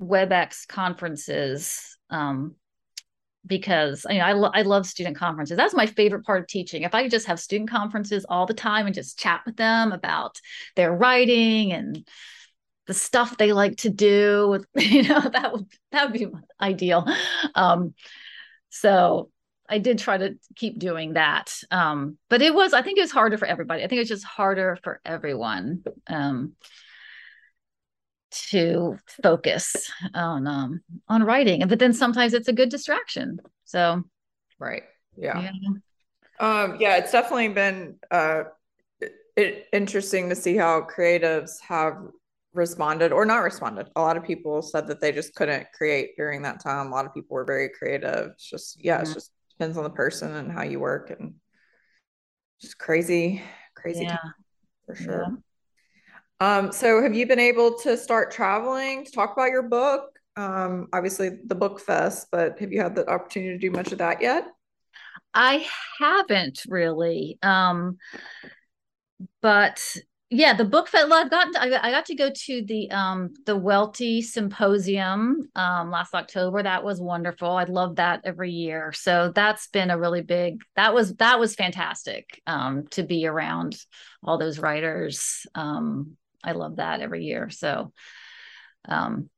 WebEx 0.00 0.66
conferences 0.66 1.96
um, 2.10 2.54
because 3.46 4.04
you 4.08 4.18
know 4.18 4.24
I, 4.24 4.32
lo- 4.32 4.50
I 4.52 4.62
love 4.62 4.86
student 4.86 5.16
conferences 5.16 5.56
that's 5.56 5.74
my 5.74 5.86
favorite 5.86 6.24
part 6.24 6.40
of 6.40 6.48
teaching 6.48 6.82
if 6.82 6.94
i 6.94 7.02
could 7.02 7.10
just 7.10 7.26
have 7.26 7.38
student 7.38 7.70
conferences 7.70 8.26
all 8.28 8.46
the 8.46 8.54
time 8.54 8.86
and 8.86 8.94
just 8.94 9.18
chat 9.18 9.42
with 9.46 9.56
them 9.56 9.92
about 9.92 10.40
their 10.74 10.92
writing 10.92 11.72
and 11.72 12.06
the 12.86 12.94
stuff 12.94 13.36
they 13.36 13.52
like 13.52 13.76
to 13.78 13.90
do 13.90 14.48
with 14.48 14.66
you 14.74 15.02
know 15.02 15.20
that 15.20 15.52
would 15.52 15.66
that 15.92 16.10
would 16.10 16.18
be 16.18 16.28
ideal. 16.60 17.06
Um, 17.54 17.94
so 18.68 19.30
i 19.68 19.78
did 19.78 19.98
try 19.98 20.16
to 20.16 20.36
keep 20.54 20.78
doing 20.78 21.14
that. 21.14 21.52
Um, 21.70 22.18
but 22.28 22.42
it 22.42 22.54
was 22.54 22.72
i 22.72 22.82
think 22.82 22.98
it 22.98 23.02
was 23.02 23.10
harder 23.10 23.38
for 23.38 23.46
everybody. 23.46 23.82
I 23.82 23.88
think 23.88 23.98
it 23.98 24.02
was 24.02 24.08
just 24.08 24.24
harder 24.24 24.78
for 24.82 25.00
everyone 25.04 25.82
um, 26.06 26.52
to 28.30 28.98
focus 29.22 29.90
on 30.14 30.46
um 30.46 30.80
on 31.08 31.22
writing. 31.22 31.66
But 31.66 31.78
then 31.78 31.92
sometimes 31.92 32.34
it's 32.34 32.48
a 32.48 32.52
good 32.52 32.68
distraction. 32.68 33.40
So 33.64 34.04
right. 34.58 34.82
Yeah. 35.16 35.40
yeah, 35.40 35.50
um, 36.40 36.76
yeah 36.78 36.96
it's 36.98 37.12
definitely 37.12 37.48
been 37.48 37.96
uh 38.10 38.44
it, 39.36 39.66
interesting 39.72 40.28
to 40.28 40.34
see 40.34 40.56
how 40.56 40.82
creatives 40.82 41.60
have 41.60 41.98
responded 42.56 43.12
or 43.12 43.24
not 43.24 43.38
responded 43.38 43.88
a 43.96 44.00
lot 44.00 44.16
of 44.16 44.24
people 44.24 44.62
said 44.62 44.86
that 44.86 45.00
they 45.00 45.12
just 45.12 45.34
couldn't 45.34 45.66
create 45.72 46.16
during 46.16 46.42
that 46.42 46.60
time 46.62 46.86
a 46.86 46.90
lot 46.90 47.06
of 47.06 47.14
people 47.14 47.34
were 47.34 47.44
very 47.44 47.68
creative 47.68 48.30
it's 48.32 48.48
just 48.48 48.82
yeah, 48.82 48.96
yeah. 48.96 49.02
it 49.02 49.14
just 49.14 49.30
depends 49.50 49.76
on 49.76 49.84
the 49.84 49.90
person 49.90 50.34
and 50.34 50.50
how 50.50 50.62
you 50.62 50.80
work 50.80 51.10
and 51.10 51.34
just 52.60 52.78
crazy 52.78 53.42
crazy 53.74 54.04
yeah. 54.04 54.18
for 54.86 54.94
sure 54.94 55.26
yeah. 55.28 55.36
Um, 56.38 56.70
so 56.70 57.02
have 57.02 57.14
you 57.14 57.26
been 57.26 57.38
able 57.38 57.78
to 57.78 57.96
start 57.96 58.30
traveling 58.30 59.04
to 59.04 59.10
talk 59.10 59.32
about 59.32 59.50
your 59.50 59.62
book? 59.62 60.18
Um, 60.36 60.88
obviously 60.92 61.30
the 61.46 61.54
book 61.54 61.80
fest, 61.80 62.28
but 62.30 62.58
have 62.58 62.72
you 62.72 62.80
had 62.80 62.94
the 62.94 63.08
opportunity 63.08 63.52
to 63.52 63.58
do 63.58 63.70
much 63.70 63.92
of 63.92 63.98
that 63.98 64.20
yet? 64.20 64.46
I 65.32 65.66
haven't 65.98 66.62
really. 66.68 67.38
Um, 67.42 67.96
but 69.40 69.96
yeah, 70.28 70.54
the 70.54 70.64
book 70.64 70.88
fest. 70.88 71.10
I've 71.12 71.30
gotten. 71.30 71.52
To, 71.52 71.62
I, 71.62 71.90
got 71.90 72.06
to 72.06 72.16
go 72.16 72.30
to 72.30 72.62
the 72.62 72.90
um 72.90 73.32
the 73.44 73.56
Welty 73.56 74.22
Symposium 74.22 75.48
um 75.54 75.90
last 75.92 76.14
October. 76.14 76.64
That 76.64 76.82
was 76.82 77.00
wonderful. 77.00 77.50
I 77.50 77.64
love 77.64 77.96
that 77.96 78.22
every 78.24 78.50
year. 78.50 78.92
So 78.92 79.30
that's 79.32 79.68
been 79.68 79.90
a 79.90 79.98
really 79.98 80.22
big. 80.22 80.62
That 80.74 80.94
was 80.94 81.14
that 81.16 81.38
was 81.38 81.54
fantastic. 81.54 82.42
Um, 82.46 82.88
to 82.88 83.04
be 83.04 83.26
around 83.26 83.76
all 84.20 84.36
those 84.36 84.58
writers. 84.58 85.46
Um, 85.54 86.16
I 86.42 86.52
love 86.52 86.76
that 86.76 87.00
every 87.00 87.24
year. 87.24 87.48
So, 87.50 87.92
um, 88.88 89.30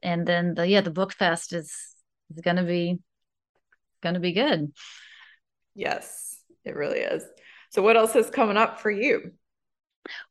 and 0.00 0.24
then 0.24 0.54
the 0.54 0.68
yeah, 0.68 0.80
the 0.80 0.90
book 0.92 1.12
fest 1.12 1.52
is 1.52 1.74
is 2.36 2.42
to 2.56 2.62
be 2.62 3.00
to 4.14 4.20
be 4.20 4.32
good. 4.32 4.72
Yes, 5.74 6.40
it 6.64 6.76
really 6.76 7.00
is. 7.00 7.24
So, 7.70 7.82
what 7.82 7.96
else 7.96 8.14
is 8.14 8.30
coming 8.30 8.56
up 8.56 8.80
for 8.80 8.92
you? 8.92 9.32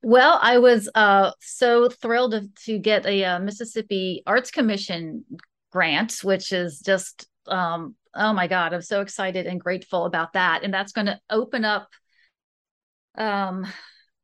Well, 0.01 0.39
I 0.41 0.57
was 0.57 0.89
uh, 0.93 1.31
so 1.39 1.89
thrilled 1.89 2.35
to, 2.65 2.79
get 2.79 3.05
a 3.05 3.23
uh, 3.23 3.39
Mississippi 3.39 4.23
Arts 4.25 4.51
Commission 4.51 5.25
grant, 5.71 6.19
which 6.23 6.51
is 6.51 6.79
just 6.79 7.27
um, 7.47 7.95
oh 8.13 8.33
my 8.33 8.47
god, 8.47 8.73
I'm 8.73 8.81
so 8.81 9.01
excited 9.01 9.47
and 9.47 9.59
grateful 9.59 10.05
about 10.05 10.33
that, 10.33 10.63
and 10.63 10.73
that's 10.73 10.91
going 10.91 11.07
to 11.07 11.19
open 11.29 11.65
up 11.65 11.89
um 13.17 13.65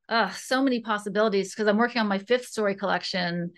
uh, 0.10 0.30
so 0.32 0.62
many 0.62 0.82
possibilities 0.82 1.54
because 1.54 1.68
I'm 1.68 1.78
working 1.78 2.00
on 2.00 2.08
my 2.08 2.20
fifth 2.20 2.46
story 2.46 2.76
collection 2.76 3.54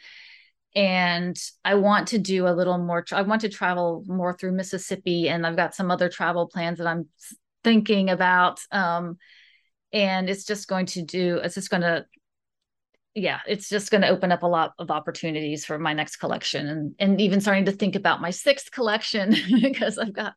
and 0.75 1.37
I 1.63 1.75
want 1.75 2.09
to 2.09 2.17
do 2.17 2.47
a 2.47 2.53
little 2.53 2.77
more. 2.77 3.05
I 3.11 3.21
want 3.21 3.41
to 3.41 3.49
travel 3.49 4.03
more 4.07 4.37
through 4.37 4.51
Mississippi, 4.51 5.29
and 5.29 5.47
I've 5.47 5.55
got 5.55 5.73
some 5.73 5.89
other 5.89 6.09
travel 6.09 6.47
plans 6.47 6.79
that 6.79 6.87
I'm 6.87 7.07
thinking 7.63 8.09
about. 8.09 8.59
Um, 8.71 9.17
and 9.95 10.29
it's 10.29 10.43
just 10.43 10.67
going 10.67 10.85
to 10.87 11.01
do. 11.01 11.37
It's 11.37 11.55
just 11.55 11.71
going 11.71 11.81
to, 11.81 12.05
yeah, 13.15 13.39
it's 13.47 13.69
just 13.69 13.89
going 13.89 14.01
to 14.01 14.09
open 14.09 14.31
up 14.31 14.43
a 14.43 14.47
lot 14.47 14.73
of 14.77 14.91
opportunities 14.91 15.65
for 15.65 15.79
my 15.79 15.93
next 15.93 16.17
collection, 16.17 16.67
and 16.67 16.95
and 16.99 17.21
even 17.21 17.41
starting 17.41 17.65
to 17.65 17.71
think 17.71 17.95
about 17.95 18.21
my 18.21 18.29
sixth 18.29 18.71
collection 18.71 19.33
because 19.61 19.97
I've 19.97 20.13
got, 20.13 20.33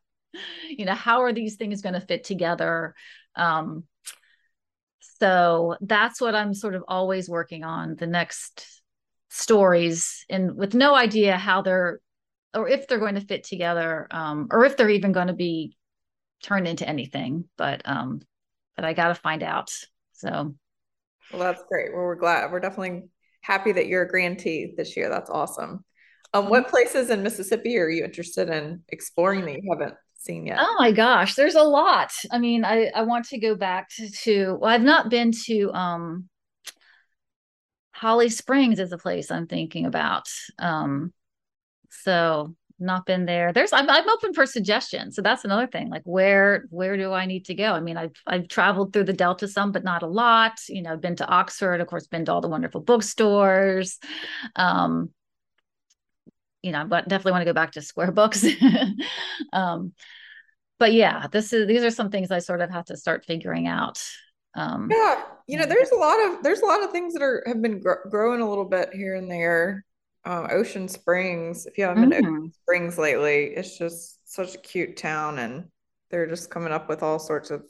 you 0.69 0.85
know, 0.85 0.95
how 0.95 1.21
are 1.21 1.33
these 1.33 1.57
things 1.57 1.81
going 1.81 1.93
to 1.93 2.01
fit 2.01 2.23
together? 2.23 2.95
Um, 3.35 3.83
so 5.19 5.75
that's 5.81 6.21
what 6.21 6.33
i'm 6.33 6.53
sort 6.53 6.75
of 6.75 6.83
always 6.87 7.29
working 7.29 7.63
on 7.63 7.95
the 7.95 8.07
next 8.07 8.81
stories 9.29 10.25
and 10.29 10.55
with 10.55 10.73
no 10.73 10.95
idea 10.95 11.37
how 11.37 11.61
they're 11.61 11.99
or 12.55 12.67
if 12.67 12.87
they're 12.87 12.99
going 12.99 13.15
to 13.15 13.21
fit 13.21 13.43
together 13.43 14.07
um, 14.09 14.47
or 14.49 14.65
if 14.65 14.75
they're 14.75 14.89
even 14.89 15.11
going 15.11 15.27
to 15.27 15.33
be 15.33 15.77
turned 16.41 16.67
into 16.67 16.87
anything 16.87 17.43
but 17.57 17.81
um 17.85 18.21
but 18.79 18.87
i 18.87 18.93
got 18.93 19.09
to 19.09 19.15
find 19.15 19.43
out 19.43 19.71
so 20.13 20.53
well 21.31 21.41
that's 21.41 21.63
great 21.69 21.93
well 21.93 22.03
we're 22.03 22.15
glad 22.15 22.51
we're 22.51 22.59
definitely 22.59 23.03
happy 23.41 23.71
that 23.71 23.87
you're 23.87 24.03
a 24.03 24.07
grantee 24.07 24.73
this 24.77 24.95
year 24.95 25.09
that's 25.09 25.29
awesome 25.29 25.83
um 26.33 26.49
what 26.49 26.63
mm-hmm. 26.63 26.71
places 26.71 27.09
in 27.09 27.23
mississippi 27.23 27.77
are 27.77 27.89
you 27.89 28.03
interested 28.03 28.49
in 28.49 28.81
exploring 28.89 29.45
that 29.45 29.61
you 29.61 29.71
haven't 29.71 29.95
seen 30.19 30.45
yet? 30.45 30.57
Oh 30.59 30.75
my 30.77 30.91
gosh, 30.91 31.35
there's 31.35 31.55
a 31.55 31.63
lot. 31.63 32.11
I 32.31 32.37
mean, 32.37 32.65
I 32.65 32.91
I 32.93 33.03
want 33.03 33.25
to 33.29 33.39
go 33.39 33.55
back 33.55 33.89
to, 33.95 34.09
to 34.09 34.57
well, 34.59 34.69
I've 34.69 34.81
not 34.81 35.09
been 35.09 35.31
to 35.45 35.71
um 35.73 36.29
Holly 37.91 38.29
Springs 38.29 38.79
is 38.79 38.91
a 38.91 38.97
place 38.97 39.31
I'm 39.31 39.47
thinking 39.47 39.85
about. 39.85 40.27
Um 40.59 41.13
so 41.89 42.55
not 42.79 43.05
been 43.05 43.25
there. 43.25 43.53
There's 43.53 43.73
I'm 43.73 43.89
I'm 43.89 44.09
open 44.09 44.33
for 44.33 44.45
suggestions. 44.45 45.15
So 45.15 45.21
that's 45.21 45.45
another 45.45 45.67
thing. 45.67 45.89
Like 45.89 46.03
where 46.05 46.65
where 46.69 46.97
do 46.97 47.13
I 47.13 47.25
need 47.25 47.45
to 47.45 47.55
go? 47.55 47.73
I 47.73 47.79
mean, 47.79 47.97
I've 47.97 48.15
I've 48.25 48.47
traveled 48.47 48.93
through 48.93 49.05
the 49.05 49.13
Delta 49.13 49.47
some, 49.47 49.71
but 49.71 49.83
not 49.83 50.03
a 50.03 50.07
lot. 50.07 50.59
You 50.67 50.81
know, 50.81 50.93
I've 50.93 51.01
been 51.01 51.15
to 51.17 51.27
Oxford, 51.27 51.81
of 51.81 51.87
course, 51.87 52.07
been 52.07 52.25
to 52.25 52.33
all 52.33 52.41
the 52.41 52.47
wonderful 52.47 52.81
bookstores. 52.81 53.99
Um, 54.55 55.09
you 56.61 56.71
know, 56.71 56.85
but 56.85 57.07
definitely 57.07 57.33
want 57.33 57.41
to 57.41 57.49
go 57.49 57.53
back 57.53 57.71
to 57.73 57.81
square 57.81 58.11
books. 58.11 58.45
um, 59.53 59.93
but 60.77 60.93
yeah, 60.93 61.27
this 61.27 61.53
is 61.53 61.67
these 61.67 61.83
are 61.83 61.91
some 61.91 62.09
things 62.09 62.31
I 62.31 62.39
sort 62.39 62.61
of 62.61 62.69
have 62.69 62.85
to 62.85 62.97
start 62.97 63.25
figuring 63.25 63.67
out. 63.67 64.01
Um, 64.55 64.89
yeah, 64.91 65.23
you 65.47 65.57
know, 65.57 65.65
there's 65.65 65.91
a 65.91 65.95
lot 65.95 66.19
of 66.25 66.43
there's 66.43 66.61
a 66.61 66.65
lot 66.65 66.83
of 66.83 66.91
things 66.91 67.13
that 67.13 67.21
are 67.21 67.43
have 67.45 67.61
been 67.61 67.79
gr- 67.79 68.07
growing 68.09 68.41
a 68.41 68.49
little 68.49 68.65
bit 68.65 68.93
here 68.93 69.15
and 69.15 69.29
there. 69.29 69.85
Um, 70.25 70.47
Ocean 70.51 70.87
Springs, 70.87 71.65
if 71.65 71.77
you 71.77 71.85
haven't 71.85 72.09
been 72.09 72.23
to 72.23 72.29
Ocean 72.29 72.53
Springs 72.53 72.97
lately, 72.97 73.45
it's 73.45 73.77
just 73.77 74.19
such 74.31 74.55
a 74.55 74.59
cute 74.59 74.97
town, 74.97 75.39
and 75.39 75.65
they're 76.11 76.27
just 76.27 76.49
coming 76.49 76.73
up 76.73 76.89
with 76.89 77.03
all 77.03 77.19
sorts 77.19 77.51
of 77.51 77.63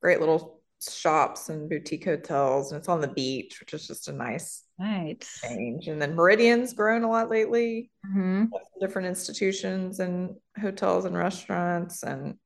great 0.00 0.20
little 0.20 0.62
shops 0.88 1.50
and 1.50 1.68
boutique 1.68 2.04
hotels, 2.04 2.72
and 2.72 2.78
it's 2.78 2.88
on 2.88 3.00
the 3.00 3.08
beach, 3.08 3.60
which 3.60 3.74
is 3.74 3.86
just 3.86 4.08
a 4.08 4.12
nice 4.12 4.64
right 4.78 5.24
change. 5.42 5.88
And 5.88 6.00
then 6.00 6.14
Meridian's 6.14 6.72
grown 6.72 7.04
a 7.04 7.10
lot 7.10 7.30
lately. 7.30 7.90
Mm-hmm. 8.06 8.46
Different 8.80 9.08
institutions 9.08 10.00
and 10.00 10.36
hotels 10.58 11.04
and 11.04 11.16
restaurants, 11.16 12.02
and 12.02 12.36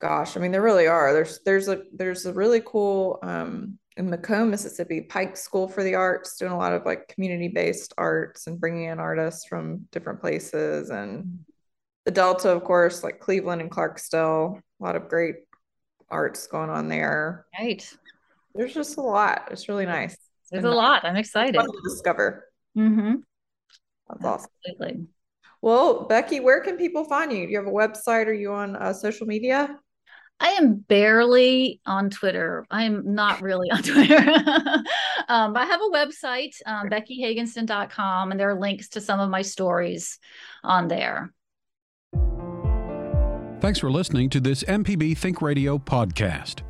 gosh, 0.00 0.36
I 0.36 0.40
mean, 0.40 0.52
there 0.52 0.62
really 0.62 0.86
are. 0.86 1.12
There's 1.12 1.40
there's 1.44 1.68
a 1.68 1.82
there's 1.92 2.26
a 2.26 2.32
really 2.32 2.62
cool 2.64 3.18
um, 3.22 3.78
in 3.96 4.10
McComb, 4.10 4.50
Mississippi, 4.50 5.00
Pike 5.00 5.36
School 5.36 5.68
for 5.68 5.82
the 5.82 5.94
Arts, 5.94 6.36
doing 6.36 6.52
a 6.52 6.58
lot 6.58 6.72
of 6.72 6.84
like 6.84 7.08
community 7.08 7.48
based 7.48 7.94
arts 7.96 8.46
and 8.46 8.60
bringing 8.60 8.84
in 8.84 8.98
artists 8.98 9.46
from 9.46 9.86
different 9.90 10.20
places 10.20 10.90
and 10.90 11.40
the 12.04 12.12
Delta, 12.12 12.50
of 12.50 12.62
course, 12.62 13.02
like 13.02 13.18
Cleveland 13.18 13.60
and 13.60 13.70
Clarksville, 13.70 14.60
a 14.80 14.84
lot 14.84 14.94
of 14.94 15.08
great 15.08 15.36
arts 16.08 16.46
going 16.46 16.70
on 16.70 16.88
there. 16.88 17.46
Right. 17.58 17.92
There's 18.54 18.72
just 18.72 18.96
a 18.96 19.00
lot. 19.00 19.48
It's 19.50 19.68
really 19.68 19.86
nice. 19.86 20.16
There's 20.50 20.64
a 20.64 20.70
lot. 20.70 21.04
I'm 21.04 21.16
excited. 21.16 21.54
to 21.54 21.80
discover. 21.82 22.44
Mm-hmm. 22.78 23.16
That's 24.08 24.24
awesome. 24.24 24.50
Absolutely. 24.66 25.06
Well, 25.60 26.04
Becky, 26.04 26.38
where 26.38 26.60
can 26.60 26.76
people 26.76 27.04
find 27.04 27.32
you? 27.32 27.44
Do 27.46 27.52
you 27.52 27.58
have 27.58 27.66
a 27.66 27.70
website? 27.70 28.26
Are 28.26 28.32
you 28.32 28.52
on 28.52 28.76
uh, 28.76 28.92
social 28.92 29.26
media? 29.26 29.78
I 30.38 30.48
am 30.50 30.74
barely 30.74 31.80
on 31.86 32.10
Twitter. 32.10 32.66
I'm 32.70 33.14
not 33.14 33.40
really 33.40 33.70
on 33.70 33.82
Twitter. 33.82 34.18
um, 35.28 35.56
I 35.56 35.64
have 35.64 35.80
a 35.80 35.90
website, 35.90 36.54
um, 36.66 36.88
beckyhagenston.com, 36.88 38.30
and 38.30 38.38
there 38.38 38.50
are 38.50 38.60
links 38.60 38.88
to 38.90 39.00
some 39.00 39.18
of 39.18 39.30
my 39.30 39.42
stories 39.42 40.18
on 40.62 40.88
there. 40.88 41.32
Thanks 43.60 43.78
for 43.78 43.90
listening 43.90 44.28
to 44.30 44.40
this 44.40 44.62
MPB 44.64 45.16
Think 45.16 45.40
Radio 45.40 45.78
podcast. 45.78 46.60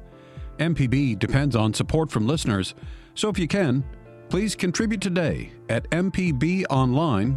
MPB 0.59 1.19
depends 1.19 1.57
on 1.57 1.75
support 1.75 2.11
from 2.11 2.27
listeners, 2.27 2.75
so 3.15 3.29
if 3.29 3.39
you 3.39 3.49
can, 3.49 3.85
please 4.29 4.55
contribute 4.55 5.01
today 5.01 5.53
at 5.69 5.91
mpbonline.org. 5.91 7.37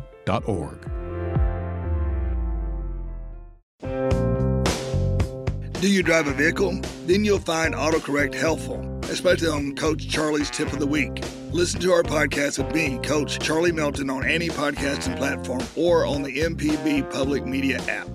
Do 5.82 5.90
you 5.90 6.04
drive 6.04 6.28
a 6.28 6.34
vehicle? 6.34 6.82
Then 7.06 7.24
you'll 7.24 7.40
find 7.40 7.74
AutoCorrect 7.74 8.34
helpful, 8.34 8.82
especially 9.04 9.48
on 9.48 9.78
Coach 9.78 10.10
Charlie's 10.10 10.50
Tip 10.50 10.74
of 10.74 10.80
the 10.80 10.86
Week. 10.86 11.24
Listen 11.54 11.80
to 11.80 11.94
our 11.94 12.04
podcast 12.04 12.62
with 12.62 12.76
me, 12.76 13.00
Coach 13.02 13.40
Charlie 13.40 13.72
Melton, 13.72 14.10
on 14.10 14.28
any 14.28 14.50
podcasting 14.50 15.16
platform 15.16 15.62
or 15.78 16.06
on 16.06 16.24
the 16.24 16.38
MPB 16.38 17.10
Public 17.10 17.46
Media 17.46 17.78
app. 17.88 18.10